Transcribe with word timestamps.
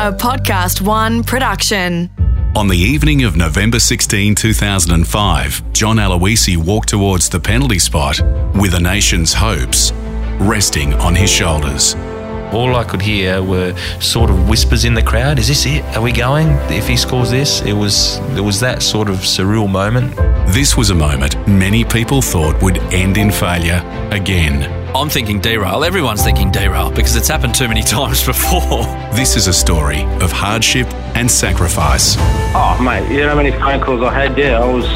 a 0.00 0.10
Podcast 0.10 0.80
One 0.80 1.22
production. 1.22 2.08
On 2.56 2.68
the 2.68 2.76
evening 2.78 3.24
of 3.24 3.36
November 3.36 3.78
16, 3.78 4.34
2005, 4.34 5.72
John 5.74 5.96
Aloisi 5.96 6.56
walked 6.56 6.88
towards 6.88 7.28
the 7.28 7.38
penalty 7.38 7.78
spot 7.78 8.18
with 8.54 8.72
the 8.72 8.80
nation's 8.80 9.34
hopes 9.34 9.92
resting 10.38 10.94
on 10.94 11.14
his 11.14 11.30
shoulders. 11.30 11.94
All 12.52 12.74
I 12.74 12.84
could 12.84 13.00
hear 13.00 13.42
were 13.42 13.76
sort 14.00 14.30
of 14.30 14.48
whispers 14.48 14.84
in 14.84 14.94
the 14.94 15.02
crowd. 15.02 15.38
Is 15.38 15.48
this 15.48 15.66
it? 15.66 15.84
Are 15.96 16.02
we 16.02 16.12
going? 16.12 16.48
If 16.70 16.88
he 16.88 16.96
scores 16.96 17.30
this, 17.30 17.60
it 17.62 17.72
was 17.72 18.18
it 18.36 18.40
was 18.40 18.58
that 18.60 18.82
sort 18.82 19.08
of 19.08 19.16
surreal 19.18 19.70
moment. 19.70 20.16
This 20.52 20.76
was 20.76 20.90
a 20.90 20.94
moment 20.94 21.36
many 21.46 21.84
people 21.84 22.22
thought 22.22 22.60
would 22.62 22.78
end 22.92 23.16
in 23.16 23.30
failure 23.30 23.82
again. 24.10 24.80
I'm 24.96 25.08
thinking 25.08 25.40
derail. 25.40 25.84
Everyone's 25.84 26.24
thinking 26.24 26.50
derail 26.50 26.90
because 26.90 27.14
it's 27.14 27.28
happened 27.28 27.54
too 27.54 27.68
many 27.68 27.82
times 27.98 28.26
before. 28.26 28.82
This 29.14 29.36
is 29.36 29.46
a 29.46 29.52
story 29.52 30.02
of 30.20 30.32
hardship 30.32 30.88
and 31.14 31.30
sacrifice. 31.30 32.16
Oh, 32.18 32.80
mate, 32.82 33.08
you 33.12 33.20
know 33.20 33.28
how 33.28 33.36
many 33.36 33.52
phone 33.52 33.80
calls 33.80 34.02
I 34.02 34.12
had? 34.12 34.36
Yeah, 34.36 34.60
I 34.60 34.66
was 34.66 34.86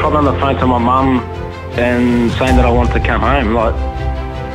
probably 0.00 0.18
on 0.18 0.24
the 0.24 0.40
phone 0.40 0.56
to 0.56 0.66
my 0.66 0.78
mum 0.78 1.20
and 1.78 2.30
saying 2.32 2.56
that 2.56 2.64
I 2.64 2.70
wanted 2.70 2.94
to 2.94 3.06
come 3.06 3.20
home, 3.20 3.52
like 3.52 3.74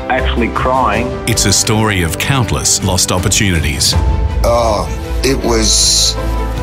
actually 0.10 0.50
crying. 0.50 1.08
It's 1.28 1.46
a 1.46 1.54
story 1.54 2.04
of 2.04 2.18
countless 2.18 2.84
lost 2.84 3.12
opportunities. 3.12 3.94
Oh, 4.44 4.88
it 5.24 5.38
was. 5.38 6.16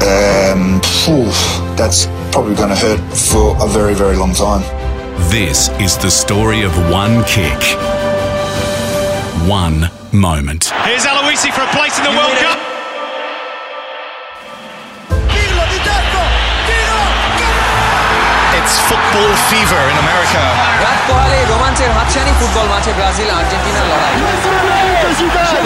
Um, 0.03 0.81
phew, 0.83 1.27
that's 1.77 2.07
probably 2.33 2.55
going 2.55 2.71
to 2.71 2.77
hurt 2.77 3.01
for 3.15 3.57
a 3.63 3.69
very, 3.69 3.95
very 3.95 4.17
long 4.17 4.35
time. 4.35 4.63
This 5.31 5.69
is 5.79 5.97
the 5.97 6.11
story 6.11 6.63
of 6.63 6.73
one 6.91 7.23
kick, 7.25 7.63
one 9.47 9.91
moment. 10.13 10.71
Here's 10.83 11.05
Aloisi 11.05 11.53
for 11.53 11.63
a 11.63 11.71
place 11.71 11.97
in 11.99 12.05
the 12.05 12.11
World 12.11 12.37
Cup. 12.39 12.59
It's 18.59 18.79
football 18.89 19.33
fever 19.51 19.83
in 19.91 19.97
America. 19.99 20.43
রাত 21.72 21.72
পোহালে 21.72 21.72
রোমাঞ্চের 21.72 21.92
হাতছানি 21.98 22.32
football 22.40 22.68
মাঠে 22.74 22.92
Brazil 22.98 23.30
আর্জেন্টিনার 23.40 23.86
লড়াই 23.92 24.16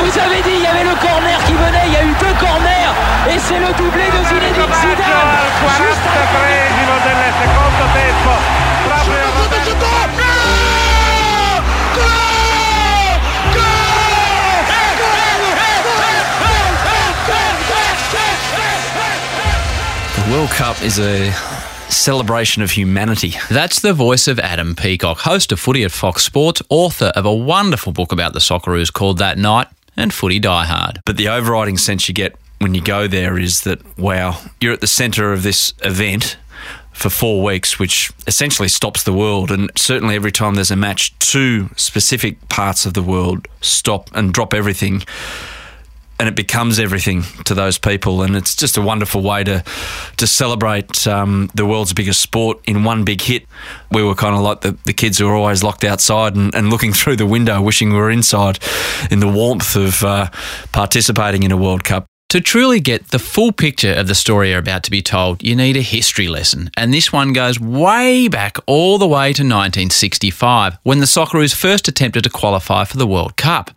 vous 0.02 0.18
avez 0.26 0.42
dit, 0.48 0.56
il 0.60 0.64
y 0.64 0.70
avait 0.74 0.88
le 0.92 0.96
corner 1.06 1.40
qui 1.48 1.54
venait, 1.54 1.86
il 1.88 1.94
y 1.94 2.00
a 2.02 2.04
eu 2.10 2.14
deux 2.24 2.36
corners 2.46 2.94
et 3.32 3.38
c'est 3.46 3.60
le 3.66 3.72
doublé 3.80 4.06
de 4.16 4.22
Zinedine 4.30 4.74
Zidane. 4.82 5.32
Juste 5.82 6.06
del 7.06 7.32
secondo 7.42 7.84
tempo. 7.98 8.34
Proprio 8.88 9.28
The 20.16 20.24
World 20.30 20.52
Cup 20.60 20.76
is 20.84 21.00
a 21.00 21.34
celebration 21.89 22.63
of 22.63 22.71
humanity. 22.73 23.35
That's 23.49 23.81
the 23.81 23.93
voice 23.93 24.29
of 24.29 24.39
Adam 24.39 24.75
Peacock, 24.75 25.19
host 25.19 25.53
of 25.53 25.61
Footy 25.61 25.85
at 25.85 25.93
Fox 25.93 26.25
Sports, 26.25 26.63
author 26.69 27.13
of 27.15 27.25
a 27.25 27.35
wonderful 27.35 27.93
book 27.93 28.13
about 28.13 28.33
the 28.33 28.41
Socceroos 28.41 28.93
called 28.93 29.19
That 29.19 29.39
Night 29.39 29.69
and 29.97 30.13
Footy 30.13 30.39
Die 30.39 30.65
Hard. 30.65 31.01
But 31.05 31.17
the 31.17 31.29
overriding 31.29 31.79
sense 31.79 32.09
you 32.09 32.15
get 32.15 32.37
when 32.59 32.75
you 32.75 32.81
go 32.81 33.07
there 33.07 33.39
is 33.39 33.63
that, 33.63 33.81
wow, 33.99 34.41
you're 34.61 34.73
at 34.73 34.81
the 34.81 34.87
centre 34.87 35.33
of 35.33 35.43
this 35.43 35.75
event 35.83 36.37
for 36.93 37.11
four 37.11 37.43
weeks, 37.43 37.79
which 37.79 38.11
essentially 38.27 38.69
stops 38.69 39.03
the 39.03 39.13
world. 39.13 39.51
And 39.51 39.71
certainly 39.77 40.15
every 40.15 40.33
time 40.33 40.55
there's 40.55 40.71
a 40.71 40.77
match, 40.77 41.17
two 41.19 41.69
specific 41.77 42.49
parts 42.49 42.87
of 42.87 42.95
the 42.95 43.03
world 43.03 43.47
stop 43.61 44.09
and 44.15 44.33
drop 44.33 44.55
everything. 44.55 45.03
And 46.19 46.29
it 46.29 46.35
becomes 46.35 46.79
everything 46.79 47.25
to 47.45 47.55
those 47.55 47.77
people, 47.77 48.23
and 48.23 48.37
it's 48.37 48.57
just 48.57 48.77
a 48.77 48.81
wonderful 48.81 49.23
way 49.23 49.45
to 49.45 49.63
to 50.17 50.27
celebrate 50.27 51.07
um, 51.07 51.51
the 51.55 51.67
world's 51.67 51.93
biggest 51.93 52.23
sport 52.23 52.59
in 52.65 52.85
one 52.85 53.05
big 53.05 53.21
hit. 53.21 53.45
We 53.93 54.03
were 54.03 54.15
kind 54.15 54.35
of 54.35 54.41
like 54.41 54.63
the, 54.63 54.79
the 54.85 54.95
kids 54.95 55.19
who 55.19 55.29
are 55.29 55.35
always 55.35 55.63
locked 55.63 55.85
outside 55.85 56.35
and, 56.35 56.55
and 56.55 56.71
looking 56.71 56.93
through 56.95 57.17
the 57.17 57.27
window, 57.27 57.61
wishing 57.61 57.91
we 57.91 57.97
were 57.97 58.11
inside 58.11 58.59
in 59.11 59.21
the 59.21 59.29
warmth 59.29 59.77
of 59.77 60.03
uh, 60.03 60.31
participating 60.73 61.43
in 61.43 61.53
a 61.53 61.57
World 61.57 61.85
Cup. 61.85 62.07
To 62.31 62.41
truly 62.41 62.81
get 62.81 63.13
the 63.13 63.21
full 63.21 63.53
picture 63.53 63.93
of 63.93 64.09
the 64.09 64.15
story 64.15 64.51
you're 64.51 64.59
about 64.59 64.83
to 64.83 64.91
be 64.91 65.01
told, 65.01 65.45
you 65.45 65.55
need 65.55 65.77
a 65.77 65.81
history 65.81 66.27
lesson. 66.27 66.71
And 66.77 66.93
this 66.93 67.13
one 67.13 67.33
goes 67.33 67.61
way 67.61 68.27
back 68.27 68.57
all 68.67 68.99
the 68.99 69.07
way 69.07 69.33
to 69.33 69.43
1965, 69.43 70.77
when 70.83 70.99
the 70.99 71.07
Socceroos 71.07 71.55
first 71.55 71.87
attempted 71.87 72.25
to 72.25 72.31
qualify 72.31 72.85
for 72.85 72.97
the 72.97 73.07
World 73.07 73.37
Cup. 73.37 73.71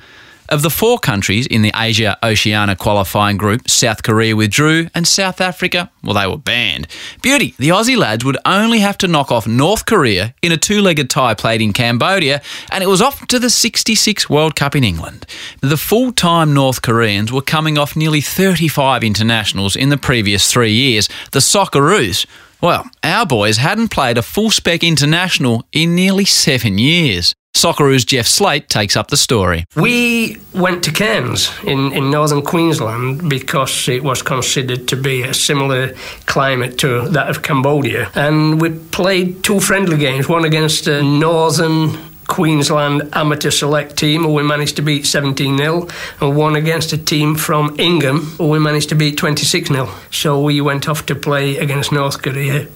Of 0.49 0.63
the 0.63 0.71
four 0.71 0.97
countries 0.97 1.45
in 1.45 1.61
the 1.61 1.71
Asia 1.75 2.17
Oceania 2.23 2.75
qualifying 2.75 3.37
group, 3.37 3.69
South 3.69 4.01
Korea 4.01 4.35
withdrew 4.35 4.87
and 4.95 5.07
South 5.07 5.41
Africa, 5.41 5.91
well, 6.03 6.15
they 6.15 6.25
were 6.25 6.39
banned. 6.39 6.87
Beauty, 7.21 7.53
the 7.59 7.69
Aussie 7.69 7.95
lads 7.95 8.25
would 8.25 8.37
only 8.45 8.79
have 8.79 8.97
to 8.99 9.07
knock 9.07 9.31
off 9.31 9.45
North 9.45 9.85
Korea 9.85 10.33
in 10.41 10.51
a 10.51 10.57
two 10.57 10.81
legged 10.81 11.07
tie 11.07 11.35
played 11.35 11.61
in 11.61 11.71
Cambodia, 11.71 12.41
and 12.71 12.83
it 12.83 12.87
was 12.87 12.99
off 12.99 13.27
to 13.27 13.37
the 13.37 13.51
66 13.51 14.27
World 14.27 14.55
Cup 14.55 14.75
in 14.75 14.83
England. 14.83 15.27
The 15.61 15.77
full 15.77 16.11
time 16.11 16.55
North 16.55 16.81
Koreans 16.81 17.31
were 17.31 17.43
coming 17.43 17.77
off 17.77 17.95
nearly 17.95 18.21
35 18.21 19.03
internationals 19.03 19.75
in 19.75 19.89
the 19.89 19.97
previous 19.97 20.51
three 20.51 20.73
years. 20.73 21.07
The 21.31 21.39
Socceroos, 21.39 22.25
well, 22.59 22.89
our 23.03 23.27
boys 23.27 23.57
hadn't 23.57 23.89
played 23.89 24.17
a 24.17 24.23
full 24.23 24.49
spec 24.49 24.83
international 24.83 25.63
in 25.71 25.93
nearly 25.93 26.25
seven 26.25 26.79
years. 26.79 27.35
Socceroos 27.59 28.05
Jeff 28.05 28.25
Slate 28.25 28.69
takes 28.69 28.95
up 28.95 29.09
the 29.09 29.17
story. 29.17 29.65
We 29.75 30.37
went 30.53 30.81
to 30.85 30.91
Cairns 30.93 31.51
in, 31.65 31.91
in 31.91 32.09
northern 32.09 32.41
Queensland 32.41 33.29
because 33.29 33.89
it 33.89 34.01
was 34.01 34.21
considered 34.21 34.87
to 34.87 34.95
be 34.95 35.23
a 35.23 35.33
similar 35.33 35.93
climate 36.25 36.77
to 36.77 37.09
that 37.09 37.29
of 37.29 37.41
Cambodia. 37.41 38.11
And 38.15 38.61
we 38.61 38.69
played 38.69 39.43
two 39.43 39.59
friendly 39.59 39.97
games, 39.97 40.29
one 40.29 40.45
against 40.45 40.85
the 40.85 41.03
northern 41.03 41.97
Queensland 42.27 43.09
amateur 43.11 43.51
select 43.51 43.97
team, 43.97 44.23
who 44.23 44.35
we 44.35 44.43
managed 44.43 44.77
to 44.77 44.81
beat 44.81 45.05
17 45.05 45.57
0, 45.57 45.87
and 46.21 46.37
one 46.37 46.55
against 46.55 46.93
a 46.93 46.97
team 46.97 47.35
from 47.35 47.75
Ingham, 47.77 48.21
who 48.37 48.47
we 48.47 48.59
managed 48.59 48.87
to 48.89 48.95
beat 48.95 49.17
26 49.17 49.67
0. 49.67 49.89
So 50.11 50.41
we 50.41 50.61
went 50.61 50.87
off 50.87 51.05
to 51.07 51.15
play 51.15 51.57
against 51.57 51.91
North 51.91 52.21
Korea 52.21 52.67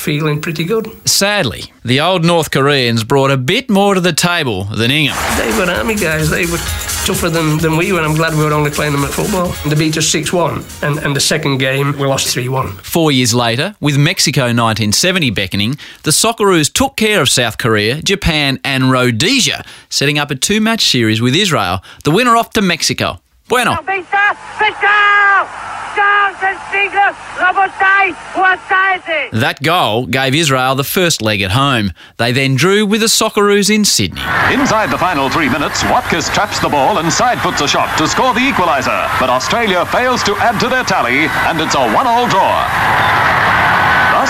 feeling 0.00 0.40
pretty 0.40 0.64
good. 0.64 0.88
Sadly, 1.08 1.72
the 1.84 2.00
old 2.00 2.24
North 2.24 2.50
Koreans 2.50 3.04
brought 3.04 3.30
a 3.30 3.36
bit 3.36 3.68
more 3.70 3.94
to 3.94 4.00
the 4.00 4.12
table 4.12 4.64
than 4.64 4.90
Ingham. 4.90 5.16
They 5.36 5.56
were 5.58 5.70
army 5.70 5.94
guys. 5.94 6.30
They 6.30 6.46
were 6.46 6.58
tougher 7.04 7.28
than, 7.28 7.58
than 7.58 7.76
we 7.76 7.92
were, 7.92 7.98
and 7.98 8.06
I'm 8.06 8.14
glad 8.14 8.34
we 8.34 8.44
were 8.44 8.52
only 8.52 8.70
playing 8.70 8.92
them 8.92 9.04
at 9.04 9.10
football. 9.10 9.54
They 9.68 9.76
beat 9.76 9.96
us 9.96 10.08
6 10.08 10.32
1, 10.32 10.64
and, 10.82 10.98
and 10.98 11.14
the 11.14 11.20
second 11.20 11.58
game 11.58 11.92
we 11.98 12.06
lost 12.06 12.28
3 12.28 12.48
1. 12.48 12.68
Four 12.78 13.12
years 13.12 13.34
later, 13.34 13.74
with 13.80 13.96
Mexico 13.98 14.42
1970 14.42 15.30
beckoning, 15.30 15.78
the 16.02 16.10
Socceroos 16.10 16.72
took 16.72 16.96
care 16.96 17.20
of 17.20 17.28
South 17.28 17.58
Korea, 17.58 18.00
Japan, 18.02 18.58
and 18.64 18.90
Rhodesia, 18.90 19.64
setting 19.88 20.18
up 20.18 20.30
a 20.30 20.34
two 20.34 20.60
match 20.60 20.84
series 20.84 21.20
with 21.20 21.34
Israel. 21.34 21.82
The 22.04 22.10
winner 22.10 22.36
off 22.36 22.50
to 22.50 22.62
Mexico. 22.62 23.20
Bueno. 23.48 23.76
That 29.32 29.62
goal 29.62 30.06
gave 30.06 30.34
Israel 30.34 30.74
the 30.74 30.84
first 30.84 31.22
leg 31.22 31.40
at 31.42 31.52
home. 31.52 31.92
They 32.16 32.32
then 32.32 32.56
drew 32.56 32.86
with 32.86 33.00
the 33.00 33.06
Socceroos 33.08 33.70
in 33.74 33.84
Sydney. 33.84 34.22
Inside 34.52 34.90
the 34.90 34.98
final 34.98 35.28
three 35.28 35.48
minutes, 35.48 35.82
Watkiss 35.84 36.32
traps 36.32 36.58
the 36.60 36.68
ball 36.68 36.98
and 36.98 37.12
side 37.12 37.38
puts 37.38 37.60
a 37.60 37.68
shot 37.68 37.96
to 37.98 38.08
score 38.08 38.34
the 38.34 38.40
equaliser. 38.40 39.08
But 39.18 39.30
Australia 39.30 39.84
fails 39.86 40.22
to 40.24 40.36
add 40.36 40.58
to 40.60 40.68
their 40.68 40.84
tally, 40.84 41.26
and 41.48 41.60
it's 41.60 41.74
a 41.74 41.92
one-all 41.92 42.28
draw. 42.28 42.66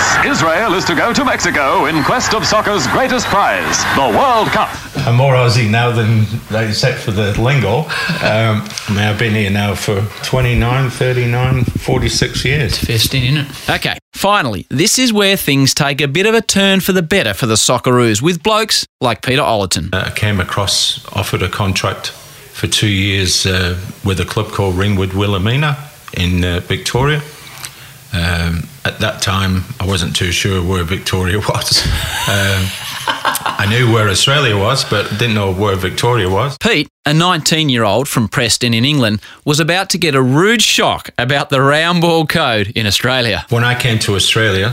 Thus, 0.01 0.25
Israel 0.25 0.73
is 0.73 0.83
to 0.85 0.95
go 0.95 1.13
to 1.13 1.23
Mexico 1.23 1.85
in 1.85 2.03
quest 2.03 2.33
of 2.33 2.43
soccer's 2.43 2.87
greatest 2.87 3.27
prize, 3.27 3.83
the 3.95 4.17
World 4.17 4.47
Cup. 4.47 4.69
I'm 5.05 5.15
more 5.15 5.33
Aussie 5.33 5.69
now 5.69 5.91
than 5.91 6.25
they 6.49 6.67
except 6.69 6.97
for 6.97 7.11
the 7.11 7.39
lingo. 7.39 7.81
Um, 7.81 7.87
I 8.23 8.85
mean, 8.89 8.99
I've 8.99 9.19
been 9.19 9.35
here 9.35 9.51
now 9.51 9.75
for 9.75 10.01
29, 10.23 10.89
39, 10.89 11.63
46 11.65 12.45
years. 12.45 12.73
It's 12.73 12.85
festin, 12.85 13.23
isn't 13.23 13.37
it? 13.45 13.69
Okay, 13.69 13.97
finally, 14.13 14.65
this 14.69 14.97
is 14.97 15.13
where 15.13 15.37
things 15.37 15.75
take 15.75 16.01
a 16.01 16.07
bit 16.07 16.25
of 16.25 16.33
a 16.33 16.41
turn 16.41 16.79
for 16.79 16.93
the 16.93 17.03
better 17.03 17.35
for 17.35 17.45
the 17.45 17.53
Socceroos 17.53 18.23
with 18.23 18.41
blokes 18.41 18.87
like 19.01 19.21
Peter 19.21 19.43
Ollerton. 19.43 19.93
Uh, 19.93 20.05
I 20.07 20.11
came 20.11 20.39
across, 20.39 21.05
offered 21.15 21.43
a 21.43 21.49
contract 21.49 22.09
for 22.09 22.65
two 22.65 22.89
years 22.89 23.45
uh, 23.45 23.79
with 24.03 24.19
a 24.19 24.25
club 24.25 24.47
called 24.47 24.77
Ringwood 24.77 25.13
Wilhelmina 25.13 25.77
in 26.17 26.43
uh, 26.43 26.59
Victoria. 26.61 27.21
Um, 28.13 28.67
at 28.83 28.99
that 28.99 29.21
time, 29.21 29.63
I 29.79 29.85
wasn't 29.85 30.15
too 30.15 30.31
sure 30.31 30.61
where 30.61 30.83
Victoria 30.83 31.37
was. 31.49 31.85
um, 32.27 32.67
I 33.07 33.67
knew 33.69 33.91
where 33.93 34.09
Australia 34.09 34.57
was, 34.57 34.83
but 34.83 35.09
didn't 35.11 35.35
know 35.35 35.53
where 35.53 35.75
Victoria 35.75 36.29
was. 36.29 36.57
Pete, 36.59 36.89
a 37.05 37.13
19 37.13 37.69
year 37.69 37.83
old 37.83 38.07
from 38.07 38.27
Preston 38.27 38.73
in 38.73 38.83
England, 38.83 39.21
was 39.45 39.59
about 39.59 39.89
to 39.91 39.97
get 39.97 40.15
a 40.15 40.21
rude 40.21 40.61
shock 40.61 41.09
about 41.17 41.49
the 41.49 41.61
round 41.61 42.01
ball 42.01 42.25
code 42.25 42.71
in 42.75 42.85
Australia. 42.85 43.45
When 43.49 43.63
I 43.63 43.79
came 43.79 43.99
to 43.99 44.15
Australia, 44.15 44.71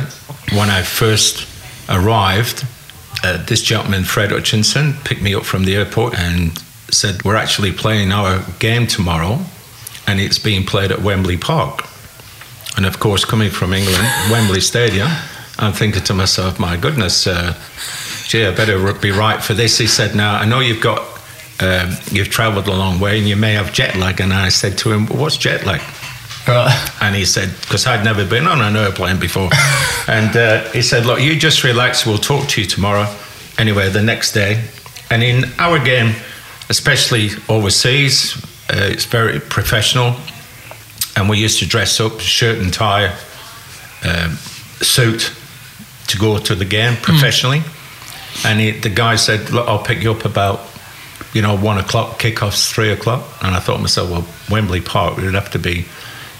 when 0.52 0.70
I 0.70 0.82
first 0.82 1.46
arrived, 1.88 2.66
uh, 3.22 3.44
this 3.46 3.62
gentleman, 3.62 4.04
Fred 4.04 4.30
Hutchinson, 4.30 4.94
picked 5.04 5.22
me 5.22 5.34
up 5.34 5.44
from 5.44 5.64
the 5.64 5.76
airport 5.76 6.18
and 6.18 6.58
said, 6.90 7.24
We're 7.24 7.36
actually 7.36 7.72
playing 7.72 8.10
our 8.12 8.42
game 8.58 8.86
tomorrow 8.86 9.40
and 10.06 10.20
it's 10.20 10.38
being 10.38 10.64
played 10.64 10.90
at 10.90 11.02
Wembley 11.02 11.36
Park. 11.36 11.84
And 12.76 12.86
of 12.86 13.00
course, 13.00 13.24
coming 13.24 13.50
from 13.50 13.72
England, 13.72 14.06
Wembley 14.30 14.60
Stadium, 14.60 15.08
I'm 15.58 15.72
thinking 15.72 16.02
to 16.04 16.14
myself, 16.14 16.60
my 16.60 16.76
goodness, 16.76 17.26
uh, 17.26 17.54
gee, 18.28 18.46
I 18.46 18.54
better 18.54 18.92
be 18.94 19.10
right 19.10 19.42
for 19.42 19.54
this. 19.54 19.78
He 19.78 19.86
said, 19.86 20.14
now, 20.14 20.34
I 20.36 20.44
know 20.44 20.60
you've 20.60 20.82
got, 20.82 21.00
um, 21.60 21.90
you've 22.12 22.28
travelled 22.28 22.68
a 22.68 22.74
long 22.74 23.00
way 23.00 23.18
and 23.18 23.28
you 23.28 23.34
may 23.34 23.54
have 23.54 23.72
jet 23.72 23.96
lag. 23.96 24.20
And 24.20 24.32
I 24.32 24.50
said 24.50 24.78
to 24.78 24.92
him, 24.92 25.06
what's 25.06 25.36
jet 25.36 25.66
lag? 25.66 25.80
Right. 26.46 26.90
And 27.02 27.14
he 27.14 27.24
said, 27.24 27.50
because 27.60 27.86
I'd 27.86 28.04
never 28.04 28.24
been 28.24 28.46
on 28.46 28.60
an 28.60 28.76
airplane 28.76 29.18
before. 29.18 29.50
and 30.08 30.36
uh, 30.36 30.64
he 30.70 30.82
said, 30.82 31.04
look, 31.04 31.20
you 31.20 31.36
just 31.36 31.64
relax. 31.64 32.06
We'll 32.06 32.18
talk 32.18 32.48
to 32.50 32.60
you 32.60 32.66
tomorrow. 32.66 33.12
Anyway, 33.58 33.88
the 33.90 34.02
next 34.02 34.32
day. 34.32 34.64
And 35.10 35.22
in 35.22 35.44
our 35.58 35.82
game, 35.82 36.14
especially 36.70 37.30
overseas, 37.48 38.36
uh, 38.70 38.88
it's 38.90 39.04
very 39.04 39.40
professional. 39.40 40.14
And 41.18 41.28
we 41.28 41.38
used 41.38 41.58
to 41.58 41.66
dress 41.66 41.98
up, 41.98 42.20
shirt 42.20 42.58
and 42.58 42.72
tie, 42.72 43.06
um, 44.04 44.36
suit, 44.80 45.32
to 46.06 46.16
go 46.16 46.38
to 46.38 46.54
the 46.54 46.64
game 46.64 46.96
professionally. 47.02 47.62
And 48.44 48.60
he, 48.60 48.70
the 48.70 48.88
guy 48.88 49.16
said, 49.16 49.50
look, 49.50 49.66
I'll 49.66 49.82
pick 49.82 50.00
you 50.00 50.12
up 50.12 50.24
about, 50.24 50.60
you 51.32 51.42
know, 51.42 51.56
one 51.56 51.76
o'clock, 51.76 52.20
kickoffs 52.20 52.70
three 52.72 52.92
o'clock. 52.92 53.26
And 53.42 53.56
I 53.56 53.58
thought 53.58 53.76
to 53.76 53.82
myself, 53.82 54.10
well, 54.10 54.26
Wembley 54.48 54.80
Park 54.80 55.16
would 55.16 55.34
have 55.34 55.50
to 55.50 55.58
be 55.58 55.86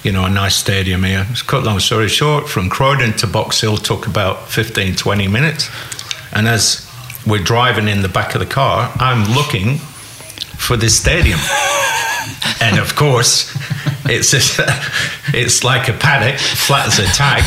you 0.05 0.13
know, 0.13 0.25
a 0.25 0.31
nice 0.31 0.55
stadium 0.55 1.03
here. 1.03 1.27
To 1.35 1.45
cut 1.45 1.65
long 1.65 1.81
story 1.81 2.09
short, 2.09 2.49
from 2.49 2.71
Croydon 2.71 3.15
to 3.15 3.27
Box 3.27 3.61
Hill 3.61 3.79
took 3.79 4.07
about 4.07 4.49
15, 4.49 4.95
20 4.95 5.27
minutes. 5.27 5.69
And 6.33 6.47
as 6.47 6.89
we're 7.27 7.43
driving 7.43 7.89
in 7.89 8.03
the 8.03 8.09
back 8.09 8.35
of 8.35 8.41
the 8.41 8.47
car, 8.47 8.93
I'm 8.97 9.35
looking 9.35 9.79
for 10.57 10.77
this 10.77 10.97
stadium. 10.97 11.41
and 12.61 12.79
of 12.79 12.95
course, 12.95 13.53
it's 14.05 14.31
just, 14.31 14.59
it's 15.35 15.65
like 15.65 15.89
a 15.89 15.93
paddock, 15.93 16.39
flat 16.39 16.87
as 16.87 16.99
a 16.99 17.07
tack, 17.07 17.43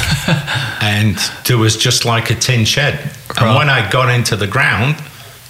and 0.84 1.18
there 1.46 1.58
was 1.58 1.78
just 1.78 2.06
like 2.06 2.30
a 2.30 2.36
tin 2.36 2.66
shed. 2.66 3.00
And 3.40 3.56
when 3.56 3.70
I 3.70 3.90
got 3.90 4.10
into 4.10 4.36
the 4.36 4.48
ground, 4.48 4.96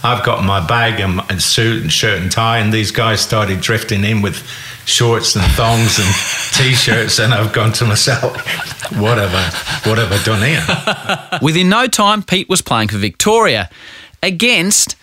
I've 0.04 0.26
got 0.26 0.44
my 0.44 0.66
bag 0.66 1.00
and, 1.00 1.18
my, 1.18 1.26
and 1.30 1.42
suit 1.42 1.84
and 1.84 1.92
shirt 1.92 2.22
and 2.22 2.32
tie, 2.32 2.58
and 2.60 2.74
these 2.74 2.92
guys 2.92 3.22
started 3.22 3.62
drifting 3.62 4.04
in 4.04 4.22
with 4.22 4.38
shorts 4.86 5.36
and 5.36 5.46
thongs 5.54 6.00
and 6.00 6.08
t-shirts, 6.54 7.20
and 7.20 7.34
I've 7.34 7.54
gone 7.54 7.72
to 7.74 7.86
myself, 7.86 8.36
what 8.98 9.18
have 9.18 9.34
I, 9.34 9.90
what 9.90 9.98
have 10.00 10.12
I 10.12 10.24
done 10.24 10.42
here? 10.42 11.40
Within 11.42 11.70
no 11.70 11.88
time, 11.88 12.24
Pete 12.24 12.50
was 12.50 12.62
playing 12.62 12.90
for 12.90 12.98
Victoria 12.98 13.70
against. 14.24 14.96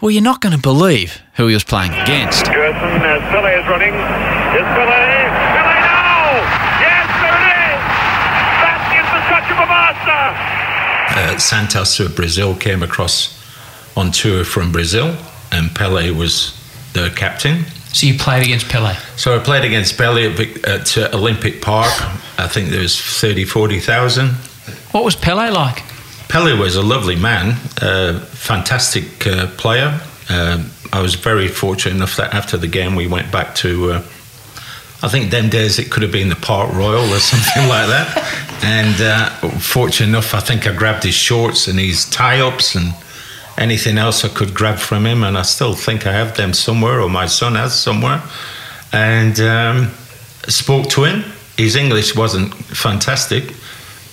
Well, 0.00 0.10
you're 0.10 0.22
not 0.22 0.40
going 0.40 0.56
to 0.56 0.60
believe 0.60 1.20
who 1.34 1.46
he 1.46 1.54
was 1.54 1.62
playing 1.64 1.92
against. 1.92 2.46
Gerson, 2.46 3.02
as 3.02 3.22
Pele 3.30 3.52
is 3.54 3.66
running. 3.68 3.94
Is 3.94 4.66
Pele? 4.74 5.04
Pele 5.54 5.76
now! 5.78 6.42
Yes, 6.82 7.06
there 7.22 7.36
it 7.38 7.46
is! 7.70 7.80
That 8.64 8.80
is 8.98 9.06
the 9.14 9.22
touch 9.30 9.48
of 9.52 9.58
a 9.62 9.68
master! 9.70 10.20
Uh, 11.14 11.38
Santos 11.38 12.00
of 12.00 12.16
Brazil 12.16 12.54
came 12.54 12.82
across 12.82 13.38
on 13.96 14.10
tour 14.10 14.44
from 14.44 14.72
Brazil, 14.72 15.16
and 15.50 15.74
Pele 15.74 16.10
was 16.10 16.58
the 16.94 17.12
captain. 17.14 17.64
So 17.92 18.06
you 18.06 18.18
played 18.18 18.42
against 18.42 18.68
Pele? 18.68 18.94
So 19.16 19.36
I 19.36 19.38
played 19.38 19.64
against 19.64 19.98
Pele 19.98 20.32
at, 20.32 20.64
at 20.64 20.98
uh, 20.98 21.10
Olympic 21.16 21.60
Park. 21.60 21.92
I 22.38 22.48
think 22.48 22.70
there 22.70 22.80
was 22.80 22.98
30, 22.98 23.44
40,000. 23.44 24.28
What 24.92 25.04
was 25.04 25.14
Pele 25.14 25.50
like? 25.50 25.82
Pele 26.28 26.58
was 26.58 26.76
a 26.76 26.82
lovely 26.82 27.16
man, 27.16 27.58
uh, 27.82 28.18
fantastic 28.20 29.26
uh, 29.26 29.48
player. 29.58 30.00
Uh, 30.30 30.64
I 30.92 31.02
was 31.02 31.14
very 31.14 31.48
fortunate 31.48 31.94
enough 31.94 32.16
that 32.16 32.32
after 32.32 32.56
the 32.56 32.68
game 32.68 32.96
we 32.96 33.06
went 33.06 33.30
back 33.30 33.54
to. 33.56 33.92
Uh, 33.92 34.02
I 35.04 35.08
think 35.08 35.30
them 35.30 35.50
days 35.50 35.78
it 35.78 35.90
could 35.90 36.02
have 36.02 36.12
been 36.12 36.28
the 36.28 36.36
Park 36.36 36.72
Royal 36.72 37.04
or 37.12 37.18
something 37.18 37.68
like 37.68 37.88
that. 37.88 38.41
And 38.62 39.00
uh, 39.00 39.30
fortunate 39.58 40.08
enough, 40.08 40.34
I 40.34 40.40
think 40.40 40.66
I 40.66 40.72
grabbed 40.72 41.02
his 41.02 41.14
shorts 41.14 41.66
and 41.66 41.78
his 41.78 42.08
tie-ups 42.08 42.76
and 42.76 42.94
anything 43.58 43.98
else 43.98 44.24
I 44.24 44.28
could 44.28 44.54
grab 44.54 44.78
from 44.78 45.04
him, 45.04 45.24
and 45.24 45.36
I 45.36 45.42
still 45.42 45.74
think 45.74 46.06
I 46.06 46.12
have 46.12 46.36
them 46.36 46.52
somewhere, 46.52 47.00
or 47.00 47.08
my 47.08 47.26
son 47.26 47.56
has 47.56 47.78
somewhere. 47.78 48.22
And 48.92 49.38
um, 49.40 49.90
spoke 50.48 50.88
to 50.90 51.04
him. 51.04 51.24
His 51.56 51.76
English 51.76 52.14
wasn't 52.16 52.54
fantastic, 52.54 53.52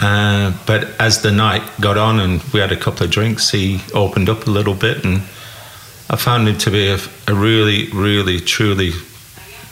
uh, 0.01 0.53
but 0.65 0.89
as 0.99 1.21
the 1.21 1.31
night 1.31 1.63
got 1.79 1.97
on 1.97 2.19
and 2.19 2.41
we 2.53 2.59
had 2.59 2.71
a 2.71 2.77
couple 2.77 3.05
of 3.05 3.11
drinks, 3.11 3.51
he 3.51 3.81
opened 3.93 4.29
up 4.29 4.47
a 4.47 4.51
little 4.51 4.73
bit, 4.73 5.05
and 5.05 5.21
I 6.09 6.15
found 6.15 6.47
him 6.47 6.57
to 6.57 6.71
be 6.71 6.87
a, 6.87 6.97
a 7.27 7.33
really, 7.33 7.89
really, 7.91 8.39
truly 8.39 8.93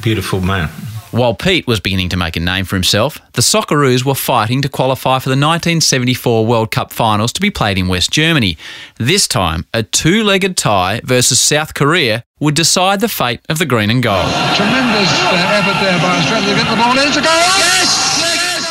beautiful 0.02 0.40
man. 0.40 0.70
While 1.12 1.36
Pete 1.36 1.66
was 1.68 1.80
beginning 1.80 2.10
to 2.10 2.18
make 2.18 2.36
a 2.36 2.40
name 2.42 2.66
for 2.66 2.76
himself, 2.76 3.20
the 3.32 3.42
Socceroos 3.42 4.04
were 4.04 4.14
fighting 4.14 4.62
to 4.62 4.68
qualify 4.68 5.20
for 5.20 5.30
the 5.30 5.34
1974 5.34 6.46
World 6.46 6.70
Cup 6.70 6.92
finals 6.92 7.32
to 7.34 7.42
be 7.42 7.50
played 7.50 7.78
in 7.78 7.88
West 7.88 8.12
Germany. 8.12 8.58
This 8.98 9.26
time, 9.26 9.66
a 9.74 9.84
two 9.84 10.24
legged 10.26 10.58
tie 10.58 11.00
versus 11.06 11.40
South 11.40 11.74
Korea 11.74 12.26
would 12.42 12.56
decide 12.56 13.00
the 13.00 13.08
fate 13.08 13.40
of 13.48 13.58
the 13.58 13.66
green 13.66 13.90
and 13.90 14.04
gold. 14.04 14.26
Tremendous 14.56 15.10
uh, 15.10 15.56
effort 15.56 15.80
there 15.80 15.98
by 16.00 16.18
Australia 16.18 16.50
to 16.50 16.56
get 16.56 16.70
the 16.70 16.76
ball 16.76 16.92
in. 16.92 17.08
It's 17.08 17.18
a 17.18 17.22
goal! 17.22 17.32
Yes! 17.32 18.18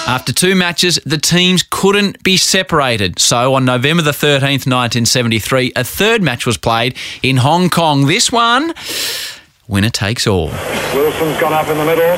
After 0.07 0.33
two 0.33 0.55
matches, 0.55 1.01
the 1.05 1.19
teams 1.19 1.65
couldn't 1.69 2.23
be 2.23 2.37
separated. 2.37 3.19
So 3.19 3.55
on 3.55 3.65
November 3.65 4.05
the 4.05 4.13
13th, 4.13 4.67
1973, 4.69 5.73
a 5.75 5.83
third 5.83 6.23
match 6.23 6.47
was 6.47 6.57
played 6.59 6.97
in 7.25 7.39
Hong 7.39 7.71
Kong. 7.71 8.07
This 8.07 8.31
one, 8.31 8.73
winner 9.69 9.91
takes 9.91 10.27
all. 10.27 10.49
Wilson's 10.95 11.39
gone 11.41 11.53
up 11.53 11.69
in 11.69 11.79
the 11.79 11.85
middle. 11.85 12.17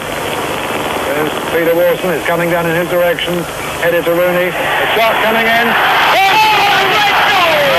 There's 1.08 1.32
Peter 1.50 1.74
Wilson. 1.74 2.10
It's 2.10 2.26
coming 2.26 2.50
down 2.50 2.66
in 2.66 2.76
his 2.76 2.88
direction. 2.90 3.34
Headed 3.82 4.04
to 4.04 4.10
Rooney. 4.10 4.48
A 4.48 4.86
shot 4.94 5.14
coming 5.24 5.46
in. 5.46 5.66
Oh 6.14 6.78
great 6.94 7.18
goal! 7.32 7.78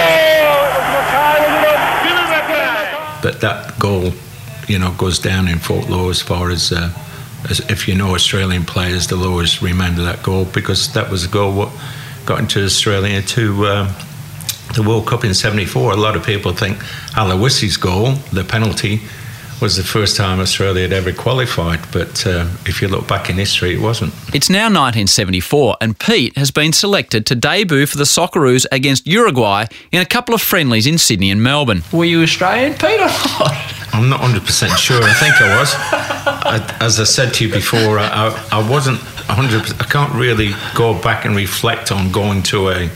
But 3.21 3.41
that 3.41 3.77
goal, 3.79 4.13
you 4.67 4.79
know, 4.79 4.91
goes 4.93 5.19
down 5.19 5.47
in 5.47 5.59
Fort 5.59 5.89
Law 5.89 6.09
as 6.09 6.21
far 6.21 6.49
as, 6.49 6.71
uh, 6.71 6.91
as 7.49 7.59
if 7.69 7.87
you 7.87 7.95
know 7.95 8.15
Australian 8.15 8.65
players, 8.65 9.07
they'll 9.07 9.23
always 9.23 9.61
remember 9.61 10.01
that 10.03 10.23
goal 10.23 10.45
because 10.45 10.93
that 10.93 11.09
was 11.11 11.23
the 11.23 11.29
goal 11.29 11.53
what 11.53 11.69
got 12.25 12.39
into 12.39 12.63
Australia 12.63 13.21
to 13.21 13.67
um, 13.67 13.89
the 14.75 14.83
World 14.83 15.05
Cup 15.07 15.23
in 15.23 15.33
'74. 15.33 15.91
A 15.91 15.95
lot 15.97 16.15
of 16.15 16.25
people 16.25 16.53
think 16.53 16.77
Aloisi's 17.17 17.77
goal, 17.77 18.13
the 18.31 18.43
penalty, 18.43 19.01
was 19.61 19.75
the 19.75 19.83
first 19.83 20.15
time 20.15 20.39
Australia 20.39 20.83
had 20.83 20.93
ever 20.93 21.11
qualified. 21.11 21.79
But 21.91 22.25
uh, 22.25 22.47
if 22.65 22.81
you 22.81 22.87
look 22.87 23.07
back 23.07 23.29
in 23.29 23.35
history, 23.35 23.73
it 23.73 23.81
wasn't. 23.81 24.13
It's 24.33 24.49
now 24.49 24.65
1974, 24.65 25.77
and 25.81 25.97
Pete 25.99 26.37
has 26.37 26.51
been 26.51 26.73
selected 26.73 27.25
to 27.27 27.35
debut 27.35 27.85
for 27.85 27.97
the 27.97 28.05
Socceroos 28.05 28.65
against 28.71 29.05
Uruguay 29.07 29.65
in 29.91 30.01
a 30.01 30.05
couple 30.05 30.33
of 30.33 30.41
friendlies 30.41 30.87
in 30.87 30.97
Sydney 30.97 31.31
and 31.31 31.43
Melbourne. 31.43 31.83
Were 31.91 32.05
you 32.05 32.21
Australian, 32.21 32.73
Pete, 32.73 32.99
or 32.99 33.07
not? 33.07 33.75
I'm 33.93 34.09
not 34.09 34.21
100% 34.21 34.77
sure. 34.77 35.01
I 35.03 35.13
think 35.13 35.41
I 35.41 35.59
was. 35.59 35.73
I, 35.75 36.77
as 36.79 36.99
I 36.99 37.03
said 37.03 37.33
to 37.35 37.47
you 37.47 37.53
before, 37.53 37.99
I, 37.99 38.07
I, 38.51 38.59
I 38.59 38.69
wasn't 38.69 38.99
100%. 38.99 39.81
I 39.81 39.85
can't 39.85 40.13
really 40.13 40.51
go 40.75 40.99
back 41.01 41.25
and 41.25 41.35
reflect 41.35 41.91
on 41.91 42.11
going 42.11 42.43
to 42.43 42.69
a, 42.69 42.89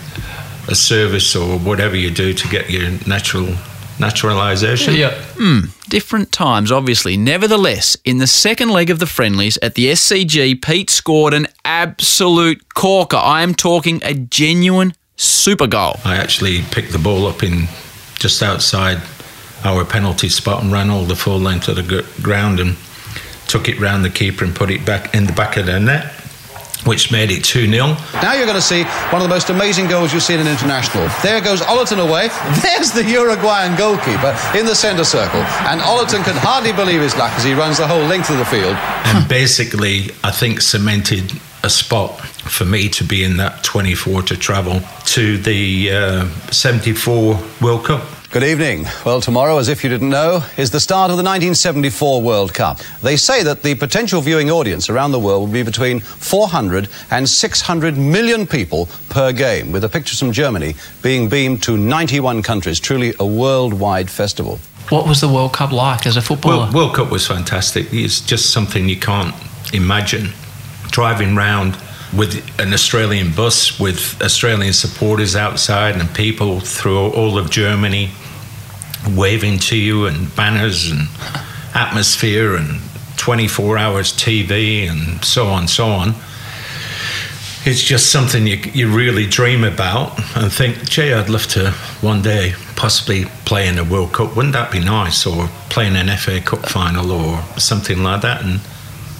a 0.68 0.76
service 0.76 1.36
or 1.36 1.58
whatever 1.60 1.96
you 1.96 2.12
do 2.12 2.34
to 2.34 2.48
get 2.48 2.70
your 2.70 2.90
natural 3.08 3.56
naturalisation. 4.04 4.96
Hmm, 5.38 5.60
different 5.88 6.32
times, 6.32 6.72
obviously. 6.72 7.16
Nevertheless, 7.16 7.96
in 8.04 8.18
the 8.18 8.28
second 8.28 8.70
leg 8.70 8.90
of 8.90 9.00
the 9.00 9.06
friendlies 9.06 9.58
at 9.62 9.76
the 9.76 9.88
SCG, 9.88 10.62
Pete 10.62 10.90
scored 10.90 11.34
an 11.34 11.48
absolute 11.64 12.74
corker. 12.74 13.18
I 13.18 13.44
am 13.44 13.56
talking 13.56 14.02
a 14.04 14.14
genuine 14.14 14.94
super 15.16 15.68
goal. 15.68 15.96
I 16.04 16.18
actually 16.18 16.62
picked 16.72 16.92
the 16.92 17.00
ball 17.00 17.26
up 17.28 17.44
in 17.44 17.68
just 18.20 18.44
outside 18.44 19.02
our 19.64 19.86
penalty 19.86 20.30
spot 20.30 20.62
and 20.64 20.72
ran 20.72 20.90
all 20.90 21.06
the 21.06 21.16
full 21.16 21.40
length 21.40 21.70
of 21.70 21.78
the 21.78 22.06
ground 22.22 22.60
and 22.60 22.76
took 23.48 23.70
it 23.70 23.80
round 23.80 24.04
the 24.04 24.10
keeper 24.10 24.44
and 24.44 24.54
put 24.54 24.70
it 24.70 24.86
back 24.86 25.16
in 25.16 25.26
the 25.26 25.34
back 25.34 25.56
of 25.58 25.66
the 25.66 25.80
net, 25.80 26.14
which 26.86 27.12
made 27.12 27.32
it 27.32 27.44
2 27.44 27.70
0. 27.70 27.98
Now 28.22 28.34
you're 28.34 28.46
going 28.46 28.56
to 28.56 28.62
see 28.62 28.84
one 29.12 29.22
of 29.22 29.28
the 29.28 29.34
most 29.34 29.50
amazing 29.50 29.88
goals 29.88 30.14
you've 30.14 30.24
seen 30.24 30.40
in 30.40 30.48
international. 30.48 31.08
There 31.22 31.42
goes 31.42 31.62
Ollerton 31.62 32.00
away. 32.00 32.28
There's 32.62 32.92
the 32.92 33.04
Uruguayan 33.04 33.78
goalkeeper 33.78 34.38
in 34.58 34.66
the 34.66 34.76
centre 34.76 35.04
circle. 35.04 35.42
And 35.70 35.82
Ollerton 35.82 36.24
can 36.24 36.36
hardly 36.36 36.74
believe 36.74 37.02
his 37.02 37.16
luck 37.16 37.32
as 37.34 37.44
he 37.44 37.54
runs 37.54 37.78
the 37.78 37.88
whole 37.88 38.04
length 38.04 38.30
of 38.30 38.38
the 38.38 38.46
field. 38.46 38.76
and 39.06 39.28
basically, 39.40 40.12
I 40.24 40.32
think 40.32 40.62
cemented 40.62 41.32
a 41.64 41.70
spot 41.70 42.20
for 42.22 42.66
me 42.66 42.90
to 42.90 43.04
be 43.06 43.24
in 43.24 43.38
that 43.38 43.64
24 43.64 44.24
to 44.24 44.38
travel 44.38 44.82
to 45.06 45.38
the 45.38 45.92
uh, 45.92 46.28
74 46.52 47.40
World 47.62 47.86
Cup. 47.86 48.04
Good 48.34 48.46
evening. 48.46 48.88
Well, 49.06 49.22
tomorrow, 49.22 49.60
as 49.60 49.70
if 49.70 49.84
you 49.84 49.92
didn't 49.92 50.10
know, 50.10 50.44
is 50.58 50.72
the 50.72 50.80
start 50.80 51.12
of 51.12 51.18
the 51.18 51.24
1974 51.24 52.20
World 52.20 52.52
Cup. 52.52 52.80
They 53.04 53.16
say 53.16 53.44
that 53.44 53.62
the 53.62 53.76
potential 53.76 54.22
viewing 54.22 54.50
audience 54.50 54.90
around 54.90 55.12
the 55.12 55.20
world 55.20 55.42
will 55.42 55.54
be 55.54 55.62
between 55.62 56.00
400 56.00 56.90
and 57.12 57.30
600 57.30 57.96
million 57.96 58.48
people 58.48 58.90
per 59.10 59.32
game, 59.34 59.72
with 59.72 59.84
the 59.84 59.88
pictures 59.88 60.18
from 60.18 60.32
Germany 60.32 60.74
being 61.04 61.30
beamed 61.30 61.62
to 61.62 61.78
91 61.78 62.42
countries. 62.42 62.80
Truly 62.80 63.14
a 63.20 63.26
worldwide 63.26 64.10
festival. 64.10 64.58
What 64.90 65.08
was 65.08 65.22
the 65.22 65.30
World 65.30 65.54
Cup 65.54 65.72
like 65.72 66.08
as 66.08 66.18
a 66.18 66.22
footballer? 66.24 66.64
World, 66.64 66.74
World 66.74 66.96
Cup 66.96 67.12
was 67.12 67.28
fantastic. 67.28 67.94
It's 67.94 68.20
just 68.20 68.50
something 68.50 68.90
you 68.90 69.00
can't 69.00 69.36
imagine 69.76 70.30
driving 70.90 71.36
round 71.36 71.78
with 72.18 72.60
an 72.60 72.74
Australian 72.74 73.32
bus 73.32 73.80
with 73.80 74.20
Australian 74.24 74.74
supporters 74.74 75.36
outside 75.36 75.96
and 75.96 76.12
people 76.16 76.60
through 76.60 77.12
all 77.12 77.38
of 77.38 77.52
Germany 77.52 78.12
waving 79.12 79.60
to 79.60 79.78
you 79.78 80.06
and 80.06 80.34
banners 80.36 80.90
and 80.90 81.08
atmosphere 81.76 82.56
and 82.56 82.80
24 83.18 83.78
hours 83.78 84.14
TV 84.14 84.90
and 84.90 85.24
so 85.24 85.48
on, 85.48 85.68
so 85.68 85.88
on. 85.88 86.14
It's 87.66 87.82
just 87.82 88.12
something 88.12 88.46
you, 88.46 88.58
you 88.74 88.94
really 88.94 89.26
dream 89.26 89.64
about 89.64 90.18
and 90.36 90.52
think, 90.52 90.90
gee, 90.90 91.14
I'd 91.14 91.30
love 91.30 91.48
to 91.50 91.72
one 92.02 92.22
day 92.22 92.54
possibly 92.76 93.26
play 93.46 93.68
in 93.68 93.78
a 93.78 93.84
World 93.84 94.12
Cup. 94.12 94.36
Wouldn't 94.36 94.54
that 94.54 94.72
be 94.72 94.80
nice? 94.80 95.26
Or 95.26 95.48
play 95.70 95.88
in 95.88 95.96
an 95.96 96.16
FA 96.18 96.42
Cup 96.42 96.68
final 96.68 97.12
or 97.12 97.42
something 97.58 98.04
like 98.04 98.22
that. 98.22 98.44
And 98.44 98.60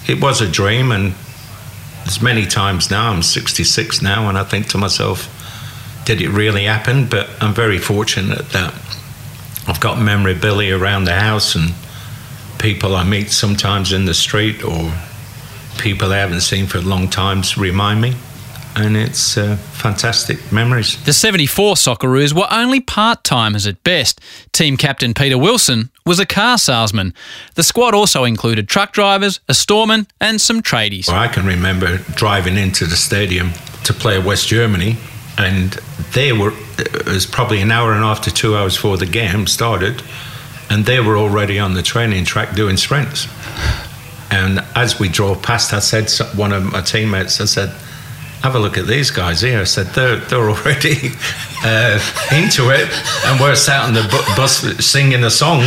it 0.06 0.22
was 0.22 0.42
a 0.42 0.50
dream. 0.50 0.92
And 0.92 1.14
as 2.04 2.20
many 2.20 2.44
times 2.44 2.90
now, 2.90 3.10
I'm 3.10 3.22
66 3.22 4.02
now, 4.02 4.28
and 4.28 4.36
I 4.36 4.44
think 4.44 4.68
to 4.68 4.78
myself, 4.78 5.30
did 6.04 6.20
it 6.20 6.28
really 6.28 6.64
happen? 6.64 7.06
But 7.08 7.30
I'm 7.40 7.54
very 7.54 7.78
fortunate 7.78 8.50
that 8.50 8.74
I've 9.66 9.80
got 9.80 9.98
memorabilia 9.98 10.78
around 10.78 11.04
the 11.04 11.18
house 11.18 11.54
and 11.54 11.74
people 12.58 12.96
I 12.96 13.04
meet 13.04 13.30
sometimes 13.30 13.92
in 13.92 14.04
the 14.04 14.14
street 14.14 14.62
or 14.62 14.92
people 15.78 16.12
I 16.12 16.18
haven't 16.18 16.42
seen 16.42 16.66
for 16.66 16.78
a 16.78 16.82
long 16.82 17.08
time 17.08 17.42
remind 17.56 18.00
me. 18.00 18.14
And 18.76 18.96
it's 18.96 19.36
uh, 19.36 19.56
fantastic 19.56 20.50
memories. 20.50 21.02
The 21.04 21.12
74 21.12 21.76
Socceroos 21.76 22.32
were 22.32 22.48
only 22.50 22.80
part 22.80 23.22
timers 23.22 23.68
at 23.68 23.82
best. 23.84 24.20
Team 24.52 24.76
captain 24.76 25.14
Peter 25.14 25.38
Wilson 25.38 25.90
was 26.04 26.18
a 26.18 26.26
car 26.26 26.58
salesman. 26.58 27.14
The 27.54 27.62
squad 27.62 27.94
also 27.94 28.24
included 28.24 28.68
truck 28.68 28.92
drivers, 28.92 29.38
a 29.48 29.54
storeman, 29.54 30.08
and 30.20 30.40
some 30.40 30.60
tradies. 30.60 31.06
Well, 31.06 31.18
I 31.18 31.28
can 31.28 31.46
remember 31.46 31.98
driving 32.16 32.56
into 32.56 32.84
the 32.84 32.96
stadium 32.96 33.52
to 33.84 33.92
play 33.92 34.18
West 34.18 34.48
Germany, 34.48 34.96
and 35.38 35.72
they 36.12 36.32
were, 36.32 36.52
it 36.78 37.06
was 37.06 37.26
probably 37.26 37.60
an 37.60 37.70
hour 37.70 37.92
and 37.92 38.02
a 38.02 38.06
half 38.06 38.22
to 38.22 38.30
two 38.32 38.56
hours 38.56 38.76
before 38.76 38.96
the 38.96 39.06
game 39.06 39.46
started, 39.46 40.02
and 40.70 40.84
they 40.84 41.00
were 41.00 41.16
already 41.16 41.58
on 41.58 41.74
the 41.74 41.82
training 41.82 42.24
track 42.24 42.54
doing 42.54 42.76
sprints. 42.76 43.26
And 44.30 44.60
as 44.74 44.98
we 44.98 45.08
drove 45.08 45.42
past, 45.42 45.72
I 45.72 45.78
said, 45.78 46.08
to 46.08 46.24
one 46.36 46.52
of 46.52 46.72
my 46.72 46.80
teammates, 46.80 47.40
I 47.40 47.44
said, 47.44 47.68
have 48.42 48.54
a 48.54 48.58
look 48.58 48.76
at 48.76 48.86
these 48.86 49.10
guys 49.10 49.40
here. 49.40 49.60
I 49.60 49.64
said, 49.64 49.86
they're, 49.94 50.16
they're 50.16 50.50
already 50.50 51.12
uh, 51.64 51.98
into 52.30 52.70
it. 52.70 52.90
And 53.24 53.40
we're 53.40 53.54
sat 53.54 53.84
on 53.84 53.94
the 53.94 54.02
bu- 54.02 54.36
bus 54.36 54.84
singing 54.84 55.24
a 55.24 55.30
song, 55.30 55.62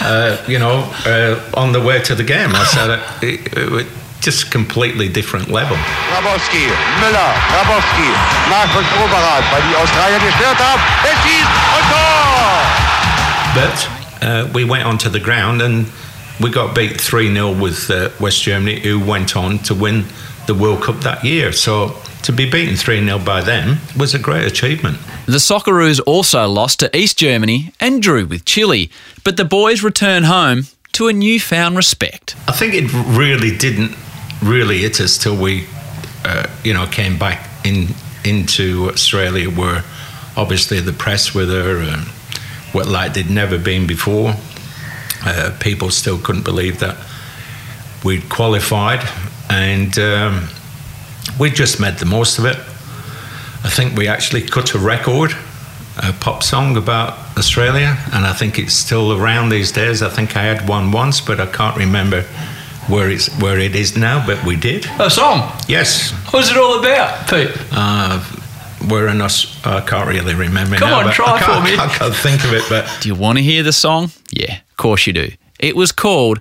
uh, 0.00 0.42
you 0.48 0.58
know, 0.58 0.90
uh, 1.04 1.50
on 1.54 1.72
the 1.72 1.80
way 1.80 2.00
to 2.00 2.14
the 2.14 2.22
game. 2.22 2.50
I 2.52 2.64
said, 2.64 2.90
it, 3.22 3.52
it, 3.52 3.72
it, 3.72 3.86
just 4.24 4.50
completely 4.50 5.08
different 5.08 5.50
level. 5.50 5.76
Grabowski, 6.08 6.64
Müller, 7.00 7.32
Grabowski, 7.52 8.08
Markus 8.48 8.86
Overath, 9.02 9.44
weil 9.52 9.62
die 9.68 9.76
Australier 9.76 10.18
gestört 10.18 10.58
haben. 10.58 10.82
Er 11.04 11.16
schießt 11.22 11.54
und 11.76 11.84
Tor! 11.92 12.84
But 13.54 13.88
uh, 14.22 14.48
we 14.54 14.64
went 14.64 14.86
onto 14.86 15.10
the 15.10 15.20
ground 15.20 15.60
and 15.60 15.86
we 16.40 16.50
got 16.50 16.74
beat 16.74 17.00
3 17.00 17.32
0 17.32 17.54
with 17.54 17.90
uh, 17.90 18.08
West 18.18 18.42
Germany, 18.42 18.80
who 18.80 18.98
went 18.98 19.36
on 19.36 19.58
to 19.60 19.74
win 19.74 20.06
the 20.46 20.54
World 20.54 20.82
Cup 20.82 21.00
that 21.02 21.22
year. 21.22 21.52
So 21.52 21.94
to 22.22 22.32
be 22.32 22.50
beaten 22.50 22.76
3 22.76 23.04
0 23.04 23.18
by 23.18 23.42
them 23.42 23.78
was 23.98 24.14
a 24.14 24.18
great 24.18 24.46
achievement. 24.46 24.98
The 25.26 25.38
Socceroos 25.38 26.00
also 26.06 26.48
lost 26.48 26.80
to 26.80 26.96
East 26.96 27.18
Germany 27.18 27.72
and 27.78 28.02
drew 28.02 28.26
with 28.26 28.44
Chile, 28.44 28.90
but 29.22 29.36
the 29.36 29.44
boys 29.44 29.82
return 29.82 30.24
home 30.24 30.64
to 30.92 31.08
a 31.08 31.12
newfound 31.12 31.76
respect. 31.76 32.36
I 32.48 32.52
think 32.52 32.74
it 32.74 32.90
really 32.92 33.56
didn't 33.56 33.94
really 34.42 34.84
it 34.84 35.00
is 35.00 35.18
till 35.18 35.36
we, 35.36 35.66
uh, 36.24 36.46
you 36.62 36.74
know, 36.74 36.86
came 36.86 37.18
back 37.18 37.48
in 37.64 37.88
into 38.24 38.88
Australia, 38.90 39.50
where 39.50 39.84
obviously 40.36 40.80
the 40.80 40.92
press 40.92 41.34
were 41.34 41.44
there, 41.44 41.82
um, 41.82 42.06
what 42.72 42.86
like 42.86 43.14
they'd 43.14 43.30
never 43.30 43.58
been 43.58 43.86
before. 43.86 44.34
Uh, 45.24 45.56
people 45.60 45.90
still 45.90 46.18
couldn't 46.18 46.44
believe 46.44 46.80
that 46.80 46.96
we'd 48.04 48.28
qualified, 48.28 49.06
and 49.48 49.98
um, 49.98 50.48
we 51.38 51.50
just 51.50 51.80
made 51.80 51.98
the 51.98 52.06
most 52.06 52.38
of 52.38 52.44
it. 52.44 52.56
I 53.64 53.70
think 53.70 53.96
we 53.96 54.08
actually 54.08 54.42
cut 54.42 54.74
a 54.74 54.78
record, 54.78 55.34
a 55.96 56.12
pop 56.12 56.42
song 56.42 56.76
about 56.76 57.18
Australia, 57.38 57.96
and 58.12 58.26
I 58.26 58.32
think 58.34 58.58
it's 58.58 58.74
still 58.74 59.18
around 59.18 59.48
these 59.48 59.72
days. 59.72 60.02
I 60.02 60.10
think 60.10 60.36
I 60.36 60.42
had 60.42 60.68
one 60.68 60.92
once, 60.92 61.20
but 61.20 61.40
I 61.40 61.46
can't 61.46 61.76
remember 61.76 62.26
where 62.88 63.10
it's 63.10 63.28
where 63.40 63.58
it 63.58 63.74
is 63.74 63.96
now. 63.96 64.24
But 64.26 64.44
we 64.44 64.56
did 64.56 64.86
a 64.98 65.10
song. 65.10 65.52
Yes. 65.68 66.12
What's 66.32 66.50
it 66.50 66.56
all 66.56 66.78
about, 66.80 67.28
Pete? 67.28 67.50
Uh, 67.72 68.22
we're 68.88 69.08
in 69.08 69.20
us. 69.20 69.64
I 69.64 69.80
can't 69.80 70.08
really 70.08 70.34
remember. 70.34 70.76
Come 70.76 70.90
now, 70.90 71.06
on, 71.06 71.12
try 71.12 71.40
for 71.40 71.60
me. 71.64 71.76
I 71.76 71.88
can't 71.88 72.14
think 72.14 72.44
of 72.44 72.52
it, 72.52 72.64
but 72.68 72.86
do 73.00 73.08
you 73.08 73.14
want 73.14 73.38
to 73.38 73.44
hear 73.44 73.62
the 73.62 73.72
song? 73.72 74.10
Yeah, 74.30 74.58
of 74.70 74.76
course 74.76 75.06
you 75.06 75.12
do. 75.12 75.30
It 75.58 75.74
was 75.76 75.92
called 75.92 76.40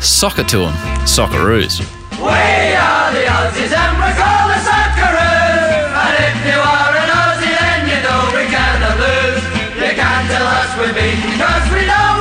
"Soccer 0.00 0.44
to 0.44 0.64
'em," 0.64 0.74
Socceroos. 1.06 1.80
We 2.18 2.28
are 2.28 3.12
the 3.12 3.24
Aussies 3.24 3.72
and 3.72 3.94
we're 3.98 4.14
called 4.20 4.50
the 4.52 4.60
Socceroos. 4.68 5.64
And 6.04 6.14
if 6.28 6.36
you 6.46 6.58
are 6.60 6.92
an 7.02 7.08
Aussie, 7.08 7.56
then 7.58 7.80
you 7.88 7.98
know 8.04 8.20
we 8.36 8.44
cannot 8.52 8.96
lose. 8.98 9.42
You 9.80 9.94
can't 9.96 10.28
tell 10.28 10.46
us 10.46 10.70
we're 10.76 10.92
beaten, 10.92 11.38
cause 11.40 11.66
we 11.72 11.86
know 11.86 12.11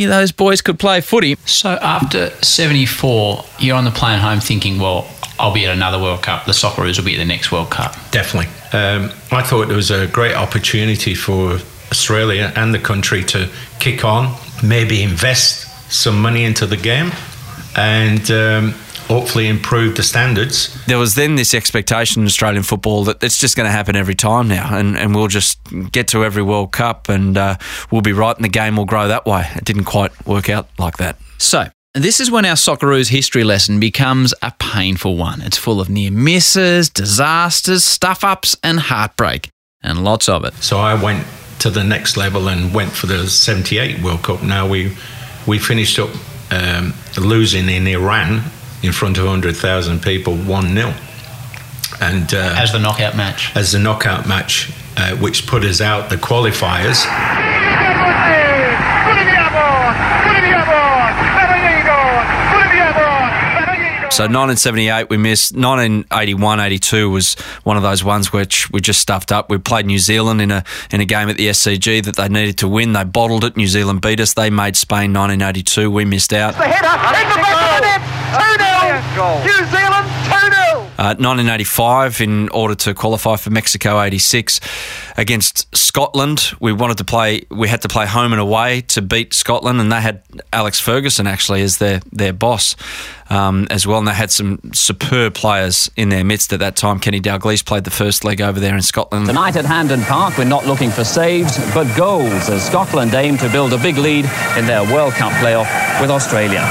lucky 0.00 0.10
those 0.10 0.32
boys 0.32 0.62
could 0.62 0.78
play 0.78 1.00
footy. 1.00 1.36
So 1.46 1.70
after 1.70 2.30
74, 2.42 3.44
you're 3.58 3.76
on 3.76 3.84
the 3.84 3.90
plane 3.90 4.18
home 4.18 4.40
thinking, 4.40 4.78
well, 4.78 5.08
I'll 5.38 5.54
be 5.54 5.66
at 5.66 5.72
another 5.74 5.98
World 5.98 6.22
Cup. 6.22 6.46
The 6.46 6.52
Socceroos 6.52 6.98
will 6.98 7.04
be 7.04 7.14
at 7.14 7.18
the 7.18 7.24
next 7.24 7.52
World 7.52 7.70
Cup. 7.70 7.94
Definitely. 8.10 8.50
Um, 8.78 9.10
I 9.32 9.42
thought 9.42 9.70
it 9.70 9.76
was 9.76 9.90
a 9.90 10.06
great 10.06 10.34
opportunity 10.34 11.14
for 11.14 11.58
Australia 11.90 12.52
and 12.56 12.74
the 12.74 12.78
country 12.78 13.24
to 13.24 13.48
kick 13.78 14.04
on, 14.04 14.36
maybe 14.62 15.02
invest 15.02 15.66
some 15.92 16.20
money 16.20 16.44
into 16.44 16.66
the 16.66 16.76
game, 16.76 17.10
and 17.76 18.30
um, 18.30 18.74
hopefully 19.10 19.48
improve 19.48 19.96
the 19.96 20.04
standards. 20.04 20.72
There 20.86 20.98
was 20.98 21.16
then 21.16 21.34
this 21.34 21.52
expectation 21.52 22.22
in 22.22 22.26
Australian 22.26 22.62
football 22.62 23.02
that 23.04 23.20
it's 23.24 23.38
just 23.38 23.56
going 23.56 23.66
to 23.66 23.72
happen 23.72 23.96
every 23.96 24.14
time 24.14 24.46
now, 24.46 24.76
and, 24.76 24.96
and 24.96 25.16
we'll 25.16 25.26
just 25.26 25.58
get 25.90 26.06
to 26.08 26.24
every 26.24 26.44
World 26.44 26.70
Cup 26.70 27.08
and 27.08 27.36
uh, 27.36 27.56
we'll 27.90 28.02
be 28.02 28.12
right, 28.12 28.36
and 28.36 28.44
the 28.44 28.48
game 28.48 28.76
will 28.76 28.84
grow 28.84 29.08
that 29.08 29.26
way. 29.26 29.48
It 29.56 29.64
didn't 29.64 29.84
quite 29.84 30.12
work 30.28 30.48
out 30.48 30.68
like 30.78 30.98
that. 30.98 31.16
So, 31.38 31.66
this 31.92 32.20
is 32.20 32.30
when 32.30 32.44
our 32.44 32.54
Socceroos 32.54 33.08
history 33.08 33.42
lesson 33.42 33.80
becomes 33.80 34.32
a 34.42 34.52
painful 34.60 35.16
one. 35.16 35.42
It's 35.42 35.58
full 35.58 35.80
of 35.80 35.90
near 35.90 36.12
misses, 36.12 36.88
disasters, 36.88 37.82
stuff 37.82 38.22
ups, 38.22 38.56
and 38.62 38.78
heartbreak, 38.78 39.50
and 39.82 40.04
lots 40.04 40.28
of 40.28 40.44
it. 40.44 40.54
So 40.54 40.78
I 40.78 40.94
went 40.94 41.26
to 41.58 41.68
the 41.68 41.82
next 41.82 42.16
level 42.16 42.48
and 42.48 42.72
went 42.72 42.92
for 42.92 43.08
the 43.08 43.26
78 43.26 44.04
World 44.04 44.22
Cup. 44.22 44.44
Now 44.44 44.68
we 44.68 44.96
we 45.48 45.58
finished 45.58 45.98
up 45.98 46.10
um, 46.52 46.94
losing 47.18 47.68
in 47.68 47.88
Iran 47.88 48.44
in 48.82 48.92
front 48.92 49.18
of 49.18 49.24
100,000 49.24 50.02
people 50.02 50.34
1 50.36 50.74
0. 50.74 50.94
And 52.00 52.32
uh, 52.32 52.54
As 52.56 52.72
the 52.72 52.78
knockout 52.78 53.16
match. 53.16 53.52
as 53.54 53.72
the 53.72 53.78
knockout 53.78 54.26
match, 54.26 54.72
uh, 54.96 55.16
which 55.16 55.46
put 55.46 55.64
us 55.64 55.80
out 55.80 56.08
the 56.08 56.16
qualifiers. 56.16 57.04
So 64.12 64.24
1978 64.24 65.08
we 65.08 65.16
missed. 65.18 65.54
1981, 65.54 66.58
82 66.60 67.08
was 67.08 67.34
one 67.62 67.76
of 67.76 67.84
those 67.84 68.02
ones 68.02 68.32
which 68.32 68.68
we 68.70 68.80
just 68.80 69.00
stuffed 69.00 69.30
up. 69.30 69.48
We 69.48 69.56
played 69.58 69.86
New 69.86 70.00
Zealand 70.00 70.42
in 70.42 70.50
a 70.50 70.64
in 70.90 71.00
a 71.00 71.04
game 71.04 71.28
at 71.28 71.36
the 71.36 71.46
SCG 71.46 72.04
that 72.04 72.16
they 72.16 72.28
needed 72.28 72.58
to 72.58 72.68
win. 72.68 72.92
They 72.92 73.04
bottled 73.04 73.44
it. 73.44 73.56
New 73.56 73.68
Zealand 73.68 74.02
beat 74.02 74.18
us. 74.18 74.34
They 74.34 74.50
made 74.50 74.76
Spain 74.76 75.12
1982. 75.14 75.90
We 75.90 76.04
missed 76.04 76.32
out. 76.32 76.54
The 79.20 79.26
header 79.26 79.58
in 79.58 79.64
the 79.64 79.70
back 79.70 79.70
of 79.70 79.70
the 79.70 79.70
net. 79.70 79.70
2 79.70 79.70
0. 79.70 79.70
New 79.70 79.70
Zealand 79.70 80.06
2 80.24 80.54
0. 80.54 80.90
Uh, 81.00 81.16
1985, 81.16 82.20
in 82.20 82.48
order 82.50 82.74
to 82.74 82.94
qualify 82.94 83.36
for 83.36 83.50
Mexico 83.50 84.00
86 84.00 84.60
against 85.16 85.74
Scotland, 85.74 86.52
we 86.60 86.72
wanted 86.72 86.98
to 86.98 87.04
play. 87.04 87.46
We 87.50 87.68
had 87.68 87.82
to 87.82 87.88
play 87.88 88.06
home 88.06 88.32
and 88.32 88.40
away 88.40 88.82
to 88.82 89.02
beat 89.02 89.34
Scotland, 89.34 89.80
and 89.80 89.90
they 89.90 90.00
had 90.00 90.22
Alex 90.52 90.78
Ferguson 90.80 91.26
actually 91.26 91.62
as 91.62 91.78
their 91.78 92.00
their 92.12 92.32
boss 92.32 92.76
um, 93.30 93.66
as 93.70 93.86
well, 93.86 93.98
and 93.98 94.08
they 94.08 94.14
had 94.14 94.30
some 94.30 94.60
superb 94.72 95.34
players 95.34 95.90
in 95.96 96.10
their 96.10 96.24
midst 96.24 96.52
at 96.52 96.60
that 96.60 96.76
time. 96.76 96.98
Kenny 96.98 97.20
Dalglish 97.20 97.64
played 97.64 97.84
the 97.84 97.90
first 97.90 98.24
leg 98.24 98.40
over 98.40 98.60
there 98.60 98.74
in 98.74 98.82
Scotland. 98.82 99.26
Tonight 99.26 99.56
at 99.56 99.64
Hampden 99.64 100.02
Park, 100.02 100.38
we're 100.38 100.44
not 100.44 100.66
looking 100.66 100.90
for 100.90 101.04
saves, 101.04 101.58
but 101.74 101.84
goals 101.96 102.48
as 102.48 102.66
Scotland 102.66 103.14
aim 103.14 103.36
to 103.38 103.48
build 103.50 103.72
a 103.72 103.78
big 103.78 103.96
lead 103.96 104.26
in 104.56 104.66
their 104.66 104.84
World 104.84 105.14
Cup 105.14 105.32
playoff 105.32 106.00
with 106.00 106.10
Australia. 106.10 106.64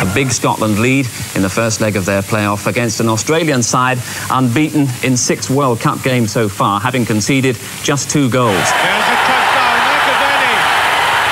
A 0.00 0.06
big 0.14 0.30
Scotland 0.30 0.78
lead 0.78 1.08
in 1.34 1.42
the 1.42 1.48
first 1.50 1.80
leg 1.80 1.96
of 1.96 2.04
their 2.04 2.22
playoff 2.22 2.68
against 2.68 3.00
an 3.00 3.08
Australian 3.08 3.64
side 3.64 3.98
unbeaten 4.30 4.86
in 5.02 5.16
six 5.16 5.50
World 5.50 5.80
Cup 5.80 6.02
games 6.04 6.30
so 6.30 6.48
far, 6.48 6.78
having 6.78 7.04
conceded 7.04 7.58
just 7.82 8.08
two 8.08 8.30
goals. 8.30 8.54
There's 8.54 9.08
a 9.10 9.18
touchdown, 9.26 9.78
McAvennie. 9.90 10.58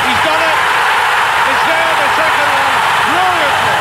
He's 0.02 0.18
done 0.26 0.42
it. 0.42 0.58
It's 1.46 1.62
there, 1.62 1.92
the 1.94 2.08
second 2.18 2.50
one. 2.58 2.74
Brilliantly. 3.06 3.78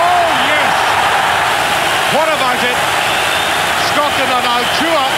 Oh, 0.00 0.24
yes. 0.48 0.72
What 2.16 2.28
about 2.32 2.60
it? 2.64 2.78
Scotland 3.92 4.32
are 4.32 4.44
now 4.48 4.64
two 4.80 4.88
up. 4.88 5.12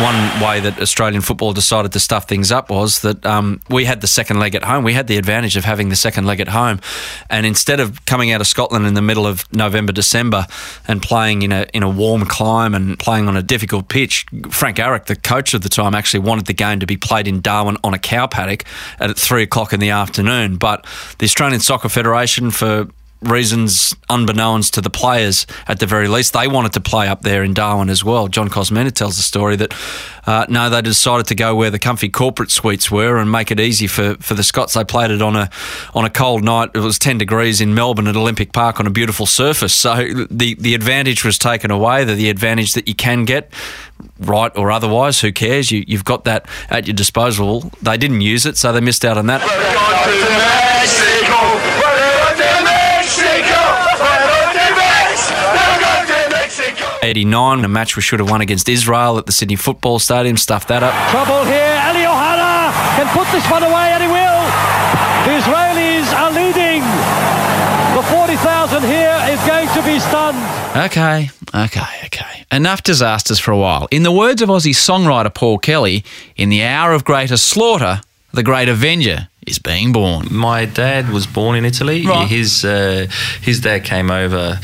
One 0.00 0.40
way 0.40 0.60
that 0.60 0.80
Australian 0.80 1.22
football 1.22 1.52
decided 1.52 1.92
to 1.92 1.98
stuff 1.98 2.28
things 2.28 2.52
up 2.52 2.70
was 2.70 3.00
that 3.00 3.26
um, 3.26 3.60
we 3.68 3.84
had 3.84 4.00
the 4.00 4.06
second 4.06 4.38
leg 4.38 4.54
at 4.54 4.62
home. 4.62 4.84
We 4.84 4.92
had 4.92 5.08
the 5.08 5.16
advantage 5.16 5.56
of 5.56 5.64
having 5.64 5.88
the 5.88 5.96
second 5.96 6.24
leg 6.24 6.38
at 6.38 6.46
home, 6.46 6.78
and 7.28 7.44
instead 7.44 7.80
of 7.80 8.06
coming 8.06 8.30
out 8.30 8.40
of 8.40 8.46
Scotland 8.46 8.86
in 8.86 8.94
the 8.94 9.02
middle 9.02 9.26
of 9.26 9.52
November, 9.52 9.92
December, 9.92 10.46
and 10.86 11.02
playing 11.02 11.42
in 11.42 11.50
a 11.50 11.66
in 11.74 11.82
a 11.82 11.90
warm 11.90 12.26
climb 12.26 12.74
and 12.74 12.96
playing 12.96 13.26
on 13.26 13.36
a 13.36 13.42
difficult 13.42 13.88
pitch, 13.88 14.24
Frank 14.50 14.76
Arok, 14.76 15.06
the 15.06 15.16
coach 15.16 15.52
of 15.52 15.62
the 15.62 15.68
time, 15.68 15.96
actually 15.96 16.20
wanted 16.20 16.46
the 16.46 16.54
game 16.54 16.78
to 16.78 16.86
be 16.86 16.96
played 16.96 17.26
in 17.26 17.40
Darwin 17.40 17.76
on 17.82 17.92
a 17.92 17.98
cow 17.98 18.28
paddock 18.28 18.64
at 19.00 19.18
three 19.18 19.42
o'clock 19.42 19.72
in 19.72 19.80
the 19.80 19.90
afternoon. 19.90 20.58
But 20.58 20.86
the 21.18 21.24
Australian 21.24 21.58
Soccer 21.58 21.88
Federation, 21.88 22.52
for 22.52 22.86
reasons 23.22 23.94
unbeknownst 24.08 24.74
to 24.74 24.80
the 24.80 24.90
players 24.90 25.46
at 25.66 25.80
the 25.80 25.86
very 25.86 26.08
least. 26.08 26.32
They 26.32 26.46
wanted 26.46 26.72
to 26.74 26.80
play 26.80 27.08
up 27.08 27.22
there 27.22 27.42
in 27.42 27.54
Darwin 27.54 27.90
as 27.90 28.04
well. 28.04 28.28
John 28.28 28.48
Kosmina 28.48 28.92
tells 28.92 29.16
the 29.16 29.22
story 29.22 29.56
that 29.56 29.74
uh, 30.26 30.44
no, 30.48 30.68
they 30.68 30.82
decided 30.82 31.26
to 31.26 31.34
go 31.34 31.54
where 31.54 31.70
the 31.70 31.78
comfy 31.78 32.08
corporate 32.08 32.50
suites 32.50 32.90
were 32.90 33.16
and 33.16 33.32
make 33.32 33.50
it 33.50 33.58
easy 33.58 33.86
for, 33.86 34.14
for 34.16 34.34
the 34.34 34.42
Scots. 34.42 34.74
They 34.74 34.84
played 34.84 35.10
it 35.10 35.22
on 35.22 35.34
a 35.36 35.48
on 35.94 36.04
a 36.04 36.10
cold 36.10 36.44
night. 36.44 36.70
It 36.74 36.80
was 36.80 36.98
ten 36.98 37.16
degrees 37.18 37.60
in 37.60 37.74
Melbourne 37.74 38.06
at 38.06 38.16
Olympic 38.16 38.52
Park 38.52 38.78
on 38.78 38.86
a 38.86 38.90
beautiful 38.90 39.24
surface. 39.26 39.74
So 39.74 40.26
the 40.30 40.54
the 40.54 40.74
advantage 40.74 41.24
was 41.24 41.38
taken 41.38 41.70
away. 41.70 42.04
The, 42.04 42.14
the 42.14 42.28
advantage 42.28 42.74
that 42.74 42.86
you 42.88 42.94
can 42.94 43.24
get 43.24 43.52
right 44.20 44.52
or 44.54 44.70
otherwise, 44.70 45.20
who 45.20 45.32
cares? 45.32 45.70
You, 45.70 45.84
you've 45.86 46.04
got 46.04 46.24
that 46.24 46.46
at 46.68 46.86
your 46.86 46.94
disposal. 46.94 47.72
They 47.80 47.96
didn't 47.96 48.20
use 48.20 48.44
it, 48.46 48.56
so 48.58 48.72
they 48.72 48.80
missed 48.80 49.04
out 49.04 49.16
on 49.16 49.26
that. 49.26 49.40
89, 57.08 57.64
a 57.64 57.68
match 57.68 57.96
we 57.96 58.02
should 58.02 58.20
have 58.20 58.30
won 58.30 58.42
against 58.42 58.68
Israel 58.68 59.16
at 59.16 59.24
the 59.24 59.32
Sydney 59.32 59.56
Football 59.56 59.98
Stadium, 59.98 60.36
stuffed 60.36 60.68
that 60.68 60.82
up. 60.82 60.92
Trouble 61.10 61.42
here. 61.44 61.74
Eli 61.88 62.04
Ohana 62.04 62.68
can 63.00 63.08
put 63.16 63.26
this 63.32 63.48
one 63.50 63.62
away, 63.62 63.88
and 63.96 64.02
he 64.04 64.08
will. 64.12 64.40
The 65.24 65.32
Israelis 65.40 66.12
are 66.12 66.30
leading. 66.30 66.84
The 67.96 68.04
40,000 68.12 68.82
here 68.84 69.18
is 69.32 69.40
going 69.48 69.68
to 69.68 69.82
be 69.82 69.98
stunned. 69.98 70.36
Okay, 70.76 71.30
okay, 71.54 72.04
okay. 72.04 72.44
Enough 72.52 72.82
disasters 72.82 73.38
for 73.38 73.52
a 73.52 73.58
while. 73.58 73.88
In 73.90 74.02
the 74.02 74.12
words 74.12 74.42
of 74.42 74.50
Aussie 74.50 74.74
songwriter 74.74 75.34
Paul 75.34 75.58
Kelly, 75.58 76.04
in 76.36 76.50
the 76.50 76.62
hour 76.62 76.92
of 76.92 77.04
greater 77.04 77.38
slaughter, 77.38 78.02
the 78.32 78.42
great 78.42 78.68
avenger 78.68 79.28
is 79.50 79.58
being 79.58 79.92
born. 79.92 80.28
My 80.30 80.64
dad 80.64 81.10
was 81.10 81.26
born 81.26 81.56
in 81.56 81.64
Italy. 81.64 82.06
Right. 82.06 82.28
His 82.28 82.64
uh, 82.64 83.06
his 83.42 83.60
dad 83.60 83.84
came 83.84 84.10
over. 84.10 84.58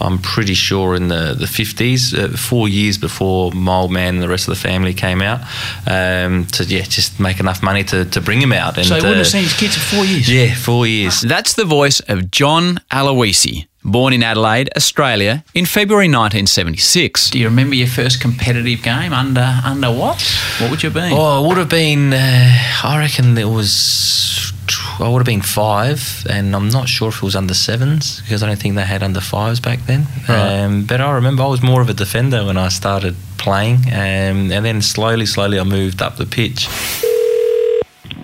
I'm 0.00 0.18
pretty 0.18 0.54
sure 0.54 0.94
in 0.94 1.08
the 1.08 1.34
the 1.34 1.46
50s, 1.46 2.16
uh, 2.16 2.36
four 2.36 2.68
years 2.68 2.98
before 2.98 3.52
my 3.52 3.78
old 3.78 3.90
man 3.90 4.14
and 4.14 4.22
the 4.22 4.28
rest 4.28 4.48
of 4.48 4.54
the 4.54 4.60
family 4.60 4.94
came 4.94 5.20
out. 5.22 5.40
Um, 5.86 6.46
to 6.46 6.64
yeah, 6.64 6.82
just 6.82 7.18
make 7.20 7.40
enough 7.40 7.62
money 7.62 7.84
to, 7.84 8.04
to 8.04 8.20
bring 8.20 8.40
him 8.40 8.52
out. 8.52 8.76
And, 8.78 8.86
So 8.86 8.94
he 8.94 9.00
wouldn't 9.00 9.14
uh, 9.16 9.18
have 9.18 9.26
seen 9.26 9.42
his 9.42 9.54
kids 9.54 9.76
for 9.76 9.96
four 9.96 10.04
years? 10.04 10.30
Yeah, 10.30 10.54
four 10.54 10.86
years. 10.86 11.20
That's 11.20 11.54
the 11.54 11.64
voice 11.64 12.00
of 12.00 12.30
John 12.30 12.80
Aloisi, 12.90 13.66
born 13.90 14.12
in 14.12 14.22
Adelaide, 14.22 14.70
Australia, 14.76 15.44
in 15.54 15.66
February 15.66 16.06
1976. 16.06 17.30
Do 17.30 17.38
you 17.38 17.46
remember 17.46 17.74
your 17.74 17.88
first 17.88 18.20
competitive 18.20 18.82
game 18.82 19.12
under 19.12 19.60
under 19.64 19.90
what? 19.90 20.20
What 20.60 20.70
would 20.70 20.82
you 20.82 20.90
have 20.90 20.94
been? 20.94 21.12
Oh, 21.12 21.44
it 21.44 21.48
would 21.48 21.56
have 21.58 21.68
been. 21.68 22.12
Uh, 22.12 22.52
I 22.84 22.98
reckon 22.98 23.36
it 23.38 23.44
was. 23.48 24.52
I 25.00 25.08
would 25.08 25.18
have 25.18 25.26
been 25.26 25.42
five, 25.42 26.26
and 26.28 26.54
I'm 26.54 26.68
not 26.68 26.88
sure 26.88 27.08
if 27.08 27.16
it 27.16 27.22
was 27.22 27.36
under 27.36 27.54
sevens 27.54 28.20
because 28.20 28.42
I 28.42 28.46
don't 28.46 28.58
think 28.58 28.74
they 28.74 28.82
had 28.84 29.02
under 29.02 29.20
fives 29.20 29.60
back 29.60 29.78
then. 29.86 30.06
Right. 30.28 30.62
Um, 30.62 30.84
but 30.84 31.00
I 31.00 31.12
remember 31.12 31.42
I 31.44 31.46
was 31.46 31.62
more 31.62 31.80
of 31.80 31.88
a 31.88 31.94
defender 31.94 32.44
when 32.44 32.56
I 32.56 32.68
started 32.68 33.14
playing, 33.38 33.76
um, 33.86 34.50
and 34.52 34.64
then 34.64 34.82
slowly, 34.82 35.24
slowly 35.26 35.58
I 35.58 35.64
moved 35.64 36.02
up 36.02 36.16
the 36.16 36.26
pitch. 36.26 36.68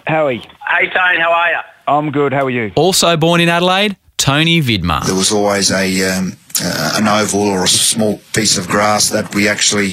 Howie. 0.07 0.39
Hey, 0.69 0.87
Tone, 0.91 1.21
how 1.21 1.33
are 1.33 1.51
you? 1.51 1.59
I'm 1.87 2.11
good. 2.11 2.33
How 2.33 2.47
are 2.47 2.51
you? 2.51 2.73
Also 2.77 3.17
born 3.17 3.41
in 3.41 3.49
Adelaide, 3.49 3.97
Tony 4.17 4.61
Vidmar. 4.61 5.05
There 5.05 5.15
was 5.15 5.33
always 5.33 5.71
a 5.71 6.17
um, 6.17 6.37
uh, 6.63 6.95
an 6.97 7.09
oval 7.09 7.41
or 7.43 7.65
a 7.65 7.69
small 7.69 8.21
piece 8.33 8.57
of 8.57 8.69
grass 8.69 9.11
that 9.11 9.35
we 9.35 9.49
actually 9.49 9.93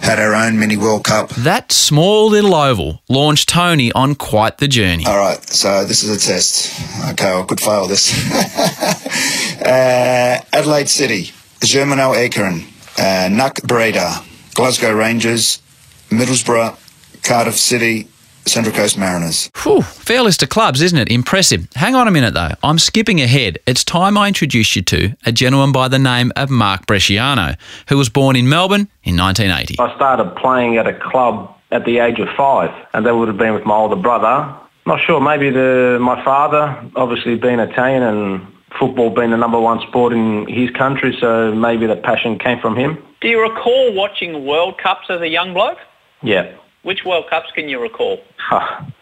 had 0.00 0.18
our 0.18 0.34
own 0.34 0.58
mini 0.58 0.76
World 0.76 1.04
Cup. 1.04 1.30
That 1.30 1.72
small 1.72 2.28
little 2.28 2.54
oval 2.54 3.02
launched 3.08 3.48
Tony 3.48 3.90
on 3.92 4.14
quite 4.14 4.58
the 4.58 4.68
journey. 4.68 5.06
All 5.06 5.18
right, 5.18 5.42
so 5.48 5.84
this 5.84 6.02
is 6.02 6.10
a 6.10 6.18
test. 6.18 6.78
Okay, 7.12 7.32
I 7.32 7.42
could 7.44 7.60
fail 7.60 7.86
this. 7.86 8.12
uh, 9.62 10.40
Adelaide 10.52 10.88
City, 10.88 11.30
Germinal 11.64 12.12
Ekeren, 12.12 12.66
uh, 12.98 13.28
NAC 13.28 13.62
Breda, 13.62 14.22
Glasgow 14.54 14.92
Rangers, 14.92 15.62
Middlesbrough, 16.10 16.76
Cardiff 17.22 17.58
City, 17.58 18.08
Central 18.46 18.74
Coast 18.74 18.98
Mariners. 18.98 19.50
Whew, 19.62 19.82
fair 19.82 20.22
list 20.22 20.42
of 20.42 20.48
clubs, 20.48 20.80
isn't 20.82 20.98
it? 20.98 21.10
Impressive. 21.10 21.68
Hang 21.74 21.94
on 21.94 22.08
a 22.08 22.10
minute 22.10 22.34
though. 22.34 22.50
I'm 22.62 22.78
skipping 22.78 23.20
ahead. 23.20 23.58
It's 23.66 23.84
time 23.84 24.18
I 24.18 24.28
introduce 24.28 24.76
you 24.76 24.82
to 24.82 25.16
a 25.24 25.32
gentleman 25.32 25.72
by 25.72 25.88
the 25.88 25.98
name 25.98 26.32
of 26.36 26.50
Mark 26.50 26.86
Bresciano, 26.86 27.56
who 27.88 27.96
was 27.96 28.08
born 28.08 28.36
in 28.36 28.48
Melbourne 28.48 28.88
in 29.04 29.16
1980. 29.16 29.76
I 29.78 29.94
started 29.96 30.36
playing 30.36 30.76
at 30.76 30.86
a 30.86 30.94
club 30.94 31.54
at 31.70 31.84
the 31.84 31.98
age 31.98 32.18
of 32.18 32.28
five, 32.36 32.70
and 32.92 33.06
that 33.06 33.16
would 33.16 33.28
have 33.28 33.38
been 33.38 33.54
with 33.54 33.64
my 33.64 33.74
older 33.74 33.96
brother. 33.96 34.54
Not 34.84 35.00
sure, 35.00 35.20
maybe 35.20 35.50
the 35.50 35.98
my 36.00 36.22
father, 36.24 36.76
obviously 36.96 37.36
being 37.36 37.60
Italian 37.60 38.02
and 38.02 38.46
football 38.78 39.10
being 39.10 39.30
the 39.30 39.36
number 39.36 39.60
one 39.60 39.80
sport 39.86 40.12
in 40.12 40.46
his 40.48 40.70
country, 40.70 41.16
so 41.20 41.54
maybe 41.54 41.86
the 41.86 41.96
passion 41.96 42.38
came 42.38 42.58
from 42.58 42.76
him. 42.76 42.98
Do 43.20 43.28
you 43.28 43.40
recall 43.40 43.94
watching 43.94 44.44
World 44.44 44.78
Cups 44.78 45.06
as 45.08 45.20
a 45.20 45.28
young 45.28 45.54
bloke? 45.54 45.78
Yeah, 46.22 46.52
Which 46.82 47.04
World 47.04 47.26
Cups 47.30 47.50
can 47.54 47.68
you 47.68 47.80
recall? 47.80 48.20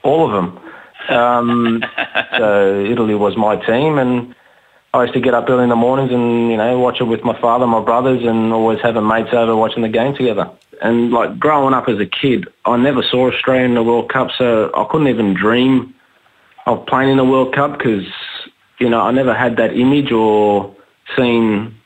all 0.03 0.27
of 0.27 0.33
them. 0.33 0.61
Um, 1.09 1.85
so 2.37 2.85
Italy 2.85 3.15
was 3.15 3.37
my 3.37 3.57
team, 3.57 3.99
and 3.99 4.35
I 4.93 5.03
used 5.03 5.15
to 5.15 5.21
get 5.21 5.35
up 5.35 5.49
early 5.49 5.65
in 5.65 5.69
the 5.69 5.77
mornings 5.77 6.13
and 6.13 6.51
you 6.51 6.57
know 6.57 6.79
watch 6.79 7.01
it 7.01 7.05
with 7.05 7.23
my 7.23 7.39
father, 7.41 7.67
my 7.67 7.81
brothers, 7.83 8.23
and 8.25 8.53
always 8.53 8.81
having 8.81 9.07
mates 9.07 9.31
over 9.33 9.57
watching 9.57 9.83
the 9.83 9.89
game 9.89 10.15
together. 10.15 10.51
And 10.83 11.11
like 11.11 11.39
growing 11.39 11.75
up 11.75 11.89
as 11.89 11.99
a 11.99 12.07
kid, 12.07 12.49
I 12.65 12.77
never 12.77 13.03
saw 13.03 13.31
Australia 13.31 13.65
in 13.65 13.75
the 13.75 13.83
World 13.83 14.11
Cup, 14.11 14.31
so 14.37 14.71
I 14.75 14.87
couldn't 14.91 15.09
even 15.09 15.35
dream 15.35 15.95
of 16.67 16.87
playing 16.87 17.11
in 17.11 17.17
the 17.17 17.25
World 17.25 17.55
Cup 17.55 17.79
because 17.79 18.07
you 18.79 18.89
know 18.89 19.01
I 19.01 19.11
never 19.11 19.35
had 19.35 19.57
that 19.57 19.77
image 19.77 20.13
or 20.13 20.75
seen 21.17 21.80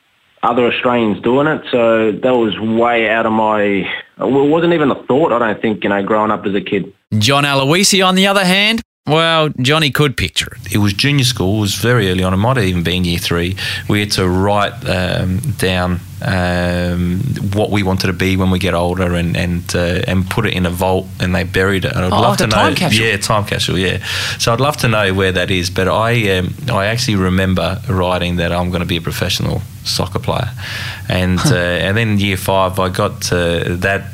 other 0.45 0.67
Australians 0.67 1.21
doing 1.23 1.47
it. 1.47 1.63
So 1.71 2.13
that 2.13 2.35
was 2.35 2.59
way 2.59 3.09
out 3.09 3.27
of 3.27 3.33
my. 3.33 3.89
Well, 4.19 4.45
it 4.45 4.49
wasn't 4.49 4.75
even 4.75 4.91
a 4.91 5.03
thought. 5.07 5.33
I 5.33 5.39
don't 5.39 5.61
think 5.61 5.83
you 5.83 5.91
know 5.91 6.03
growing 6.03 6.31
up 6.31 6.47
as 6.47 6.55
a 6.55 6.61
kid. 6.61 6.93
John 7.19 7.45
Aloisi, 7.45 8.07
on 8.07 8.15
the 8.15 8.27
other 8.27 8.45
hand, 8.45 8.83
well, 9.07 9.51
Johnny 9.61 9.90
could 9.90 10.17
picture 10.17 10.51
it. 10.57 10.75
It 10.75 10.79
was 10.79 10.95
junior 10.95 11.25
school. 11.25 11.59
It 11.59 11.61
was 11.61 11.75
very 11.75 12.09
early 12.11 12.25
on. 12.25 12.33
It 12.33 12.38
might 12.38 12.57
have 12.57 12.64
even 12.64 12.83
been 12.83 13.05
year 13.05 13.19
three. 13.19 13.57
We 13.88 14.01
had 14.01 14.11
to 14.12 14.27
write 14.27 14.73
um, 14.88 15.40
down 15.59 16.01
um, 16.23 17.21
what 17.53 17.69
we 17.71 17.83
wanted 17.83 18.07
to 18.07 18.14
be 18.14 18.37
when 18.38 18.51
we 18.51 18.59
get 18.59 18.73
older, 18.73 19.14
and 19.14 19.37
and 19.37 19.62
uh, 19.77 20.01
and 20.07 20.29
put 20.31 20.47
it 20.47 20.55
in 20.55 20.64
a 20.64 20.71
vault, 20.71 21.07
and 21.21 21.35
they 21.35 21.45
buried 21.45 21.85
it. 21.85 21.93
And 21.95 22.05
I'd 22.07 22.12
Oh, 22.12 22.21
love 22.21 22.38
to 22.38 22.47
know. 22.47 22.53
time 22.57 22.75
capsule. 22.77 23.05
Yeah, 23.05 23.17
time 23.19 23.45
capsule. 23.45 23.79
Yeah. 23.79 23.99
So 24.38 24.53
I'd 24.55 24.61
love 24.61 24.79
to 24.79 24.88
know 24.88 25.12
where 25.12 25.33
that 25.33 25.51
is. 25.51 25.69
But 25.69 25.87
I 25.88 26.38
um, 26.38 26.55
I 26.71 26.87
actually 26.87 27.17
remember 27.17 27.81
writing 27.88 28.37
that 28.37 28.53
I'm 28.53 28.71
going 28.71 28.81
to 28.83 28.87
be 28.88 28.97
a 28.97 29.03
professional 29.03 29.61
soccer 29.85 30.19
player, 30.19 30.51
and 31.11 31.38
uh, 31.40 31.55
and 31.55 31.95
then 31.97 32.19
year 32.19 32.38
five 32.38 32.79
I 32.79 32.88
got 32.88 33.31
uh, 33.31 33.64
that 33.81 34.05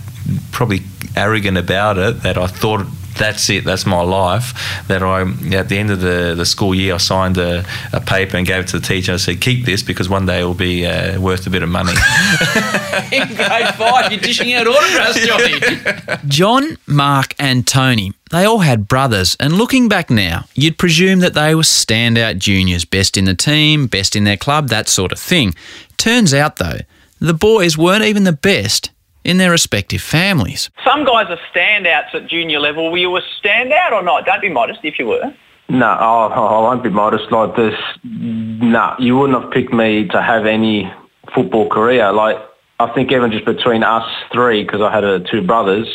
probably 0.50 0.80
arrogant 1.16 1.58
about 1.58 1.96
it 1.98 2.22
that 2.22 2.36
I 2.36 2.46
thought 2.48 2.86
that's 3.20 3.48
it, 3.50 3.64
that's 3.64 3.86
my 3.86 4.02
life. 4.02 4.54
That 4.88 5.02
I, 5.02 5.20
at 5.54 5.68
the 5.68 5.78
end 5.78 5.90
of 5.90 6.00
the, 6.00 6.34
the 6.36 6.46
school 6.46 6.74
year, 6.74 6.94
I 6.94 6.96
signed 6.96 7.38
a, 7.38 7.64
a 7.92 8.00
paper 8.00 8.36
and 8.36 8.46
gave 8.46 8.64
it 8.64 8.68
to 8.68 8.80
the 8.80 8.86
teacher. 8.86 9.12
I 9.12 9.16
said, 9.18 9.40
keep 9.40 9.66
this 9.66 9.82
because 9.82 10.08
one 10.08 10.26
day 10.26 10.40
it 10.40 10.44
will 10.44 10.54
be 10.54 10.86
uh, 10.86 11.20
worth 11.20 11.46
a 11.46 11.50
bit 11.50 11.62
of 11.62 11.68
money. 11.68 11.92
In 13.12 13.28
grade 13.28 13.74
five, 13.76 14.10
you're 14.10 14.20
dishing 14.20 14.52
out 14.54 14.66
autographs, 14.66 15.24
Johnny. 15.26 16.18
John, 16.26 16.78
Mark, 16.86 17.34
and 17.38 17.66
Tony, 17.66 18.12
they 18.30 18.44
all 18.44 18.60
had 18.60 18.88
brothers, 18.88 19.36
and 19.38 19.52
looking 19.52 19.88
back 19.88 20.08
now, 20.10 20.46
you'd 20.54 20.78
presume 20.78 21.20
that 21.20 21.34
they 21.34 21.54
were 21.54 21.62
standout 21.62 22.38
juniors, 22.38 22.84
best 22.84 23.16
in 23.16 23.26
the 23.26 23.34
team, 23.34 23.86
best 23.86 24.16
in 24.16 24.24
their 24.24 24.36
club, 24.36 24.68
that 24.68 24.88
sort 24.88 25.12
of 25.12 25.18
thing. 25.18 25.54
Turns 25.96 26.32
out, 26.32 26.56
though, 26.56 26.78
the 27.20 27.34
boys 27.34 27.76
weren't 27.76 28.04
even 28.04 28.24
the 28.24 28.32
best 28.32 28.90
in 29.24 29.38
their 29.38 29.50
respective 29.50 30.00
families. 30.00 30.70
Some 30.84 31.04
guys 31.04 31.26
are 31.28 31.38
standouts 31.54 32.14
at 32.14 32.26
junior 32.28 32.60
level. 32.60 32.90
Were 32.90 32.98
you 32.98 33.16
a 33.16 33.22
standout 33.42 33.92
or 33.92 34.02
not? 34.02 34.24
Don't 34.24 34.40
be 34.40 34.48
modest 34.48 34.80
if 34.82 34.98
you 34.98 35.06
were. 35.06 35.34
No, 35.68 35.86
I, 35.86 36.26
I 36.26 36.60
won't 36.60 36.82
be 36.82 36.90
modest 36.90 37.30
like 37.30 37.54
this. 37.54 37.74
No, 38.02 38.94
you 38.98 39.16
wouldn't 39.16 39.40
have 39.40 39.52
picked 39.52 39.72
me 39.72 40.08
to 40.08 40.20
have 40.20 40.46
any 40.46 40.92
football 41.34 41.68
career. 41.68 42.12
Like, 42.12 42.36
I 42.80 42.92
think 42.94 43.12
even 43.12 43.30
just 43.30 43.44
between 43.44 43.82
us 43.82 44.08
three, 44.32 44.64
because 44.64 44.80
I 44.80 44.92
had 44.92 45.04
uh, 45.04 45.20
two 45.20 45.42
brothers, 45.46 45.86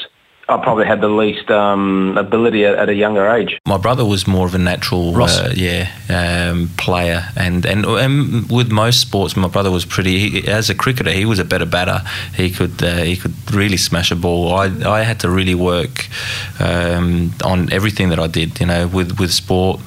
I 0.47 0.57
probably 0.57 0.85
had 0.85 1.01
the 1.01 1.09
least 1.09 1.49
um, 1.49 2.15
ability 2.19 2.65
at, 2.65 2.75
at, 2.75 2.87
a 2.87 2.93
younger 2.93 3.27
age. 3.27 3.59
My 3.65 3.77
brother 3.77 4.05
was 4.05 4.27
more 4.27 4.45
of 4.45 4.53
a 4.53 4.59
natural, 4.59 5.19
uh, 5.19 5.49
yeah, 5.55 5.89
um, 6.07 6.69
player, 6.77 7.23
and, 7.35 7.65
and 7.65 7.83
and 7.83 8.51
with 8.51 8.71
most 8.71 9.01
sports, 9.01 9.35
my 9.35 9.47
brother 9.47 9.71
was 9.71 9.85
pretty. 9.85 10.29
He, 10.29 10.47
as 10.47 10.69
a 10.69 10.75
cricketer, 10.75 11.09
he 11.09 11.25
was 11.25 11.39
a 11.39 11.45
better 11.45 11.65
batter. 11.65 12.01
He 12.35 12.51
could 12.51 12.83
uh, 12.83 12.97
he 12.97 13.17
could 13.17 13.33
really 13.51 13.77
smash 13.77 14.11
a 14.11 14.15
ball. 14.15 14.53
I, 14.53 14.65
I 14.87 15.01
had 15.01 15.19
to 15.21 15.31
really 15.31 15.55
work 15.55 16.07
um, 16.59 17.33
on 17.43 17.73
everything 17.73 18.09
that 18.09 18.19
I 18.19 18.27
did, 18.27 18.59
you 18.59 18.67
know, 18.67 18.87
with 18.87 19.19
with 19.19 19.33
sport, 19.33 19.79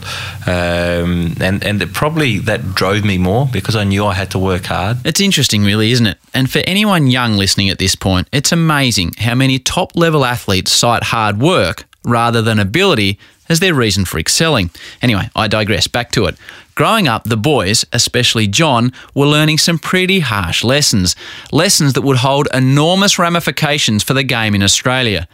um, 0.49 1.37
and 1.41 1.63
and 1.63 1.81
it 1.81 1.93
probably 1.93 2.41
that 2.41 2.75
drove 2.75 3.05
me 3.05 3.17
more 3.17 3.47
because 3.53 3.77
I 3.77 3.85
knew 3.85 4.05
I 4.05 4.15
had 4.15 4.33
to 4.33 4.41
work 4.41 4.65
hard. 4.65 5.07
It's 5.07 5.21
interesting, 5.21 5.63
really, 5.63 5.93
isn't 5.93 6.07
it? 6.07 6.19
And 6.35 6.51
for 6.51 6.63
anyone 6.67 7.07
young 7.07 7.37
listening 7.37 7.71
at 7.71 7.79
this 7.79 7.95
point, 7.95 8.29
it's 8.33 8.51
amazing 8.51 9.13
how 9.19 9.37
many 9.37 9.61
top 9.61 9.95
level 9.95 10.25
athletes 10.25 10.48
athletes 10.49 10.73
cite 10.73 11.03
hard 11.03 11.39
work 11.39 11.85
rather 12.05 12.41
than 12.41 12.59
ability 12.59 13.19
as 13.51 13.61
their 13.61 13.75
reason 13.75 14.07
for 14.07 14.19
excelling. 14.19 14.71
Anyway, 15.03 15.29
I 15.37 15.47
digress. 15.47 15.87
Back 15.87 16.11
to 16.13 16.25
it. 16.25 16.39
Growing 16.75 17.07
up, 17.07 17.25
the 17.25 17.37
boys, 17.37 17.85
especially 17.93 18.47
John, 18.47 18.91
were 19.15 19.27
learning 19.27 19.59
some 19.59 19.79
pretty 19.79 20.21
harsh 20.21 20.65
lessons. 20.65 21.15
Lessons 21.53 21.93
that 21.93 22.01
would 22.01 22.19
hold 22.19 22.49
enormous 22.55 23.19
ramifications 23.19 24.03
for 24.03 24.15
the 24.15 24.23
game 24.23 24.55
in 24.55 24.63
Australia. 24.63 25.29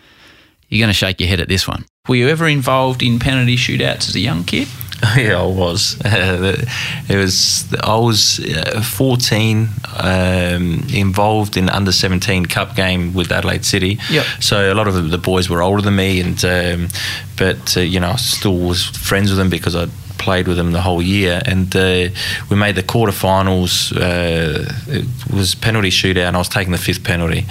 You're 0.68 0.80
going 0.82 0.88
to 0.88 0.94
shake 0.94 1.20
your 1.20 1.28
head 1.28 1.38
at 1.38 1.48
this 1.48 1.68
one. 1.68 1.84
Were 2.08 2.16
you 2.16 2.28
ever 2.28 2.48
involved 2.48 3.00
in 3.00 3.20
penalty 3.20 3.54
shootouts 3.54 4.08
as 4.08 4.16
a 4.16 4.20
young 4.20 4.42
kid? 4.42 4.66
Yeah, 5.16 5.42
I 5.42 5.46
was. 5.46 6.00
it 6.04 7.16
was. 7.16 7.72
I 7.82 7.96
was 7.96 8.40
uh, 8.40 8.82
14, 8.82 9.68
um, 9.98 10.84
involved 10.92 11.56
in 11.56 11.68
under 11.68 11.92
17 11.92 12.46
cup 12.46 12.74
game 12.74 13.12
with 13.14 13.30
Adelaide 13.30 13.64
City. 13.64 13.98
Yep. 14.10 14.24
So 14.40 14.72
a 14.72 14.74
lot 14.74 14.88
of 14.88 15.10
the 15.10 15.18
boys 15.18 15.48
were 15.50 15.62
older 15.62 15.82
than 15.82 15.96
me, 15.96 16.20
and 16.20 16.42
um, 16.44 16.88
but 17.36 17.76
uh, 17.76 17.80
you 17.80 18.00
know 18.00 18.10
I 18.10 18.16
still 18.16 18.58
was 18.58 18.84
friends 18.86 19.30
with 19.30 19.38
them 19.38 19.50
because 19.50 19.76
I 19.76 19.86
played 20.24 20.48
with 20.48 20.56
them 20.56 20.72
the 20.72 20.80
whole 20.80 21.02
year, 21.02 21.42
and 21.44 21.76
uh, 21.76 22.08
we 22.48 22.56
made 22.56 22.76
the 22.76 22.82
quarterfinals. 22.82 23.92
Uh, 23.94 24.72
it 24.88 25.06
was 25.30 25.54
penalty 25.54 25.90
shootout, 25.90 26.26
and 26.28 26.36
I 26.36 26.38
was 26.38 26.48
taking 26.48 26.72
the 26.72 26.78
fifth 26.78 27.04
penalty, 27.04 27.44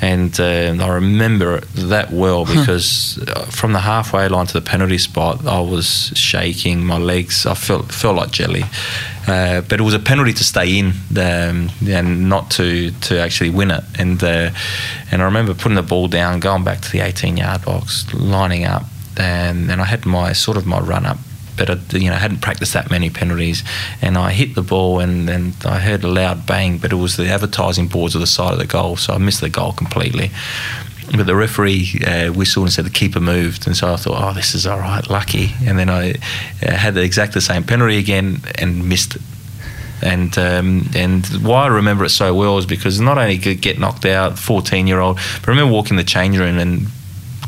and 0.00 0.38
uh, 0.40 0.74
I 0.80 0.88
remember 0.88 1.60
that 1.90 2.10
well 2.10 2.44
because 2.44 3.20
huh. 3.24 3.44
from 3.44 3.72
the 3.72 3.80
halfway 3.80 4.28
line 4.28 4.46
to 4.46 4.52
the 4.52 4.66
penalty 4.74 4.98
spot, 4.98 5.46
I 5.46 5.60
was 5.60 6.12
shaking 6.14 6.84
my 6.84 6.98
legs. 6.98 7.46
I 7.46 7.54
felt 7.54 7.92
felt 7.92 8.16
like 8.16 8.32
jelly, 8.32 8.64
uh, 9.28 9.60
but 9.60 9.78
it 9.80 9.84
was 9.84 9.94
a 9.94 10.00
penalty 10.00 10.32
to 10.32 10.44
stay 10.44 10.78
in 10.80 10.86
um, 11.16 11.70
and 11.86 12.28
not 12.28 12.50
to 12.52 12.90
to 12.90 13.20
actually 13.20 13.50
win 13.50 13.70
it. 13.70 13.84
And 13.96 14.22
uh, 14.24 14.50
and 15.12 15.22
I 15.22 15.24
remember 15.24 15.54
putting 15.54 15.76
the 15.76 15.88
ball 15.94 16.08
down, 16.08 16.40
going 16.40 16.64
back 16.64 16.80
to 16.80 16.90
the 16.90 17.00
18 17.00 17.36
yard 17.36 17.64
box, 17.64 18.12
lining 18.12 18.64
up, 18.64 18.84
and 19.16 19.70
and 19.70 19.80
I 19.80 19.84
had 19.84 20.04
my 20.04 20.32
sort 20.32 20.56
of 20.56 20.66
my 20.66 20.80
run 20.80 21.06
up 21.06 21.18
but 21.58 21.70
I, 21.70 21.78
you 21.96 22.08
know, 22.08 22.16
hadn't 22.16 22.40
practiced 22.40 22.72
that 22.72 22.90
many 22.90 23.10
penalties, 23.10 23.64
and 24.00 24.16
I 24.16 24.32
hit 24.32 24.54
the 24.54 24.62
ball, 24.62 25.00
and, 25.00 25.28
and 25.28 25.54
I 25.64 25.80
heard 25.80 26.04
a 26.04 26.08
loud 26.08 26.46
bang, 26.46 26.78
but 26.78 26.92
it 26.92 26.96
was 26.96 27.16
the 27.16 27.28
advertising 27.28 27.88
boards 27.88 28.14
at 28.16 28.20
the 28.20 28.26
side 28.26 28.52
of 28.52 28.58
the 28.58 28.66
goal, 28.66 28.96
so 28.96 29.12
I 29.12 29.18
missed 29.18 29.40
the 29.40 29.50
goal 29.50 29.72
completely. 29.72 30.30
But 31.16 31.26
the 31.26 31.34
referee 31.34 32.02
uh, 32.06 32.32
whistled 32.32 32.66
and 32.66 32.72
said 32.72 32.84
the 32.84 32.90
keeper 32.90 33.20
moved, 33.20 33.66
and 33.66 33.76
so 33.76 33.92
I 33.92 33.96
thought, 33.96 34.22
oh, 34.22 34.34
this 34.34 34.54
is 34.54 34.66
all 34.66 34.78
right, 34.78 35.08
lucky. 35.08 35.50
And 35.64 35.78
then 35.78 35.88
I 35.88 36.12
uh, 36.62 36.72
had 36.72 36.94
the 36.94 37.02
exact 37.02 37.32
the 37.32 37.40
same 37.40 37.64
penalty 37.64 37.98
again 37.98 38.40
and 38.56 38.88
missed 38.88 39.16
it 39.16 39.22
and 40.02 40.36
um, 40.38 40.88
and 40.94 41.26
why 41.42 41.64
I 41.64 41.66
remember 41.68 42.04
it 42.04 42.10
so 42.10 42.34
well 42.34 42.58
is 42.58 42.66
because 42.66 43.00
not 43.00 43.18
only 43.18 43.38
could 43.38 43.60
get 43.60 43.78
knocked 43.78 44.04
out, 44.04 44.38
14 44.38 44.86
year 44.86 45.00
old, 45.00 45.16
but 45.16 45.48
I 45.48 45.50
remember 45.50 45.72
walking 45.72 45.96
the 45.96 46.04
change 46.04 46.38
room 46.38 46.58
and 46.58 46.86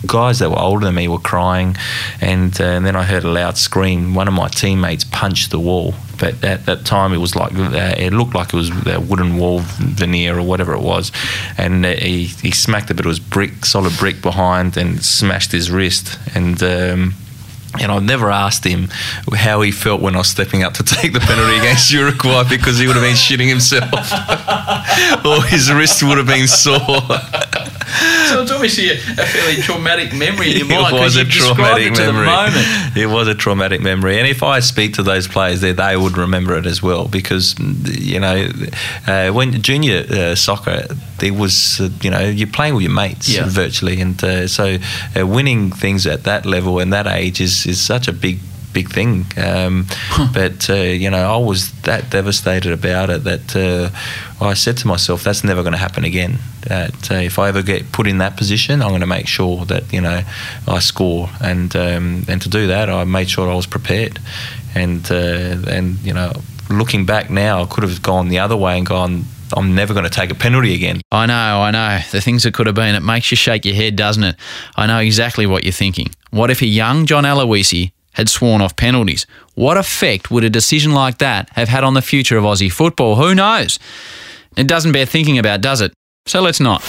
guys 0.06 0.38
that 0.38 0.50
were 0.50 0.58
older 0.58 0.86
than 0.86 0.94
me 0.94 1.08
were 1.08 1.18
crying, 1.18 1.76
and, 2.20 2.58
uh, 2.60 2.64
and 2.64 2.86
then 2.86 2.96
I 2.96 3.04
heard 3.04 3.24
a 3.24 3.30
loud 3.30 3.58
scream. 3.58 4.14
One 4.14 4.28
of 4.28 4.34
my 4.34 4.48
teammates 4.48 5.04
punched 5.04 5.50
the 5.50 5.58
wall, 5.58 5.94
but 6.18 6.42
at 6.44 6.66
that 6.66 6.84
time 6.84 7.12
it 7.12 7.18
was 7.18 7.36
like 7.36 7.54
uh, 7.54 7.94
it 7.96 8.12
looked 8.12 8.34
like 8.34 8.48
it 8.48 8.56
was 8.56 8.70
a 8.86 9.00
wooden 9.00 9.36
wall 9.36 9.60
veneer 9.62 10.38
or 10.38 10.42
whatever 10.42 10.74
it 10.74 10.82
was, 10.82 11.12
and 11.56 11.84
uh, 11.84 11.90
he 11.90 12.24
he 12.24 12.50
smacked 12.50 12.90
it, 12.90 12.94
but 12.94 13.04
it 13.04 13.08
was 13.08 13.20
brick, 13.20 13.64
solid 13.64 13.96
brick 13.98 14.22
behind, 14.22 14.76
and 14.76 15.02
smashed 15.04 15.52
his 15.52 15.70
wrist, 15.70 16.18
and. 16.34 16.62
Um, 16.62 17.14
and 17.78 17.92
I've 17.92 18.02
never 18.02 18.30
asked 18.30 18.64
him 18.64 18.88
how 19.33 19.61
he 19.61 19.70
felt 19.70 20.00
when 20.00 20.14
I 20.14 20.18
was 20.18 20.28
stepping 20.28 20.62
up 20.62 20.74
to 20.74 20.83
take 20.83 21.12
the 21.12 21.20
penalty 21.20 21.59
against 21.59 21.92
Uruguay 21.92 22.44
because 22.48 22.78
he 22.78 22.87
would 22.87 22.96
have 22.96 23.04
been 23.04 23.14
shitting 23.14 23.48
himself 23.48 23.85
or 25.24 25.42
his 25.44 25.70
wrist 25.72 26.02
would 26.02 26.18
have 26.18 26.26
been 26.26 26.48
sore. 26.48 26.78
so 28.26 28.42
it's 28.42 28.52
obviously 28.52 28.90
a, 28.90 28.94
a, 28.94 29.26
fairly 29.26 29.61
traumatic 29.62 30.12
memory 30.12 30.52
in 30.52 30.59
your 30.59 30.83
mind. 30.83 30.96
It 30.96 31.00
was 31.00 31.16
a 31.16 31.24
traumatic 31.24 31.92
memory. 31.96 32.28
It 33.00 33.06
was 33.06 33.28
a 33.28 33.35
traumatic 33.35 33.80
memory, 33.80 34.18
and 34.18 34.26
if 34.26 34.42
I 34.42 34.61
speak 34.61 34.94
to 34.94 35.02
those 35.02 35.26
players, 35.26 35.61
they 35.61 35.72
they 35.72 35.96
would 35.96 36.16
remember 36.16 36.56
it 36.56 36.66
as 36.66 36.83
well 36.83 37.09
because 37.09 37.59
you 37.59 38.20
know 38.20 38.48
uh, 39.06 39.30
when 39.30 39.61
junior 39.62 40.04
uh, 40.11 40.35
soccer, 40.35 40.87
there 41.18 41.35
was 41.35 41.80
uh, 41.80 41.88
you 42.00 42.11
know 42.11 42.20
you're 42.20 42.46
playing 42.48 42.74
with 42.74 42.85
your 42.85 42.92
mates 42.92 43.28
yeah. 43.28 43.44
virtually, 43.46 44.00
and 44.00 44.22
uh, 44.22 44.46
so 44.46 44.78
uh, 45.18 45.26
winning 45.26 45.72
things 45.72 46.06
at 46.06 46.24
that 46.24 46.46
level 46.46 46.78
and 46.78 46.92
that 46.92 47.06
age 47.06 47.40
is 47.40 47.60
is 47.66 47.81
such 47.81 48.09
a 48.09 48.12
big 48.12 48.38
big 48.73 48.90
thing. 48.90 49.27
Um, 49.37 49.87
huh. 49.88 50.29
But 50.33 50.70
uh, 50.70 50.75
you 50.75 51.11
know, 51.11 51.33
I 51.33 51.37
was 51.37 51.73
that 51.83 52.11
devastated 52.11 52.73
about 52.73 53.11
it 53.11 53.25
that 53.25 53.57
uh, 53.57 54.44
I 54.44 54.55
said 54.55 54.77
to 54.79 54.87
myself, 54.87 55.25
"That's 55.25 55.44
never 55.44 55.62
going 55.62 55.73
to 55.73 55.79
happen 55.79 56.05
again." 56.05 56.38
That 56.62 57.11
uh, 57.11 57.14
if 57.14 57.38
I 57.38 57.49
ever 57.49 57.62
get 57.62 57.92
put 57.92 58.07
in 58.07 58.18
that 58.18 58.37
position, 58.37 58.83
I'm 58.83 58.90
going 58.90 59.01
to 59.01 59.07
make 59.07 59.27
sure 59.27 59.64
that 59.66 59.92
you 59.92 60.01
know 60.01 60.23
I 60.66 60.79
score, 60.81 61.29
and 61.40 61.75
um, 61.77 62.25
and 62.29 62.40
to 62.42 62.49
do 62.49 62.66
that, 62.68 62.90
I 62.90 63.05
made 63.05 63.29
sure 63.29 63.51
I 63.51 63.55
was 63.55 63.66
prepared, 63.66 64.18
and 64.75 65.11
uh, 65.11 65.70
and 65.70 65.99
you 66.01 66.14
know, 66.14 66.33
looking 66.68 67.07
back 67.07 67.31
now, 67.31 67.62
I 67.62 67.66
could 67.66 67.85
have 67.85 68.03
gone 68.03 68.29
the 68.29 68.38
other 68.38 68.57
way 68.57 68.79
and 68.79 68.87
gone. 68.87 69.25
I'm 69.53 69.75
never 69.75 69.92
going 69.94 70.05
to 70.05 70.11
take 70.11 70.31
a 70.31 70.37
penalty 70.37 70.77
again. 70.77 71.01
I 71.11 71.27
know, 71.27 71.35
I 71.61 71.73
know. 71.73 71.99
The 72.12 72.20
things 72.20 72.44
that 72.44 72.55
could 72.55 72.66
have 72.66 72.77
been, 72.77 72.94
it 72.94 73.03
makes 73.03 73.33
you 73.33 73.37
shake 73.37 73.64
your 73.64 73.75
head, 73.75 73.96
doesn't 73.96 74.23
it? 74.23 74.37
I 74.77 74.87
know 74.87 74.99
exactly 74.99 75.44
what 75.44 75.64
you're 75.64 75.73
thinking. 75.73 76.07
What 76.30 76.50
if 76.50 76.62
a 76.62 76.66
young 76.66 77.06
John 77.06 77.24
Aloisi 77.24 77.92
had 78.12 78.28
sworn 78.28 78.60
off 78.60 78.76
penalties. 78.76 79.26
What 79.54 79.76
effect 79.76 80.30
would 80.30 80.44
a 80.44 80.50
decision 80.50 80.92
like 80.92 81.18
that 81.18 81.48
have 81.50 81.68
had 81.68 81.84
on 81.84 81.94
the 81.94 82.02
future 82.02 82.36
of 82.36 82.44
Aussie 82.44 82.72
football? 82.72 83.16
Who 83.16 83.34
knows? 83.34 83.78
It 84.56 84.66
doesn't 84.66 84.92
bear 84.92 85.06
thinking 85.06 85.38
about, 85.38 85.60
does 85.60 85.80
it? 85.80 85.92
So 86.26 86.40
let's 86.40 86.60
not. 86.60 86.82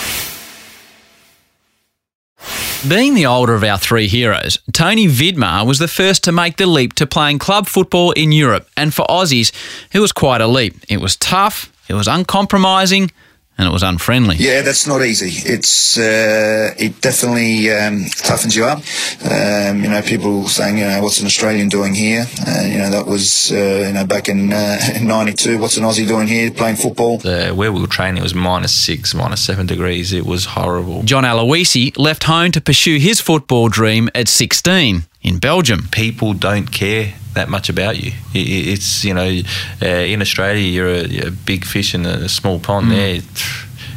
Being 2.87 3.13
the 3.13 3.27
older 3.27 3.53
of 3.53 3.63
our 3.63 3.77
three 3.77 4.07
heroes, 4.07 4.57
Tony 4.73 5.05
Vidmar 5.05 5.67
was 5.67 5.77
the 5.77 5.87
first 5.87 6.23
to 6.23 6.31
make 6.31 6.57
the 6.57 6.65
leap 6.65 6.93
to 6.93 7.05
playing 7.05 7.37
club 7.37 7.67
football 7.67 8.11
in 8.13 8.31
Europe, 8.31 8.67
and 8.75 8.91
for 8.91 9.05
Aussies, 9.05 9.51
it 9.93 9.99
was 9.99 10.11
quite 10.11 10.41
a 10.41 10.47
leap. 10.47 10.75
It 10.89 10.97
was 10.97 11.15
tough, 11.15 11.71
it 11.87 11.93
was 11.93 12.07
uncompromising, 12.07 13.11
and 13.57 13.67
it 13.67 13.71
was 13.71 13.83
unfriendly. 13.83 14.37
Yeah, 14.37 14.61
that's 14.61 14.87
not 14.87 15.03
easy. 15.03 15.31
It's 15.47 15.97
uh, 15.97 16.73
it 16.77 16.99
definitely 17.01 17.69
um, 17.71 18.05
toughens 18.05 18.55
you 18.55 18.65
up. 18.65 18.79
Um, 19.23 19.83
you 19.83 19.89
know, 19.89 20.01
people 20.01 20.47
saying, 20.47 20.77
you 20.77 20.85
know, 20.85 21.01
what's 21.01 21.19
an 21.19 21.27
Australian 21.27 21.69
doing 21.69 21.93
here? 21.93 22.25
Uh, 22.47 22.61
you 22.61 22.77
know, 22.79 22.89
that 22.89 23.05
was 23.05 23.51
uh, 23.51 23.85
you 23.87 23.93
know 23.93 24.05
back 24.05 24.29
in 24.29 24.49
'92. 24.49 25.55
Uh, 25.57 25.57
what's 25.61 25.77
an 25.77 25.83
Aussie 25.83 26.07
doing 26.07 26.27
here 26.27 26.51
playing 26.51 26.77
football? 26.77 27.19
where 27.19 27.71
we 27.71 27.81
were 27.81 27.87
training, 27.87 28.17
it 28.17 28.23
was 28.23 28.33
minus 28.33 28.73
six, 28.73 29.13
minus 29.13 29.41
seven 29.41 29.65
degrees. 29.67 30.13
It 30.13 30.25
was 30.25 30.45
horrible. 30.45 31.03
John 31.03 31.23
Aloisi 31.23 31.97
left 31.97 32.23
home 32.23 32.51
to 32.51 32.61
pursue 32.61 32.97
his 32.97 33.19
football 33.19 33.69
dream 33.69 34.09
at 34.15 34.27
16 34.27 35.03
in 35.23 35.39
Belgium. 35.39 35.87
People 35.91 36.33
don't 36.33 36.71
care 36.71 37.13
that 37.33 37.49
much 37.49 37.69
about 37.69 38.01
you. 38.03 38.11
It's 38.33 39.03
you 39.03 39.13
know, 39.13 39.41
uh, 39.81 39.85
in 39.85 40.21
Australia 40.21 40.63
you're 40.63 40.87
a, 40.87 41.07
you're 41.07 41.27
a, 41.27 41.31
big 41.31 41.65
fish 41.65 41.93
in 41.95 42.05
a 42.05 42.27
small 42.27 42.59
pond. 42.59 42.87
Mm. 42.87 42.89
There, 42.89 43.21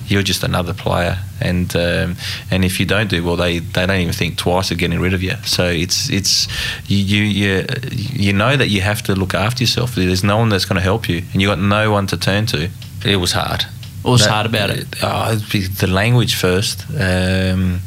you're 0.07 0.23
just 0.23 0.43
another 0.43 0.75
player. 0.75 1.19
and 1.41 1.75
um, 1.77 2.17
and 2.51 2.65
if 2.65 2.79
you 2.79 2.87
don't 2.87 3.09
do 3.09 3.25
well, 3.25 3.37
they, 3.37 3.59
they 3.59 3.87
don't 3.87 4.01
even 4.01 4.13
think 4.13 4.37
twice 4.37 4.71
of 4.71 4.79
getting 4.79 5.01
rid 5.01 5.15
of 5.15 5.23
you. 5.23 5.35
So 5.45 5.67
it's 5.67 6.11
it's 6.11 6.47
you 6.89 6.99
you 6.99 7.23
you, 7.23 7.67
you 7.91 8.33
know 8.33 8.57
that 8.57 8.69
you 8.69 8.83
have 8.83 9.03
to 9.03 9.15
look 9.15 9.35
after 9.35 9.63
yourself. 9.63 9.95
There's 9.95 10.25
no 10.25 10.37
one 10.37 10.49
that's 10.49 10.65
going 10.65 10.77
to 10.77 10.83
help 10.83 11.09
you, 11.09 11.23
and 11.33 11.41
you 11.41 11.49
got 11.49 11.59
no 11.59 11.91
one 11.91 12.07
to 12.09 12.17
turn 12.17 12.47
to. 12.47 12.71
It 13.05 13.17
was 13.17 13.33
hard. 13.33 13.65
What 14.05 14.13
was 14.13 14.27
hard 14.27 14.47
about 14.47 14.69
it? 14.69 14.91
Be 15.51 15.61
the 15.67 15.87
language 15.87 16.35
first. 16.35 16.85
Um, 16.91 17.81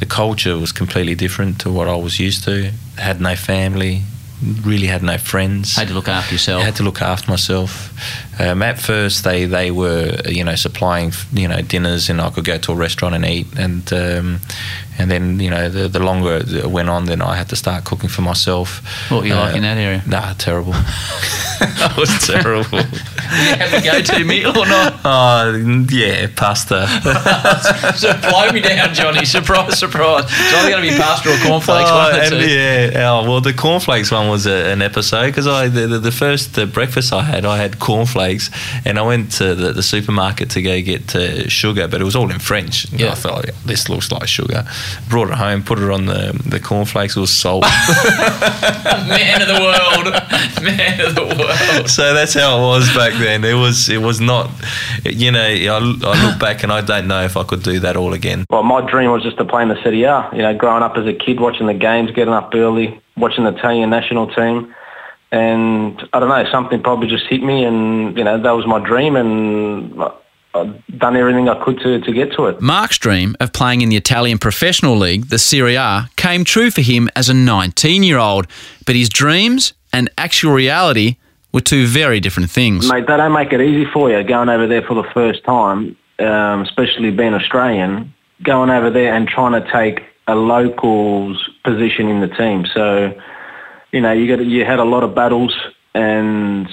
the 0.00 0.06
culture 0.06 0.58
was 0.58 0.70
completely 0.70 1.14
different 1.14 1.60
to 1.62 1.72
what 1.72 1.88
I 1.88 1.96
was 1.96 2.20
used 2.20 2.44
to. 2.44 2.70
Had 2.98 3.22
no 3.22 3.34
family, 3.36 4.02
really 4.62 4.86
had 4.86 5.02
no 5.02 5.16
friends. 5.16 5.76
Had 5.76 5.88
to 5.88 5.94
look 5.94 6.08
after 6.08 6.34
yourself. 6.34 6.62
had 6.62 6.76
to 6.76 6.82
look 6.82 7.00
after 7.00 7.30
myself. 7.30 7.90
Um, 8.38 8.62
at 8.62 8.78
first, 8.78 9.24
they, 9.24 9.46
they 9.46 9.70
were 9.70 10.20
you 10.28 10.44
know 10.44 10.56
supplying 10.56 11.12
you 11.32 11.48
know 11.48 11.62
dinners, 11.62 12.10
and 12.10 12.20
I 12.20 12.28
could 12.28 12.44
go 12.44 12.58
to 12.58 12.72
a 12.72 12.74
restaurant 12.74 13.14
and 13.14 13.24
eat, 13.24 13.46
and 13.56 13.90
um, 13.94 14.40
and 15.02 15.10
then 15.10 15.40
you 15.40 15.50
know 15.50 15.68
the, 15.68 15.88
the 15.88 15.98
longer 15.98 16.42
it 16.46 16.66
went 16.66 16.88
on, 16.88 17.06
then 17.06 17.20
I 17.20 17.34
had 17.34 17.48
to 17.48 17.56
start 17.56 17.84
cooking 17.84 18.08
for 18.08 18.22
myself. 18.22 18.80
What 19.10 19.22
were 19.22 19.26
you 19.26 19.34
like 19.34 19.56
in 19.56 19.62
that 19.62 19.76
area? 19.76 20.02
Nah, 20.06 20.34
terrible. 20.34 20.72
that 21.60 21.94
was 21.96 22.08
terrible. 22.24 22.78
have 23.32 23.74
a 23.74 23.84
go-to 23.84 24.24
meal 24.24 24.50
or 24.50 24.66
not? 24.66 25.00
Oh 25.04 25.86
yeah, 25.90 26.28
pasta. 26.36 26.86
so 27.96 28.12
blow 28.30 28.52
me 28.52 28.60
down, 28.60 28.94
Johnny. 28.94 29.24
Surprise, 29.24 29.78
surprise. 29.78 30.24
It's 30.24 30.54
either 30.54 30.70
going 30.70 30.84
to 30.84 30.90
be 30.90 30.96
pasta 30.96 31.32
or 31.32 31.38
cornflakes. 31.38 31.90
Oh, 31.90 32.20
and 32.22 32.50
yeah, 32.50 33.10
oh, 33.10 33.28
well, 33.28 33.40
the 33.40 33.52
cornflakes 33.52 34.10
one 34.12 34.28
was 34.28 34.46
a, 34.46 34.72
an 34.72 34.82
episode 34.82 35.26
because 35.26 35.46
I 35.46 35.68
the, 35.68 35.86
the, 35.86 35.98
the 35.98 36.12
first 36.12 36.58
uh, 36.58 36.66
breakfast 36.66 37.12
I 37.12 37.22
had, 37.22 37.44
I 37.44 37.56
had 37.56 37.78
cornflakes, 37.78 38.50
and 38.84 38.98
I 38.98 39.02
went 39.02 39.32
to 39.32 39.54
the, 39.54 39.72
the 39.72 39.82
supermarket 39.82 40.50
to 40.50 40.62
go 40.62 40.80
get 40.80 41.14
uh, 41.16 41.48
sugar, 41.48 41.88
but 41.88 42.00
it 42.00 42.04
was 42.04 42.14
all 42.14 42.30
in 42.30 42.38
French. 42.38 42.90
Yeah. 42.92 43.12
I 43.12 43.14
thought 43.14 43.46
"Yeah, 43.46 43.54
this 43.64 43.88
looks 43.88 44.12
like 44.12 44.28
sugar. 44.28 44.64
Brought 45.08 45.28
it 45.28 45.34
home, 45.34 45.62
put 45.62 45.78
it 45.78 45.90
on 45.90 46.06
the 46.06 46.32
the 46.46 46.60
cornflakes. 46.60 47.16
It 47.16 47.20
was 47.20 47.32
salt. 47.34 47.62
Man 49.08 49.42
of 49.42 49.48
the 49.48 49.60
world. 49.60 50.14
Man 50.62 51.00
of 51.00 51.14
the 51.14 51.24
world. 51.24 51.88
so 51.88 52.14
that's 52.14 52.34
how 52.34 52.58
it 52.58 52.62
was 52.62 52.94
back 52.94 53.12
then. 53.14 53.44
It 53.44 53.54
was 53.54 53.88
it 53.88 54.00
was 54.00 54.20
not, 54.20 54.50
you 55.04 55.30
know. 55.30 55.40
I, 55.42 55.76
I 55.76 56.26
look 56.26 56.38
back 56.38 56.62
and 56.62 56.72
I 56.72 56.80
don't 56.80 57.08
know 57.08 57.24
if 57.24 57.36
I 57.36 57.44
could 57.44 57.62
do 57.62 57.78
that 57.80 57.96
all 57.96 58.12
again. 58.12 58.44
Well, 58.50 58.62
my 58.62 58.88
dream 58.88 59.10
was 59.10 59.22
just 59.22 59.38
to 59.38 59.44
play 59.44 59.62
in 59.62 59.68
the 59.68 59.82
Serie 59.82 60.04
A. 60.04 60.28
You 60.32 60.42
know, 60.42 60.54
growing 60.56 60.82
up 60.82 60.96
as 60.96 61.06
a 61.06 61.14
kid, 61.14 61.40
watching 61.40 61.66
the 61.66 61.74
games, 61.74 62.10
getting 62.10 62.34
up 62.34 62.54
early, 62.54 63.00
watching 63.16 63.44
the 63.44 63.54
Italian 63.54 63.90
national 63.90 64.28
team, 64.34 64.74
and 65.30 66.08
I 66.12 66.20
don't 66.20 66.28
know, 66.28 66.44
something 66.50 66.82
probably 66.82 67.08
just 67.08 67.26
hit 67.26 67.42
me, 67.42 67.64
and 67.64 68.16
you 68.16 68.24
know, 68.24 68.40
that 68.40 68.50
was 68.50 68.66
my 68.66 68.78
dream, 68.78 69.16
and 69.16 70.02
I've 70.02 70.12
done 70.52 71.16
everything 71.16 71.48
I 71.48 71.62
could 71.62 71.78
to, 71.80 72.00
to 72.00 72.12
get 72.12 72.32
to 72.34 72.46
it. 72.46 72.60
Mark's 72.60 72.98
dream 72.98 73.34
of 73.40 73.52
playing 73.52 73.80
in 73.80 73.88
the 73.88 73.96
Italian 73.96 74.38
professional 74.38 74.96
league, 74.96 75.28
the 75.28 75.38
Serie 75.38 75.76
A, 75.76 76.10
came 76.16 76.44
true 76.44 76.70
for 76.70 76.82
him 76.82 77.08
as 77.16 77.28
a 77.28 77.34
19 77.34 78.02
year 78.02 78.18
old. 78.18 78.46
But 78.86 78.96
his 78.96 79.08
dreams 79.08 79.72
and 79.92 80.10
actual 80.18 80.52
reality 80.52 81.16
were 81.52 81.60
two 81.60 81.86
very 81.86 82.20
different 82.20 82.50
things. 82.50 82.90
Mate, 82.90 83.06
they 83.06 83.16
don't 83.16 83.32
make 83.32 83.52
it 83.52 83.60
easy 83.60 83.90
for 83.90 84.10
you 84.10 84.22
going 84.24 84.48
over 84.48 84.66
there 84.66 84.82
for 84.82 84.94
the 84.94 85.08
first 85.14 85.44
time, 85.44 85.96
um, 86.18 86.62
especially 86.62 87.10
being 87.10 87.34
Australian, 87.34 88.12
going 88.42 88.70
over 88.70 88.90
there 88.90 89.14
and 89.14 89.28
trying 89.28 89.60
to 89.60 89.70
take 89.70 90.04
a 90.26 90.34
local's 90.34 91.48
position 91.64 92.08
in 92.08 92.20
the 92.20 92.28
team. 92.28 92.66
So, 92.66 93.14
you 93.90 94.00
know, 94.00 94.12
you 94.12 94.34
got 94.34 94.44
you 94.44 94.64
had 94.64 94.78
a 94.78 94.84
lot 94.84 95.02
of 95.02 95.14
battles 95.14 95.54
and 95.94 96.68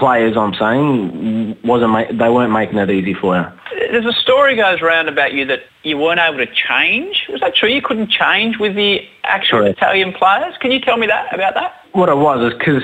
players. 0.00 0.36
I'm 0.36 0.54
saying 0.54 1.56
wasn't 1.62 2.18
they 2.18 2.28
weren't 2.28 2.52
making 2.52 2.78
it 2.78 2.90
easy 2.90 3.14
for 3.14 3.36
you. 3.36 3.46
There's 3.92 4.06
a 4.06 4.12
story 4.20 4.56
goes 4.56 4.80
around 4.80 5.08
about 5.08 5.32
you 5.32 5.44
that 5.46 5.60
you 5.84 5.96
weren't 5.96 6.18
able 6.18 6.38
to 6.38 6.52
change. 6.52 7.26
Was 7.28 7.40
that 7.40 7.54
true? 7.54 7.68
You 7.68 7.82
couldn't 7.82 8.10
change 8.10 8.58
with 8.58 8.74
the 8.74 9.06
actual 9.22 9.60
Correct. 9.60 9.78
Italian 9.78 10.12
players? 10.12 10.54
Can 10.60 10.72
you 10.72 10.80
tell 10.80 10.96
me 10.96 11.06
that 11.06 11.32
about 11.32 11.54
that? 11.54 11.74
What 11.92 12.08
it 12.08 12.16
was 12.16 12.52
is 12.52 12.58
because 12.58 12.82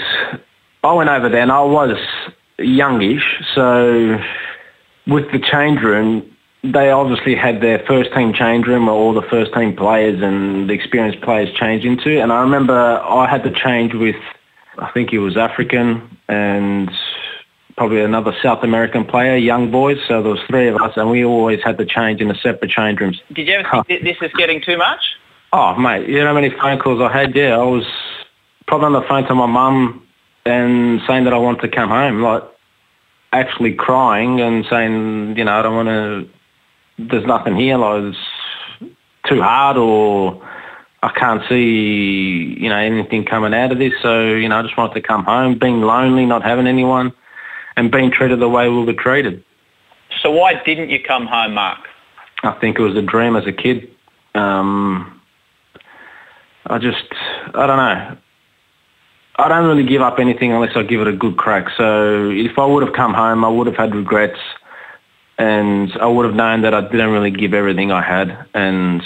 I 0.84 0.92
went 0.92 1.10
over 1.10 1.28
there 1.28 1.42
and 1.42 1.50
I 1.50 1.62
was 1.62 1.96
youngish, 2.58 3.42
so 3.54 4.18
with 5.06 5.30
the 5.32 5.38
change 5.38 5.80
room, 5.80 6.30
they 6.62 6.90
obviously 6.90 7.34
had 7.34 7.60
their 7.60 7.78
first 7.86 8.12
team 8.12 8.32
change 8.32 8.66
room 8.66 8.86
where 8.86 8.94
all 8.94 9.12
the 9.12 9.22
first 9.22 9.52
team 9.54 9.76
players 9.76 10.20
and 10.22 10.68
the 10.68 10.72
experienced 10.72 11.20
players 11.20 11.52
changed 11.54 11.86
into. 11.86 12.20
And 12.20 12.32
I 12.32 12.40
remember 12.40 12.74
I 12.74 13.28
had 13.28 13.44
to 13.44 13.50
change 13.50 13.94
with, 13.94 14.16
I 14.78 14.90
think 14.92 15.10
he 15.10 15.18
was 15.18 15.36
African 15.36 16.18
and 16.28 16.90
probably 17.76 18.00
another 18.00 18.34
South 18.42 18.62
American 18.62 19.04
player, 19.04 19.36
young 19.36 19.70
boys. 19.70 19.98
So 20.08 20.22
there 20.22 20.32
was 20.32 20.40
three 20.48 20.68
of 20.68 20.76
us 20.76 20.96
and 20.96 21.10
we 21.10 21.24
always 21.24 21.62
had 21.62 21.78
to 21.78 21.84
change 21.84 22.20
in 22.20 22.30
a 22.30 22.34
separate 22.36 22.70
change 22.70 23.00
rooms. 23.00 23.20
Did 23.32 23.46
you 23.46 23.54
ever 23.54 23.84
think 23.84 24.02
this 24.02 24.16
is 24.22 24.32
getting 24.32 24.62
too 24.62 24.78
much? 24.78 25.16
Oh, 25.52 25.74
mate, 25.76 26.08
you 26.08 26.18
know 26.20 26.26
how 26.26 26.34
many 26.34 26.50
phone 26.50 26.78
calls 26.78 27.00
I 27.00 27.12
had? 27.12 27.34
Yeah, 27.34 27.58
I 27.58 27.62
was 27.62 27.84
probably 28.66 28.86
on 28.86 28.92
the 28.94 29.02
phone 29.02 29.24
to 29.24 29.34
my 29.34 29.46
mum 29.46 30.06
and 30.44 31.00
saying 31.06 31.24
that 31.24 31.32
I 31.32 31.38
want 31.38 31.60
to 31.62 31.68
come 31.68 31.88
home, 31.88 32.22
like 32.22 32.42
actually 33.32 33.74
crying 33.74 34.40
and 34.40 34.64
saying, 34.68 35.36
you 35.36 35.44
know, 35.44 35.58
I 35.58 35.62
don't 35.62 35.74
want 35.74 35.88
to, 35.88 36.28
there's 36.98 37.26
nothing 37.26 37.56
here, 37.56 37.76
like 37.76 38.14
it's 38.14 38.18
too 39.28 39.42
hard 39.42 39.76
or 39.76 40.42
I 41.02 41.10
can't 41.10 41.42
see, 41.48 42.56
you 42.58 42.68
know, 42.68 42.76
anything 42.76 43.24
coming 43.24 43.54
out 43.54 43.72
of 43.72 43.78
this. 43.78 43.92
So, 44.02 44.26
you 44.26 44.48
know, 44.48 44.58
I 44.58 44.62
just 44.62 44.76
wanted 44.76 44.94
to 44.94 45.02
come 45.02 45.24
home, 45.24 45.58
being 45.58 45.82
lonely, 45.82 46.26
not 46.26 46.42
having 46.42 46.66
anyone 46.66 47.12
and 47.76 47.90
being 47.90 48.10
treated 48.10 48.40
the 48.40 48.48
way 48.48 48.68
we 48.68 48.84
were 48.84 48.92
treated. 48.92 49.44
So 50.22 50.30
why 50.30 50.54
didn't 50.64 50.90
you 50.90 50.98
come 51.02 51.26
home, 51.26 51.54
Mark? 51.54 51.78
I 52.42 52.52
think 52.52 52.78
it 52.78 52.82
was 52.82 52.96
a 52.96 53.02
dream 53.02 53.36
as 53.36 53.46
a 53.46 53.52
kid. 53.52 53.90
Um, 54.34 55.20
I 56.66 56.78
just, 56.78 57.04
I 57.54 57.66
don't 57.66 57.76
know. 57.76 58.16
I 59.38 59.48
don't 59.48 59.66
really 59.66 59.86
give 59.86 60.00
up 60.00 60.18
anything 60.18 60.52
unless 60.52 60.76
I 60.76 60.82
give 60.82 61.00
it 61.02 61.08
a 61.08 61.12
good 61.12 61.36
crack. 61.36 61.68
So 61.76 62.30
if 62.30 62.58
I 62.58 62.64
would 62.64 62.82
have 62.82 62.94
come 62.94 63.12
home, 63.12 63.44
I 63.44 63.48
would 63.48 63.66
have 63.66 63.76
had 63.76 63.94
regrets 63.94 64.38
and 65.38 65.92
I 66.00 66.06
would 66.06 66.24
have 66.24 66.34
known 66.34 66.62
that 66.62 66.72
I 66.72 66.80
didn't 66.80 67.10
really 67.10 67.30
give 67.30 67.52
everything 67.52 67.92
I 67.92 68.02
had 68.02 68.46
and 68.54 69.02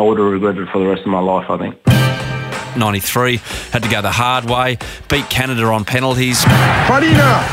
I 0.00 0.02
would 0.02 0.16
have 0.16 0.28
regretted 0.28 0.66
it 0.66 0.72
for 0.72 0.78
the 0.78 0.86
rest 0.86 1.02
of 1.02 1.08
my 1.08 1.20
life, 1.20 1.50
I 1.50 1.58
think. 1.58 1.76
93 2.74 3.36
had 3.70 3.82
to 3.82 3.88
go 3.90 4.00
the 4.00 4.10
hard 4.10 4.48
way, 4.48 4.78
beat 5.10 5.28
Canada 5.28 5.66
on 5.66 5.84
penalties. 5.84 6.42
Farina. 6.88 7.44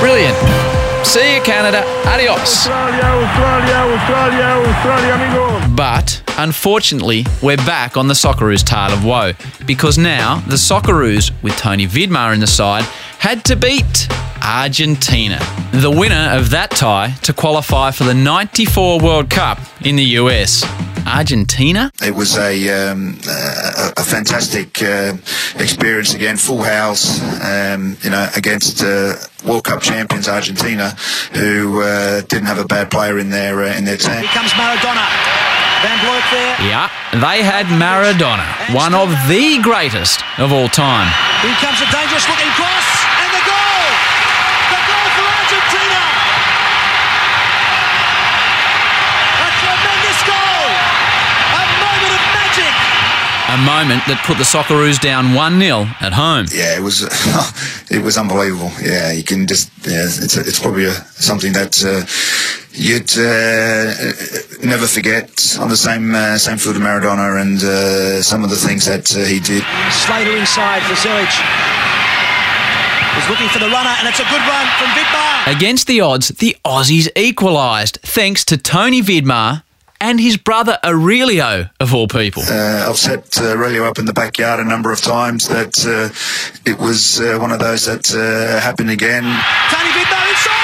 Brilliant. 0.00 1.06
See 1.06 1.36
you, 1.36 1.42
Canada. 1.42 1.84
Adios. 2.04 2.66
Australia, 2.66 3.04
Australia, 3.04 3.78
Australia, 3.94 4.48
Australia, 4.66 5.14
amigo. 5.14 5.76
But 5.76 6.20
unfortunately, 6.42 7.24
we're 7.42 7.56
back 7.58 7.96
on 7.96 8.08
the 8.08 8.14
Socceroos 8.14 8.64
tale 8.64 8.92
of 8.92 9.04
woe 9.04 9.32
because 9.66 9.98
now 9.98 10.40
the 10.48 10.56
Socceroos, 10.56 11.30
with 11.42 11.56
Tony 11.56 11.86
Vidmar 11.86 12.34
in 12.34 12.40
the 12.40 12.46
side, 12.46 12.84
had 13.18 13.44
to 13.44 13.56
beat 13.56 14.08
Argentina, 14.42 15.38
the 15.72 15.90
winner 15.90 16.30
of 16.32 16.50
that 16.50 16.70
tie 16.70 17.10
to 17.22 17.32
qualify 17.32 17.90
for 17.90 18.04
the 18.04 18.14
94 18.14 19.00
World 19.00 19.28
Cup 19.30 19.58
in 19.82 19.96
the 19.96 20.04
US. 20.20 20.64
Argentina? 21.06 21.90
It 22.02 22.14
was 22.14 22.36
a 22.36 22.52
um, 22.70 23.18
a, 23.26 23.92
a 23.96 24.04
fantastic 24.04 24.82
uh, 24.82 25.14
experience 25.56 26.14
again, 26.14 26.36
full 26.36 26.62
house, 26.62 27.20
um, 27.42 27.96
you 28.02 28.10
know, 28.10 28.28
against 28.36 28.82
uh, 28.82 29.14
World 29.46 29.64
Cup 29.64 29.80
champions 29.82 30.28
Argentina, 30.28 30.90
who 31.32 31.82
uh, 31.82 32.20
didn't 32.22 32.46
have 32.46 32.58
a 32.58 32.66
bad 32.66 32.90
player 32.90 33.18
in 33.18 33.30
their 33.30 33.62
uh, 33.62 33.76
in 33.76 33.84
their 33.84 33.96
team. 33.96 34.12
Here 34.12 34.24
comes 34.28 34.52
Maradona. 34.52 35.49
Yeah, 36.60 36.92
they 37.16 37.40
had 37.40 37.64
Maradona, 37.72 38.44
one 38.76 38.92
of 38.92 39.08
the 39.32 39.58
greatest 39.64 40.20
of 40.36 40.52
all 40.52 40.68
time. 40.68 41.08
Here 41.40 41.56
comes 41.56 41.80
a 41.80 41.88
dangerous 41.88 42.28
looking 42.28 42.52
cross. 42.52 42.88
And 43.16 43.30
the 43.32 43.44
goal! 43.48 43.84
The 44.76 44.80
goal 44.84 45.08
for 45.16 45.24
Argentina! 45.24 46.00
A 49.40 49.48
tremendous 49.56 50.20
goal! 50.28 50.64
A 51.48 51.64
moment 51.80 52.12
of 52.12 52.22
magic! 52.36 52.76
A 53.50 53.58
moment 53.58 54.06
that 54.06 54.22
put 54.24 54.38
the 54.38 54.46
Socceroos 54.46 55.00
down 55.00 55.34
1 55.34 55.58
0 55.58 55.82
at 56.00 56.12
home. 56.12 56.46
Yeah, 56.54 56.78
it 56.78 56.82
was 56.82 57.02
it 57.90 58.00
was 58.00 58.16
unbelievable. 58.16 58.70
Yeah, 58.80 59.10
you 59.10 59.24
can 59.24 59.48
just 59.48 59.70
yeah, 59.82 60.06
it's 60.06 60.36
it's 60.36 60.60
probably 60.60 60.84
a, 60.84 60.94
something 61.18 61.52
that 61.54 61.74
uh, 61.82 62.06
you'd 62.70 63.10
uh, 63.18 63.90
never 64.62 64.86
forget. 64.86 65.58
On 65.58 65.68
the 65.68 65.76
same 65.76 66.14
uh, 66.14 66.38
same 66.38 66.58
field 66.58 66.76
of 66.76 66.82
Maradona 66.82 67.42
and 67.42 67.58
uh, 67.58 68.22
some 68.22 68.44
of 68.44 68.50
the 68.50 68.56
things 68.56 68.86
that 68.86 69.10
uh, 69.16 69.26
he 69.26 69.40
did. 69.40 69.64
Slater 69.90 70.36
inside 70.36 70.82
for 70.86 70.94
Zelic. 70.94 71.34
He's 73.18 73.28
looking 73.28 73.48
for 73.48 73.58
the 73.58 73.68
runner, 73.68 73.90
and 73.98 74.06
it's 74.06 74.20
a 74.20 74.30
good 74.30 74.46
run 74.46 74.66
from 74.78 74.94
Vidmar. 74.94 75.56
Against 75.56 75.88
the 75.88 76.00
odds, 76.00 76.28
the 76.28 76.56
Aussies 76.64 77.08
equalised 77.16 77.98
thanks 78.02 78.44
to 78.44 78.56
Tony 78.56 79.02
Vidmar 79.02 79.64
and 80.00 80.20
his 80.20 80.36
brother 80.36 80.78
Aurelio, 80.84 81.68
of 81.78 81.94
all 81.94 82.08
people. 82.08 82.42
Uh, 82.48 82.86
I've 82.88 82.96
set 82.96 83.40
uh, 83.40 83.52
Aurelio 83.52 83.84
up 83.84 83.98
in 83.98 84.06
the 84.06 84.12
backyard 84.12 84.58
a 84.60 84.64
number 84.64 84.90
of 84.92 85.00
times. 85.00 85.48
That 85.48 85.78
uh, 85.86 86.70
it 86.70 86.78
was 86.78 87.20
uh, 87.20 87.38
one 87.38 87.52
of 87.52 87.60
those 87.60 87.84
that 87.86 88.10
uh, 88.14 88.60
happened 88.60 88.90
again. 88.90 89.22
Tony 89.22 89.90
Vidmar 89.90 90.30
inside. 90.30 90.60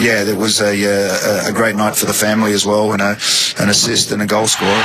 Yeah, 0.00 0.24
that 0.24 0.36
was 0.36 0.62
a, 0.62 0.72
uh, 0.72 1.50
a 1.50 1.52
great 1.52 1.76
night 1.76 1.94
for 1.94 2.06
the 2.06 2.14
family 2.14 2.54
as 2.54 2.64
well, 2.64 2.92
and 2.92 3.02
a, 3.02 3.18
an 3.58 3.68
assist 3.68 4.10
and 4.12 4.22
a 4.22 4.26
goal 4.26 4.46
scorer. 4.46 4.82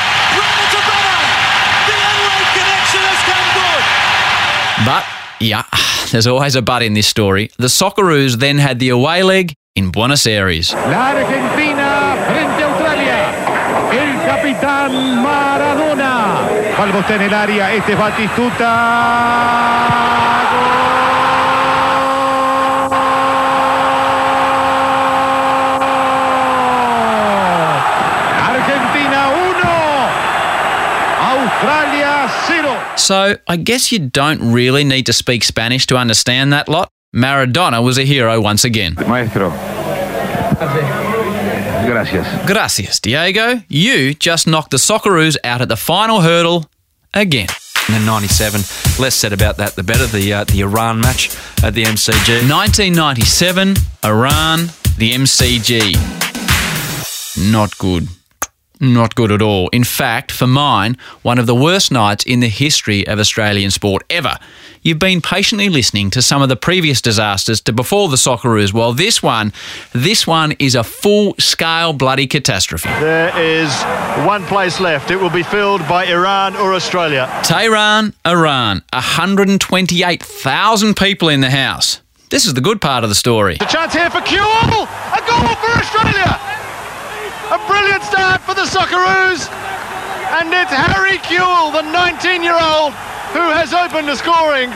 But, 4.86 5.04
yeah, 5.39 5.63
there's 6.12 6.28
always 6.28 6.56
a 6.56 6.62
but 6.62 6.84
in 6.84 6.93
this 6.93 7.08
story. 7.08 7.50
The 7.58 7.69
Socceroos 7.69 8.38
then 8.38 8.60
had 8.60 8.78
the 8.78 8.89
away 8.89 9.24
leg 9.24 9.56
in 9.76 9.89
Buenos 9.89 10.28
Aires. 10.28 10.74
La 10.74 11.10
Argentina 11.10 12.15
frente 12.30 12.63
a 12.63 12.67
Australia. 12.69 13.34
El 13.91 14.13
capitán 14.28 15.24
Maradona. 15.24 16.48
Balbo 16.78 17.00
está 17.00 17.15
en 17.15 17.21
el 17.24 17.34
área. 17.34 17.74
Este 17.74 17.93
es 17.93 17.98
Batistuta. 17.98 18.71
Argentina 28.48 29.30
1. 29.50 29.65
Australia 31.41 32.30
0. 32.48 32.85
So, 32.98 33.38
I 33.48 33.58
guess 33.58 33.92
you 33.92 34.00
don't 34.00 34.54
really 34.54 34.84
need 34.84 35.06
to 35.08 35.14
speak 35.14 35.44
Spanish 35.44 35.86
to 35.88 35.98
understand 35.98 36.54
that 36.54 36.70
lot. 36.70 36.90
Maradona 37.16 37.84
was 37.84 37.98
a 37.98 38.04
hero 38.04 38.42
once 38.42 38.64
again. 38.64 38.96
Maestro. 39.08 39.50
Gracias. 41.86 42.28
Gracias, 42.48 43.00
Diego. 43.00 43.62
You 43.70 44.14
just 44.14 44.48
knocked 44.48 44.72
the 44.72 44.78
Socceroos 44.78 45.38
out 45.44 45.62
at 45.62 45.70
the 45.70 45.78
final 45.78 46.22
hurdle 46.22 46.70
again. 47.14 47.48
And 47.88 47.96
then 47.96 48.06
97, 48.06 48.62
less 49.00 49.14
said 49.16 49.32
about 49.32 49.58
that, 49.58 49.76
the 49.76 49.84
better. 49.84 50.08
The 50.08 50.34
uh, 50.34 50.44
the 50.46 50.62
Iran 50.62 51.00
match 51.00 51.30
at 51.64 51.76
the 51.76 51.84
MCG. 51.84 52.50
1997, 52.50 53.76
Iran, 54.04 54.60
the 54.98 55.12
MCG. 55.12 55.94
Not 57.52 57.78
good. 57.78 58.08
Not 58.80 59.16
good 59.16 59.32
at 59.32 59.42
all. 59.42 59.70
In 59.70 59.84
fact, 59.84 60.32
for 60.32 60.46
mine, 60.48 60.98
one 61.22 61.40
of 61.40 61.46
the 61.46 61.56
worst 61.56 61.92
nights 61.92 62.26
in 62.26 62.42
the 62.42 62.50
history 62.50 63.08
of 63.08 63.20
Australian 63.20 63.72
sport 63.72 64.04
ever. 64.10 64.38
You've 64.82 65.00
been 65.00 65.22
patiently 65.22 65.70
listening 65.70 66.12
to 66.12 66.22
some 66.22 66.44
of 66.44 66.50
the 66.50 66.56
previous 66.56 67.02
disasters 67.02 67.60
to 67.62 67.74
before 67.74 68.08
the 68.10 68.18
Socceroos. 68.18 68.72
Well, 68.72 68.94
this 68.94 69.24
one, 69.24 69.52
this 69.94 70.28
one 70.28 70.52
is 70.60 70.76
a 70.76 70.84
full-scale 70.84 71.94
bloody 71.94 72.28
catastrophe. 72.28 72.90
There 72.90 73.36
is 73.36 73.74
one 74.28 74.46
place 74.46 74.80
left. 74.80 75.10
It 75.10 75.16
will 75.16 75.32
be 75.32 75.42
filled 75.42 75.82
by 75.88 76.06
Iran 76.06 76.56
or 76.56 76.74
Australia. 76.74 77.28
Tehran, 77.44 78.14
Iran, 78.28 78.84
128,000 78.94 80.96
people 80.96 81.30
in 81.30 81.42
the 81.42 81.50
house. 81.50 82.02
This 82.30 82.46
is 82.46 82.54
the 82.54 82.62
good 82.62 82.80
part 82.82 83.04
of 83.04 83.10
the 83.10 83.16
story. 83.16 83.58
The 83.58 83.66
chance 83.66 83.94
here 83.94 84.10
for 84.10 84.20
Kewell. 84.20 84.84
A 84.84 85.22
goal 85.26 85.56
for 85.56 85.80
Australia. 85.80 86.40
A 87.54 87.62
brilliant 87.70 88.02
start 88.02 88.42
for 88.42 88.56
the 88.56 88.66
Socceroos. 88.66 89.46
And 90.42 90.50
it's 90.50 90.74
Harry 90.74 91.22
Kewell, 91.22 91.72
the 91.72 91.86
19-year-old, 91.94 92.92
who 93.38 93.46
has 93.54 93.70
opened 93.70 94.10
the 94.10 94.18
scoring. 94.18 94.74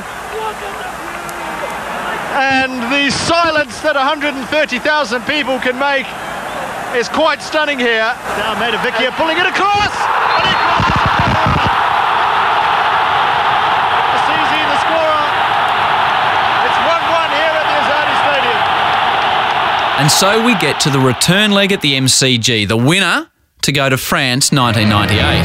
And 2.38 2.78
the 2.94 3.10
silence 3.10 3.82
that 3.82 3.98
130,000 3.98 4.46
people 5.26 5.58
can 5.58 5.82
make 5.82 6.06
is 6.94 7.10
quite 7.10 7.42
stunning 7.42 7.82
here. 7.82 8.14
Now 8.38 8.54
Mahdavikia 8.62 9.18
pulling 9.18 9.42
it 9.42 9.50
across. 9.50 9.90
And 9.90 10.46
it 10.46 10.60
Azizi, 14.14 14.62
the 14.62 14.78
scorer. 14.86 15.26
It's 16.70 16.80
1-1 16.86 17.34
here 17.34 17.56
at 17.58 17.66
the 17.66 17.78
Azadi 17.82 18.16
Stadium. 18.30 18.62
And 20.00 20.10
so 20.10 20.46
we 20.46 20.56
get 20.60 20.80
to 20.82 20.90
the 20.90 20.98
return 20.98 21.52
leg 21.52 21.74
at 21.74 21.82
the 21.82 21.98
MCG, 21.98 22.66
the 22.66 22.78
winner 22.78 23.30
to 23.64 23.72
go 23.74 23.90
to 23.90 23.98
France 23.98 24.50
1998. 24.50 25.44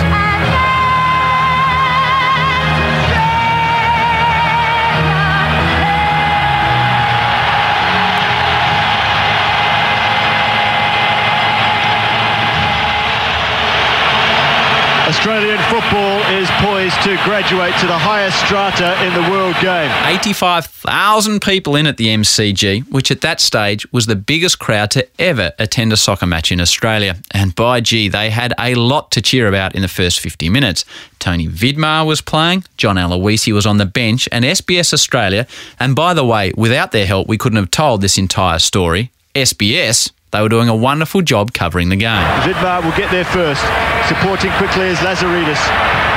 Australian 15.08 15.58
football 15.68 16.13
is 16.34 16.50
poised 16.58 17.00
to 17.02 17.16
graduate 17.24 17.74
to 17.78 17.86
the 17.86 17.96
highest 17.96 18.38
strata 18.44 19.00
in 19.04 19.14
the 19.14 19.30
world 19.30 19.54
game. 19.62 19.90
85,000 20.04 21.40
people 21.40 21.76
in 21.76 21.86
at 21.86 21.96
the 21.96 22.08
MCG, 22.08 22.90
which 22.90 23.10
at 23.10 23.20
that 23.20 23.40
stage 23.40 23.90
was 23.92 24.06
the 24.06 24.16
biggest 24.16 24.58
crowd 24.58 24.90
to 24.92 25.06
ever 25.20 25.52
attend 25.58 25.92
a 25.92 25.96
soccer 25.96 26.26
match 26.26 26.50
in 26.50 26.60
Australia. 26.60 27.16
And 27.30 27.54
by 27.54 27.80
gee, 27.80 28.08
they 28.08 28.30
had 28.30 28.52
a 28.58 28.74
lot 28.74 29.12
to 29.12 29.22
cheer 29.22 29.46
about 29.46 29.76
in 29.76 29.82
the 29.82 29.88
first 29.88 30.18
50 30.18 30.48
minutes. 30.48 30.84
Tony 31.20 31.46
Vidmar 31.46 32.04
was 32.04 32.20
playing, 32.20 32.64
John 32.76 32.96
Aloisi 32.96 33.52
was 33.52 33.66
on 33.66 33.78
the 33.78 33.86
bench, 33.86 34.28
and 34.32 34.44
SBS 34.44 34.92
Australia. 34.92 35.46
And 35.78 35.94
by 35.94 36.14
the 36.14 36.24
way, 36.24 36.52
without 36.56 36.90
their 36.90 37.06
help, 37.06 37.28
we 37.28 37.38
couldn't 37.38 37.58
have 37.58 37.70
told 37.70 38.00
this 38.00 38.18
entire 38.18 38.58
story. 38.58 39.12
SBS, 39.34 40.10
they 40.34 40.42
were 40.42 40.48
doing 40.48 40.68
a 40.68 40.74
wonderful 40.74 41.22
job 41.22 41.52
covering 41.52 41.90
the 41.90 41.96
game. 41.96 42.26
Vidmar 42.42 42.82
will 42.82 42.96
get 42.96 43.08
there 43.12 43.24
first. 43.24 43.62
Supporting 44.08 44.50
quickly 44.58 44.86
is 44.86 44.98
Lazaridis. 44.98 45.62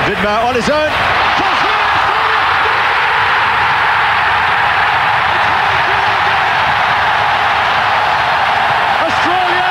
Vidmar 0.10 0.44
on 0.50 0.56
his 0.56 0.68
own. 0.72 0.90
Australia 9.06 9.70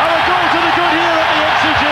are 0.00 0.14
a 0.16 0.22
goal 0.24 0.46
to 0.48 0.58
the 0.64 0.72
good 0.72 0.94
here 0.96 1.16
at 1.20 1.28
the 1.28 1.40
MCG. 1.52 1.84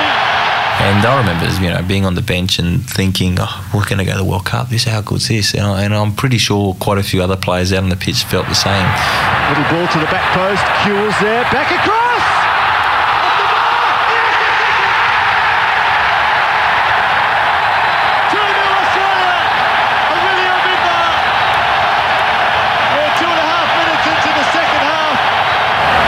And 1.03 1.11
I 1.11 1.19
remember, 1.19 1.51
you 1.59 1.67
know, 1.67 1.83
being 1.83 2.07
on 2.07 2.15
the 2.15 2.23
bench 2.23 2.61
and 2.61 2.79
thinking, 2.87 3.35
oh, 3.41 3.71
we're 3.75 3.83
going 3.91 3.99
to 3.99 4.05
go 4.05 4.13
to 4.13 4.19
the 4.19 4.25
World 4.25 4.47
Cup. 4.47 4.69
This, 4.71 4.85
how 4.85 5.03
good's 5.03 5.27
this? 5.27 5.53
And, 5.53 5.67
I, 5.67 5.83
I'm 5.83 6.15
pretty 6.15 6.39
sure 6.39 6.79
quite 6.79 6.99
a 6.99 7.03
few 7.03 7.21
other 7.21 7.35
players 7.35 7.73
out 7.73 7.83
on 7.83 7.89
the 7.89 7.99
pitch 7.99 8.23
felt 8.23 8.47
the 8.47 8.55
same. 8.55 8.87
Little 9.51 9.67
ball 9.67 9.83
to 9.83 9.99
the 9.99 10.07
back 10.07 10.23
post. 10.31 10.63
Kewell's 10.87 11.19
there. 11.19 11.43
Back 11.51 11.75
across. 11.75 12.23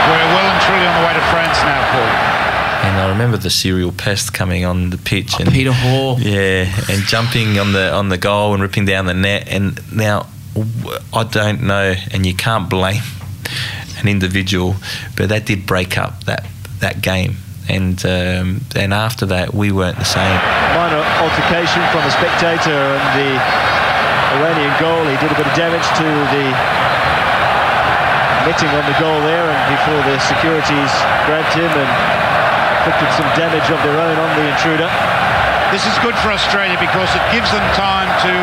We're 0.07 0.29
well 0.31 0.47
and 0.47 0.61
truly 0.63 0.87
on 0.87 0.95
the 0.95 1.03
way 1.03 1.13
to 1.19 1.25
France 1.35 1.59
now, 1.67 1.83
Paul. 1.91 2.45
And 2.87 2.95
I 3.01 3.05
remember 3.35 3.43
the 3.43 3.49
serial 3.49 3.91
pest 3.91 4.33
coming 4.33 4.65
on 4.65 4.89
the 4.89 4.97
pitch 4.97 5.39
and 5.39 5.51
Peter 5.51 5.73
Hore. 5.73 6.17
Yeah, 6.19 6.65
and 6.89 7.03
jumping 7.03 7.59
on 7.59 7.73
the 7.73 7.93
on 7.93 8.09
the 8.09 8.17
goal 8.17 8.53
and 8.53 8.61
ripping 8.61 8.85
down 8.85 9.05
the 9.05 9.13
net. 9.13 9.47
And 9.47 9.79
now 9.93 10.27
I 11.13 11.23
don't 11.23 11.63
know, 11.63 11.95
and 12.11 12.25
you 12.25 12.33
can't 12.33 12.69
blame 12.69 13.01
an 13.99 14.07
individual, 14.07 14.75
but 15.17 15.29
that 15.29 15.45
did 15.45 15.65
break 15.65 15.97
up 15.97 16.23
that 16.25 16.45
that 16.79 17.01
game. 17.01 17.37
And 17.67 17.97
um, 18.05 18.61
and 18.75 18.93
after 18.93 19.25
that, 19.27 19.53
we 19.53 19.71
weren't 19.71 19.97
the 19.97 20.05
same. 20.05 20.37
Minor 20.77 21.03
altercation 21.19 21.81
from 21.91 22.03
a 22.05 22.11
spectator 22.11 22.71
and 22.71 23.05
the 23.19 23.31
Iranian 24.37 24.73
goal. 24.79 25.03
He 25.03 25.17
did 25.17 25.31
a 25.31 25.35
bit 25.35 25.47
of 25.47 25.55
damage 25.55 25.87
to 25.97 26.07
the 26.31 26.45
netting 28.45 28.69
on 28.69 28.85
the 28.85 28.97
goal 29.01 29.19
there 29.25 29.49
and 29.49 29.65
before 29.73 30.01
the 30.05 30.19
securities 30.21 30.93
grabbed 31.25 31.57
him 31.57 31.65
and 31.65 32.24
inflicted 32.85 33.11
some 33.17 33.25
damage 33.35 33.67
of 33.71 33.81
their 33.81 33.99
own 33.99 34.17
on 34.19 34.37
the 34.37 34.45
intruder. 34.53 34.89
This 35.71 35.87
is 35.87 35.97
good 36.03 36.13
for 36.21 36.29
Australia 36.29 36.77
because 36.79 37.09
it 37.15 37.31
gives 37.33 37.49
them 37.51 37.73
time 37.73 38.09
to 38.21 38.33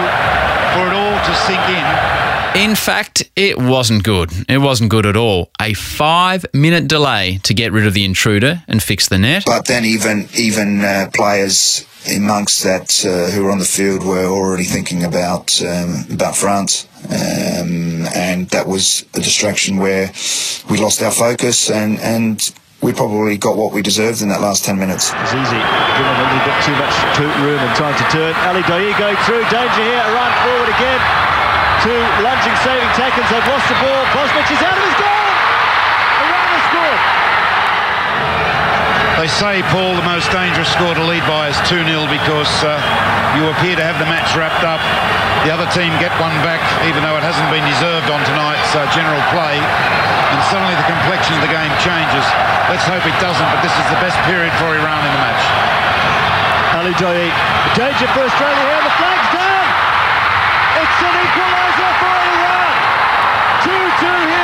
for 0.75 0.89
it 0.89 0.95
all 0.95 1.19
to 1.25 1.35
sink 1.47 1.61
in. 1.69 2.71
In 2.71 2.75
fact, 2.75 3.31
it 3.37 3.57
wasn't 3.57 4.03
good. 4.03 4.31
It 4.49 4.59
wasn't 4.59 4.91
good 4.91 5.07
at 5.07 5.17
all. 5.17 5.51
A 5.61 5.75
five 5.75 6.45
minute 6.53 6.89
delay 6.89 7.39
to 7.45 7.55
get 7.55 7.71
rid 7.71 7.87
of 7.87 7.95
the 7.95 8.05
intruder 8.05 8.65
and 8.67 8.83
fix 8.83 9.09
the 9.09 9.19
net. 9.19 9.45
But 9.47 9.67
then 9.67 9.85
even 9.85 10.29
even 10.35 10.81
uh, 10.81 11.11
players 11.15 11.87
amongst 12.13 12.65
that 12.65 13.05
uh, 13.07 13.31
who 13.31 13.45
were 13.45 13.53
on 13.53 13.61
the 13.61 13.65
field 13.65 14.05
were 14.05 14.27
already 14.27 14.65
thinking 14.65 15.05
about 15.05 15.63
um, 15.63 16.05
about 16.11 16.37
France, 16.37 16.89
um, 17.05 18.07
and 18.13 18.51
that 18.51 18.67
was 18.67 19.05
a 19.15 19.21
distraction 19.21 19.77
where 19.77 20.11
we 20.69 20.79
lost 20.79 21.01
our 21.01 21.13
focus 21.13 21.71
and 21.71 22.01
and. 22.01 22.53
We 22.83 22.90
probably 22.92 23.38
got 23.38 23.55
what 23.57 23.71
we 23.71 23.79
deserved 23.81 24.23
in 24.23 24.29
that 24.35 24.42
last 24.42 24.67
10 24.67 24.75
minutes. 24.75 25.15
It's 25.15 25.31
easy, 25.31 25.54
given 25.54 26.15
that 26.19 26.29
we've 26.35 26.42
got 26.50 26.59
too 26.67 26.75
much 26.75 26.94
room 27.46 27.63
and 27.63 27.71
time 27.79 27.94
to 27.94 28.07
turn. 28.11 28.35
Ali 28.42 28.67
going 28.67 29.15
through, 29.23 29.46
danger 29.54 29.87
here, 29.87 30.02
Iran 30.11 30.33
forward 30.42 30.67
again. 30.67 30.98
two 31.87 32.02
lunging, 32.27 32.59
saving 32.67 32.90
tackles. 32.98 33.31
They've 33.31 33.46
lost 33.46 33.71
the 33.71 33.79
ball. 33.79 34.02
Bosnich 34.11 34.50
is 34.50 34.63
out 34.67 34.75
of 34.75 34.83
his 34.83 34.98
goal. 34.98 35.31
Iran 36.27 36.46
has 36.50 36.63
scored. 36.75 37.02
They 39.23 39.31
say, 39.38 39.62
Paul, 39.70 39.94
the 39.94 40.02
most 40.02 40.35
dangerous 40.35 40.66
score 40.75 40.98
to 40.98 41.04
lead 41.06 41.23
by 41.31 41.46
is 41.46 41.54
2 41.70 41.79
0 41.87 42.10
because 42.10 42.50
uh, 42.66 42.75
you 43.38 43.46
appear 43.54 43.79
to 43.79 43.85
have 43.87 43.94
the 44.02 44.10
match 44.10 44.35
wrapped 44.35 44.66
up. 44.66 44.83
The 45.46 45.54
other 45.54 45.70
team 45.70 45.94
get 46.02 46.10
one 46.18 46.35
back, 46.42 46.58
even 46.90 47.06
though 47.06 47.14
it 47.14 47.23
hasn't 47.23 47.46
been 47.46 47.62
deserved 47.62 48.10
on 48.10 48.18
tonight's 48.27 48.75
uh, 48.75 48.83
general 48.90 49.23
play. 49.31 49.62
And 49.62 50.42
suddenly 50.50 50.75
the 50.75 50.90
complexion 50.90 51.38
of 51.38 51.42
the 51.46 51.54
game 51.54 51.70
changes. 51.79 52.27
Let's 52.66 52.83
hope 52.83 53.06
it 53.06 53.14
doesn't, 53.23 53.46
but 53.54 53.62
this 53.62 53.70
is 53.70 53.87
the 53.94 54.00
best 54.02 54.18
period 54.27 54.50
for 54.58 54.75
Iran 54.75 55.06
in 55.06 55.12
the 55.14 55.23
match. 55.23 55.44
Ali 56.83 56.94
Joyi. 56.98 57.31
Danger 57.79 58.10
for 58.18 58.27
Australia 58.27 58.58
here. 58.75 58.83
The 58.83 58.96
flag's 58.98 59.31
down. 59.38 59.66
It's 60.83 60.98
an 60.98 61.14
equaliser 61.31 61.90
for 62.02 62.14
Iran. 62.27 62.75
2-2 63.70 64.35
here. 64.35 64.42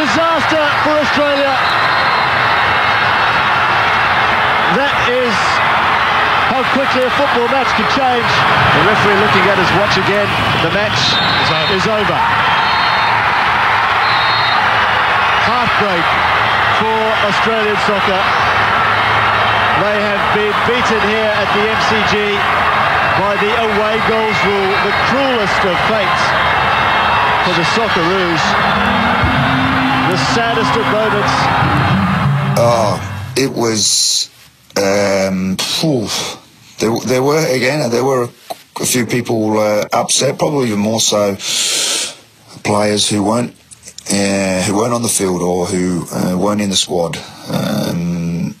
Disaster 0.00 0.64
for 0.80 0.96
Australia. 0.96 1.52
That 4.80 4.96
is 5.12 5.36
how 6.48 6.64
quickly 6.72 7.04
a 7.04 7.12
football 7.20 7.44
match 7.52 7.68
can 7.76 7.84
change. 7.92 8.24
The 8.24 8.82
referee 8.88 9.20
looking 9.20 9.44
at 9.52 9.60
his 9.60 9.68
watch 9.76 10.00
again. 10.00 10.24
The 10.64 10.72
match 10.72 10.96
is 11.76 11.84
over. 11.84 12.16
Heartbreak 15.44 16.06
for 16.80 17.00
Australian 17.28 17.76
soccer. 17.84 18.22
They 19.84 20.00
have 20.00 20.24
been 20.32 20.56
beaten 20.64 21.02
here 21.12 21.28
at 21.28 21.48
the 21.52 21.62
MCG 21.76 22.40
by 23.20 23.36
the 23.36 23.52
away 23.52 24.00
goals 24.08 24.38
rule, 24.48 24.72
the 24.80 24.96
cruelest 25.12 25.60
of 25.60 25.76
fates 25.92 26.24
for 27.44 27.52
the 27.52 27.68
Socceroos. 27.76 29.29
The 30.10 30.16
saddest 30.34 30.76
of 30.76 30.84
moments. 30.86 31.30
Oh, 32.58 33.32
it 33.36 33.52
was. 33.52 34.28
Um, 34.76 35.56
there, 36.80 36.98
there 37.06 37.22
were 37.22 37.46
again. 37.46 37.88
There 37.92 38.02
were 38.02 38.28
a 38.80 38.86
few 38.86 39.06
people 39.06 39.56
uh, 39.56 39.86
upset, 39.92 40.36
probably 40.36 40.66
even 40.66 40.80
more 40.80 41.00
so 41.00 41.36
players 42.64 43.08
who 43.08 43.22
weren't 43.22 43.54
uh, 44.10 44.62
who 44.62 44.78
weren't 44.78 44.94
on 44.94 45.02
the 45.02 45.08
field 45.08 45.42
or 45.42 45.66
who 45.66 46.04
uh, 46.12 46.36
weren't 46.36 46.60
in 46.60 46.70
the 46.70 46.76
squad, 46.76 47.16
um, 47.48 48.56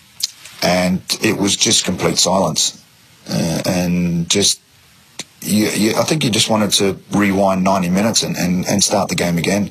and 0.62 1.02
it 1.20 1.36
was 1.36 1.56
just 1.56 1.84
complete 1.84 2.18
silence, 2.18 2.80
uh, 3.28 3.60
and 3.66 4.30
just. 4.30 4.60
You, 5.42 5.66
you, 5.68 5.90
I 5.96 6.04
think 6.04 6.22
you 6.22 6.30
just 6.30 6.50
wanted 6.50 6.70
to 6.72 6.98
rewind 7.12 7.64
90 7.64 7.88
minutes 7.88 8.22
and, 8.22 8.36
and, 8.36 8.66
and 8.66 8.84
start 8.84 9.08
the 9.08 9.14
game 9.14 9.38
again. 9.38 9.70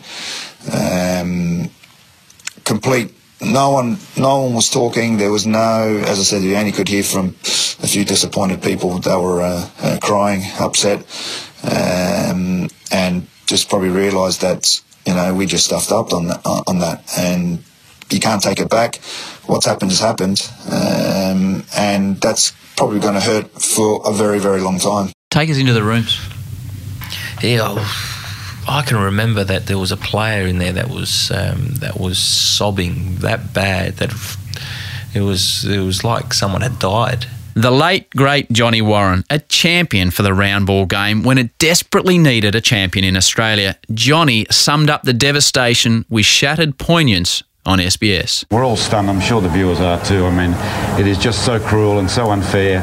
Um, 0.74 1.70
complete 2.64 3.14
no 3.42 3.70
one 3.72 3.98
no 4.18 4.44
one 4.44 4.54
was 4.54 4.70
talking. 4.70 5.18
There 5.18 5.32
was 5.32 5.46
no 5.48 6.04
as 6.06 6.20
i 6.20 6.24
said 6.24 6.42
you 6.42 6.56
only 6.56 6.72
could 6.72 6.88
hear 6.88 7.04
from 7.04 7.36
a 7.84 7.88
few 7.88 8.04
disappointed 8.04 8.62
people. 8.62 9.00
They 9.00 9.16
were 9.16 9.42
uh, 9.42 9.70
uh, 9.82 9.98
crying 10.02 10.44
upset 10.60 11.00
um, 11.64 12.70
and 12.92 13.28
just 13.46 13.70
probably 13.70 13.90
realized 13.90 14.42
that 14.42 14.82
you 15.06 15.14
know 15.14 15.34
we 15.34 15.46
just 15.46 15.66
stuffed 15.66 15.92
up 15.92 16.12
on 16.14 16.28
that 16.28 16.46
on 16.46 16.80
that. 16.80 17.04
And 17.18 17.64
you 18.10 18.20
can't 18.20 18.42
take 18.42 18.60
it 18.60 18.70
back. 18.70 18.98
What's 19.46 19.66
happened 19.66 19.92
has 19.92 20.00
happened. 20.00 20.42
Um, 20.70 21.64
and 21.78 22.20
that's 22.20 22.52
probably 22.76 23.00
going 23.00 23.14
to 23.16 23.22
hurt 23.22 23.50
for 23.62 24.02
a 24.06 24.14
very 24.14 24.40
very 24.40 24.62
long 24.62 24.80
time 24.80 25.12
Take 25.30 25.50
us 25.52 25.58
into 25.58 25.74
the 25.74 25.84
rooms. 25.84 26.20
Yeah, 27.44 27.76
I 28.68 28.84
can 28.86 28.98
remember 28.98 29.44
that 29.44 29.68
there 29.68 29.78
was 29.78 29.92
a 29.92 29.98
player 29.98 30.48
in 30.48 30.58
there 30.58 30.74
that 30.74 30.90
was 30.90 31.32
um, 31.32 31.76
that 31.76 32.00
was 32.00 32.18
sobbing 32.18 33.18
that 33.18 33.54
bad 33.54 33.98
that 33.98 34.12
it 35.14 35.22
was 35.22 35.66
it 35.66 35.80
was 35.80 36.04
like 36.04 36.34
someone 36.34 36.62
had 36.62 36.80
died. 36.80 37.28
The 37.54 37.72
late, 37.72 38.10
great 38.12 38.52
Johnny 38.52 38.82
Warren, 38.82 39.24
a 39.30 39.40
champion 39.40 40.12
for 40.12 40.24
the 40.24 40.34
round 40.34 40.66
ball 40.66 40.86
game 40.86 41.24
when 41.24 41.38
it 41.38 41.56
desperately 41.60 42.18
needed 42.18 42.56
a 42.56 42.62
champion 42.62 43.06
in 43.06 43.16
Australia. 43.16 43.78
Johnny 43.94 44.48
summed 44.50 44.90
up 44.90 45.04
the 45.04 45.14
devastation 45.14 46.06
with 46.10 46.26
shattered 46.26 46.78
poignance 46.78 47.44
on 47.66 47.80
SBS. 47.80 48.46
We're 48.50 48.64
all 48.64 48.78
stunned. 48.78 49.10
I'm 49.10 49.20
sure 49.20 49.42
the 49.42 49.50
viewers 49.50 49.80
are 49.80 50.04
too. 50.04 50.26
I 50.26 50.32
mean, 50.32 50.56
it 51.00 51.08
is 51.08 51.18
just 51.18 51.46
so 51.46 51.60
cruel 51.60 52.00
and 52.00 52.10
so 52.10 52.32
unfair, 52.32 52.82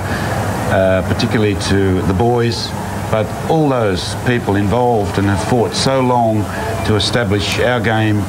uh, 0.67 1.03
particularly 1.13 1.55
to 1.69 2.03
the 2.03 2.15
boys, 2.15 2.69
but 3.11 3.27
all 3.51 3.69
those 3.69 4.15
people 4.27 4.57
involved 4.57 5.19
and 5.19 5.29
have 5.29 5.49
fought 5.49 5.73
so 5.75 6.01
long 6.01 6.43
to 6.87 6.97
establish 6.97 7.59
our 7.61 7.81
game 7.81 8.21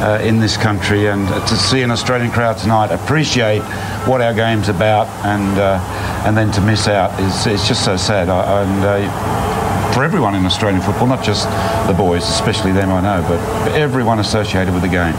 uh, 0.00 0.18
in 0.22 0.40
this 0.40 0.56
country 0.56 1.06
and 1.06 1.26
to 1.46 1.56
see 1.56 1.82
an 1.82 1.90
Australian 1.90 2.30
crowd 2.30 2.58
tonight 2.58 2.90
appreciate 2.90 3.62
what 4.06 4.20
our 4.20 4.34
game's 4.34 4.68
about 4.68 5.06
and 5.24 5.58
uh, 5.58 5.78
and 6.26 6.36
then 6.36 6.50
to 6.52 6.60
miss 6.60 6.88
out 6.88 7.18
is 7.20 7.46
it's 7.46 7.68
just 7.68 7.84
so 7.84 7.96
sad. 7.96 8.28
I, 8.28 8.62
and 8.62 8.84
uh, 8.84 9.73
for 9.94 10.02
everyone 10.02 10.34
in 10.34 10.42
Australian 10.42 10.82
football, 10.82 11.06
not 11.06 11.22
just 11.22 11.46
the 11.86 11.94
boys, 11.94 12.26
especially 12.26 12.74
them 12.74 12.90
I 12.90 12.98
know, 12.98 13.22
but 13.30 13.38
everyone 13.78 14.18
associated 14.18 14.74
with 14.74 14.82
the 14.82 14.90
game. 14.90 15.14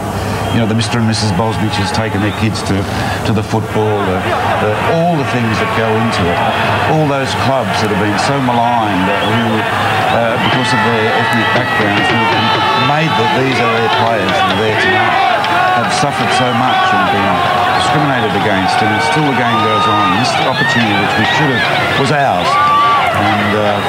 You 0.51 0.59
know, 0.59 0.67
the 0.67 0.75
Mr. 0.75 0.99
and 0.99 1.07
Mrs. 1.07 1.31
Bosnich 1.39 1.79
has 1.79 1.95
taken 1.95 2.19
their 2.19 2.35
kids 2.43 2.59
to, 2.67 2.75
to 3.23 3.31
the 3.31 3.39
football, 3.39 3.95
the, 4.03 4.19
the, 4.59 4.71
all 4.99 5.15
the 5.15 5.23
things 5.31 5.55
that 5.63 5.71
go 5.79 5.87
into 5.87 6.23
it. 6.27 6.39
All 6.91 7.07
those 7.07 7.31
clubs 7.47 7.71
that 7.79 7.87
have 7.87 8.03
been 8.03 8.19
so 8.27 8.35
maligned, 8.43 9.07
who, 9.31 9.63
uh, 10.11 10.35
because 10.43 10.67
of 10.75 10.81
their 10.91 11.07
ethnic 11.23 11.47
backgrounds, 11.55 12.07
who 12.11 12.19
made 12.91 13.11
that 13.15 13.31
these 13.39 13.55
are 13.55 13.71
their 13.79 13.93
players 14.03 14.35
are 14.43 14.59
there 14.59 14.75
tonight, 14.75 15.15
have 15.79 15.91
suffered 16.03 16.31
so 16.35 16.51
much 16.59 16.83
and 16.91 17.03
been 17.15 17.31
discriminated 17.79 18.35
against, 18.43 18.75
and 18.83 18.91
still 19.07 19.23
the 19.23 19.39
game 19.39 19.59
goes 19.63 19.87
on. 19.87 20.19
This 20.19 20.31
opportunity, 20.43 20.99
which 20.99 21.15
we 21.15 21.25
should 21.39 21.51
have, 21.55 21.63
was 21.95 22.11
ours. 22.11 22.74
And 23.15 23.51
uh, 23.55 23.79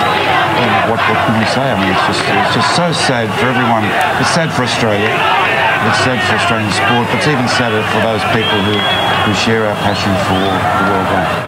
well, 0.57 0.91
what, 0.95 1.01
what 1.03 1.19
can 1.27 1.39
we 1.39 1.47
say? 1.51 1.67
I 1.67 1.75
mean, 1.75 1.91
it's 1.91 2.07
just, 2.07 2.23
it's 2.23 2.55
just 2.55 2.71
so 2.77 2.93
sad 2.93 3.27
for 3.39 3.47
everyone. 3.51 3.85
It's 4.23 4.31
sad 4.31 4.53
for 4.55 4.63
Australia. 4.63 5.11
It's 5.87 5.99
sad 6.03 6.19
for 6.27 6.35
Australian 6.37 6.73
sport, 6.73 7.07
but 7.11 7.19
it's 7.19 7.29
even 7.29 7.49
sadder 7.49 7.83
for 7.93 8.01
those 8.03 8.25
people 8.35 8.59
who, 8.65 8.79
who 9.27 9.33
share 9.35 9.67
our 9.67 9.77
passion 9.77 10.13
for 10.27 10.39
the 10.39 10.85
world 10.91 11.09
game. 11.11 11.47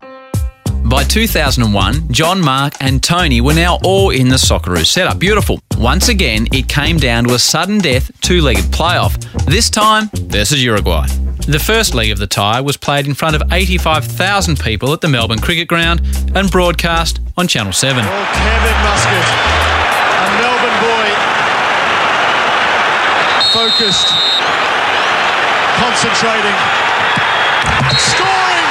By 0.88 1.04
2001, 1.04 2.10
John, 2.12 2.40
Mark, 2.40 2.72
and 2.80 3.02
Tony 3.02 3.40
were 3.40 3.52
now 3.52 3.78
all 3.84 4.10
in 4.10 4.28
the 4.28 4.36
Socceroos 4.36 4.86
setup. 4.86 5.18
Beautiful. 5.18 5.60
Once 5.76 6.08
again, 6.08 6.46
it 6.52 6.68
came 6.68 6.96
down 6.96 7.24
to 7.24 7.34
a 7.34 7.38
sudden 7.38 7.78
death 7.78 8.10
two 8.20 8.40
legged 8.40 8.64
playoff, 8.66 9.14
this 9.44 9.68
time 9.68 10.08
versus 10.14 10.64
Uruguay. 10.64 11.06
The 11.48 11.58
first 11.58 11.94
leg 11.94 12.10
of 12.10 12.18
the 12.18 12.26
tie 12.26 12.60
was 12.60 12.76
played 12.76 13.06
in 13.06 13.14
front 13.14 13.34
of 13.34 13.42
85,000 13.50 14.60
people 14.60 14.92
at 14.92 15.00
the 15.00 15.08
Melbourne 15.08 15.38
Cricket 15.38 15.66
Ground 15.66 16.02
and 16.34 16.50
broadcast 16.50 17.20
on 17.38 17.48
Channel 17.48 17.72
7. 17.72 18.04
Kevin 18.04 18.78
Muscat, 18.84 19.28
a 20.12 20.28
Melbourne 20.44 20.78
boy, 20.84 21.08
focused, 23.48 24.12
concentrating, 25.80 26.58
scoring. 27.96 28.68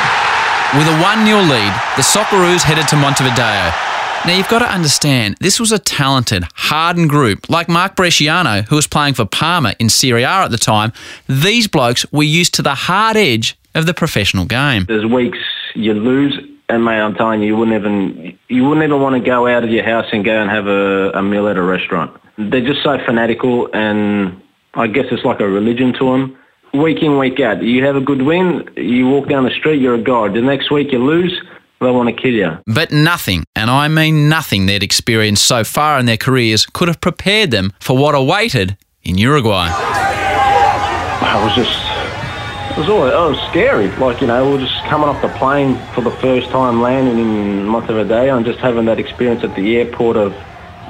With 0.77 0.85
a 0.85 1.01
1 1.01 1.25
0 1.25 1.39
lead, 1.49 1.73
the 1.97 2.03
Socceroos 2.03 2.61
headed 2.61 2.87
to 2.89 2.95
Montevideo. 2.95 3.86
Now, 4.25 4.35
you've 4.35 4.49
got 4.49 4.59
to 4.59 4.69
understand, 4.69 5.37
this 5.39 5.59
was 5.59 5.71
a 5.71 5.79
talented, 5.79 6.43
hardened 6.55 7.09
group. 7.09 7.49
Like 7.49 7.69
Mark 7.69 7.95
Bresciano, 7.95 8.67
who 8.67 8.75
was 8.75 8.85
playing 8.85 9.13
for 9.13 9.25
Parma 9.25 9.73
in 9.79 9.87
Serie 9.89 10.23
A 10.23 10.29
at 10.43 10.51
the 10.51 10.57
time, 10.57 10.91
these 11.27 11.67
blokes 11.67 12.05
were 12.11 12.23
used 12.23 12.53
to 12.55 12.61
the 12.61 12.75
hard 12.75 13.15
edge 13.15 13.57
of 13.73 13.85
the 13.85 13.93
professional 13.93 14.45
game. 14.45 14.85
There's 14.85 15.05
weeks 15.05 15.37
you 15.75 15.93
lose, 15.93 16.37
and 16.67 16.83
mate, 16.83 16.99
I'm 16.99 17.15
telling 17.15 17.41
you, 17.41 17.47
you 17.47 17.57
wouldn't 17.57 17.77
even 17.77 18.37
you 18.49 18.65
wouldn't 18.65 18.83
even 18.83 18.99
want 18.99 19.15
to 19.15 19.25
go 19.25 19.47
out 19.47 19.63
of 19.63 19.69
your 19.69 19.85
house 19.85 20.07
and 20.11 20.25
go 20.25 20.41
and 20.41 20.49
have 20.49 20.67
a, 20.67 21.11
a 21.11 21.21
meal 21.21 21.47
at 21.47 21.57
a 21.57 21.61
restaurant. 21.61 22.19
They're 22.37 22.65
just 22.65 22.83
so 22.83 22.97
fanatical, 23.05 23.69
and 23.73 24.41
I 24.73 24.87
guess 24.87 25.05
it's 25.11 25.23
like 25.23 25.39
a 25.39 25.47
religion 25.47 25.93
to 25.93 26.11
them. 26.11 26.37
Week 26.73 27.01
in, 27.01 27.17
week 27.17 27.39
out, 27.39 27.63
you 27.63 27.85
have 27.85 27.95
a 27.95 28.01
good 28.01 28.23
win, 28.23 28.69
you 28.75 29.07
walk 29.07 29.29
down 29.29 29.45
the 29.45 29.51
street, 29.51 29.81
you're 29.81 29.95
a 29.95 30.01
god. 30.01 30.33
The 30.33 30.41
next 30.41 30.69
week 30.69 30.91
you 30.91 30.99
lose, 30.99 31.39
they 31.79 31.91
want 31.91 32.09
to 32.09 32.21
kill 32.21 32.33
you. 32.33 32.57
But 32.65 32.91
nothing, 32.91 33.43
and 33.55 33.69
I 33.69 33.87
mean 33.87 34.29
nothing 34.29 34.65
they'd 34.65 34.83
experienced 34.83 35.43
so 35.43 35.63
far 35.63 35.99
in 35.99 36.05
their 36.05 36.17
careers 36.17 36.65
could 36.65 36.87
have 36.87 37.01
prepared 37.01 37.51
them 37.51 37.73
for 37.79 37.97
what 37.97 38.15
awaited 38.15 38.77
in 39.03 39.17
Uruguay. 39.17 39.69
I 39.69 41.43
was 41.43 41.55
just, 41.55 42.77
it 42.77 42.79
was 42.79 42.89
all, 42.89 43.07
it 43.07 43.29
was 43.29 43.39
scary. 43.49 43.89
Like, 43.97 44.21
you 44.21 44.27
know, 44.27 44.45
we 44.45 44.53
were 44.53 44.59
just 44.59 44.83
coming 44.85 45.07
off 45.07 45.21
the 45.21 45.29
plane 45.37 45.77
for 45.93 46.01
the 46.01 46.11
first 46.11 46.49
time, 46.49 46.81
landing 46.81 47.19
in 47.19 47.65
Montevideo 47.65 48.35
and 48.35 48.45
just 48.45 48.59
having 48.59 48.85
that 48.85 48.99
experience 48.99 49.43
at 49.43 49.55
the 49.55 49.77
airport 49.77 50.17
of 50.17 50.33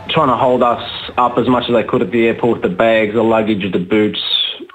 trying 0.09 0.27
to 0.27 0.37
hold 0.37 0.63
us 0.63 1.11
up 1.17 1.37
as 1.37 1.47
much 1.47 1.65
as 1.67 1.73
they 1.73 1.83
could 1.83 2.01
at 2.01 2.11
the 2.11 2.27
airport, 2.27 2.61
the 2.61 2.69
bags, 2.69 3.13
the 3.13 3.23
luggage, 3.23 3.69
the 3.71 3.79
boots, 3.79 4.21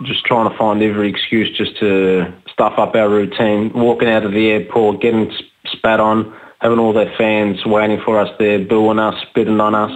just 0.05 0.25
trying 0.25 0.51
to 0.51 0.57
find 0.57 0.83
every 0.83 1.09
excuse 1.09 1.51
just 1.57 1.77
to 1.79 2.33
stuff 2.53 2.75
up 2.79 2.95
our 2.95 3.09
routine, 3.09 3.73
walking 3.73 4.09
out 4.09 4.25
of 4.25 4.33
the 4.33 4.51
airport, 4.51 5.01
getting 5.01 5.33
spat 5.73 6.01
on, 6.01 6.37
having 6.61 6.79
all 6.79 6.93
their 6.93 7.13
fans 7.17 7.65
waiting 7.67 8.01
for 8.05 8.19
us 8.19 8.29
there, 8.39 8.59
booing 8.59 8.99
us, 8.99 9.15
spitting 9.29 9.61
on 9.61 9.75
us, 9.75 9.91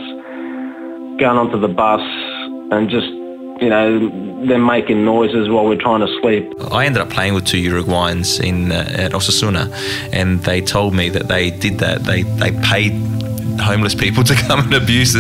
going 1.21 1.39
onto 1.39 1.59
the 1.61 1.69
bus 1.69 2.01
and 2.73 2.91
just, 2.91 3.07
you 3.63 3.69
know, 3.69 4.27
them 4.47 4.67
making 4.67 5.05
noises 5.05 5.49
while 5.49 5.67
we're 5.67 5.81
trying 5.81 6.01
to 6.01 6.21
sleep. 6.21 6.53
I 6.73 6.85
ended 6.85 7.01
up 7.01 7.11
playing 7.11 7.35
with 7.35 7.47
two 7.47 7.59
Uruguayans 7.59 8.41
in 8.43 8.73
uh, 8.73 8.87
at 8.97 9.13
Osasuna, 9.13 9.73
and 10.13 10.43
they 10.43 10.61
told 10.61 10.95
me 10.95 11.09
that 11.11 11.29
they 11.29 11.51
did 11.51 11.79
that. 11.79 12.05
They 12.05 12.23
they 12.23 12.53
paid 12.63 12.93
homeless 13.61 13.95
people 13.95 14.25
to 14.31 14.35
come 14.35 14.61
and 14.61 14.75
abuse 14.75 15.15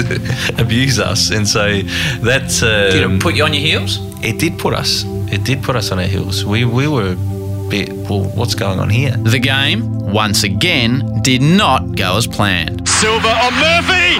abuse 0.58 0.98
us, 0.98 1.30
and 1.30 1.48
so 1.48 1.80
that 2.22 2.62
uh, 2.62 2.90
Did 2.90 3.10
it 3.10 3.20
put 3.20 3.34
you 3.34 3.44
on 3.44 3.54
your 3.54 3.62
heels? 3.62 3.98
It 4.22 4.38
did 4.38 4.58
put 4.58 4.74
us. 4.74 5.04
It 5.32 5.44
did 5.44 5.62
put 5.62 5.76
us 5.76 5.90
on 5.90 5.98
our 5.98 6.06
heels. 6.06 6.44
We 6.44 6.64
we 6.64 6.86
were 6.88 7.12
a 7.12 7.35
bit. 7.68 7.92
Well, 8.08 8.24
what's 8.34 8.54
going 8.54 8.78
on 8.78 8.90
here? 8.90 9.16
The 9.16 9.38
game, 9.38 9.98
once 10.12 10.42
again, 10.44 11.20
did 11.22 11.42
not 11.42 11.96
go 11.96 12.16
as 12.16 12.26
planned. 12.26 12.88
Silva 12.88 13.28
on 13.28 13.54
Murphy. 13.54 14.18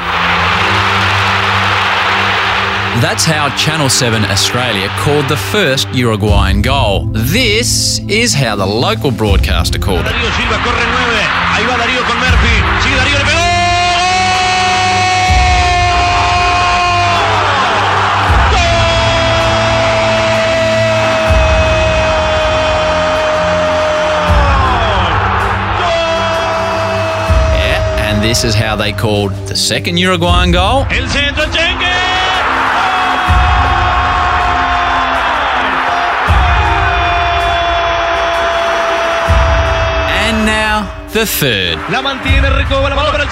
That's 3.00 3.24
how 3.24 3.54
Channel 3.56 3.90
7 3.90 4.24
Australia 4.24 4.88
called 5.04 5.28
the 5.28 5.36
first 5.36 5.86
Uruguayan 5.92 6.62
goal. 6.62 7.04
This 7.12 7.98
is 8.08 8.32
how 8.32 8.56
the 8.56 8.64
local 8.64 9.10
broadcaster 9.10 9.78
called 9.78 10.06
it. 10.06 10.12
This 28.26 28.42
is 28.42 28.56
how 28.56 28.74
they 28.74 28.92
called 28.92 29.30
the 29.46 29.54
second 29.54 29.96
Uruguayan 29.98 30.50
goal. 30.50 30.84
El 30.90 31.08
centro, 31.08 31.44
And 40.26 40.44
now 40.44 41.08
the 41.12 41.24
third. 41.24 41.78
La 41.88 42.02
mantiene, 42.02 42.42
la 42.42 42.66
para 42.66 42.94
la 42.94 43.12
para 43.12 43.26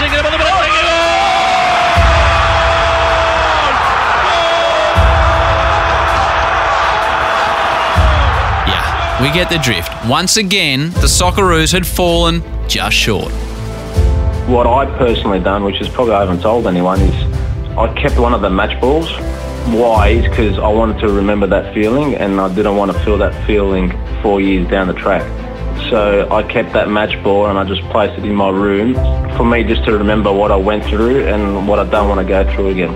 we 9.21 9.31
get 9.33 9.49
the 9.49 9.59
drift. 9.59 9.91
Once 10.07 10.37
again, 10.37 10.91
the 11.01 11.09
Socceroos 11.09 11.73
had 11.73 11.85
fallen 11.85 12.43
just 12.69 12.97
short. 12.97 13.33
What 14.55 14.69
I 14.69 14.87
personally 14.99 15.41
done, 15.41 15.65
which 15.65 15.81
is 15.81 15.89
probably 15.89 16.15
I 16.15 16.21
haven't 16.21 16.41
told 16.41 16.69
anyone, 16.69 17.01
is 17.01 17.25
I 17.77 17.93
kept 17.95 18.21
one 18.21 18.33
of 18.35 18.41
the 18.41 18.51
match 18.51 18.81
balls. 18.81 19.11
Why? 19.67 20.11
Is 20.11 20.29
because 20.29 20.61
I 20.61 20.69
wanted 20.69 21.01
to 21.01 21.09
remember 21.09 21.49
that 21.49 21.75
feeling, 21.75 22.15
and 22.15 22.41
I 22.41 22.55
didn't 22.55 22.77
want 22.77 22.93
to 22.93 22.99
feel 23.01 23.19
that 23.19 23.35
feeling 23.49 23.91
four 24.23 24.41
years 24.41 24.69
down 24.71 24.87
the 24.87 24.95
track. 24.95 25.25
So 25.91 26.29
I 26.31 26.45
kept 26.45 26.73
that 26.75 26.89
match 26.89 27.21
ball 27.25 27.47
and 27.47 27.59
I 27.59 27.65
just 27.65 27.83
placed 27.91 28.17
it 28.17 28.25
in 28.25 28.37
my 28.37 28.49
room 28.49 28.95
for 29.37 29.45
me 29.45 29.65
just 29.65 29.85
to 29.87 29.99
remember 29.99 30.33
what 30.33 30.53
I 30.53 30.57
went 30.57 30.85
through 30.85 31.27
and 31.27 31.67
what 31.67 31.81
I 31.81 31.91
don't 31.91 32.09
want 32.09 32.21
to 32.21 32.25
go 32.25 32.49
through 32.55 32.69
again. 32.69 32.95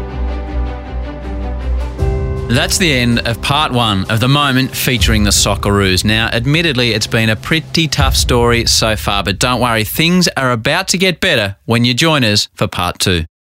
That's 2.48 2.78
the 2.78 2.90
end 2.90 3.20
of 3.28 3.42
part 3.42 3.72
one 3.72 4.10
of 4.10 4.20
the 4.20 4.28
moment 4.28 4.74
featuring 4.74 5.22
the 5.22 5.30
Socceroos. 5.30 6.02
Now, 6.02 6.28
admittedly, 6.28 6.92
it's 6.92 7.06
been 7.06 7.28
a 7.28 7.36
pretty 7.36 7.86
tough 7.88 8.16
story 8.16 8.64
so 8.64 8.96
far, 8.96 9.22
but 9.22 9.38
don't 9.38 9.60
worry, 9.60 9.84
things 9.84 10.28
are 10.28 10.50
about 10.50 10.88
to 10.88 10.98
get 10.98 11.20
better 11.20 11.56
when 11.66 11.84
you 11.84 11.92
join 11.92 12.24
us 12.24 12.48
for 12.54 12.66
part 12.66 12.98
two. 13.00 13.26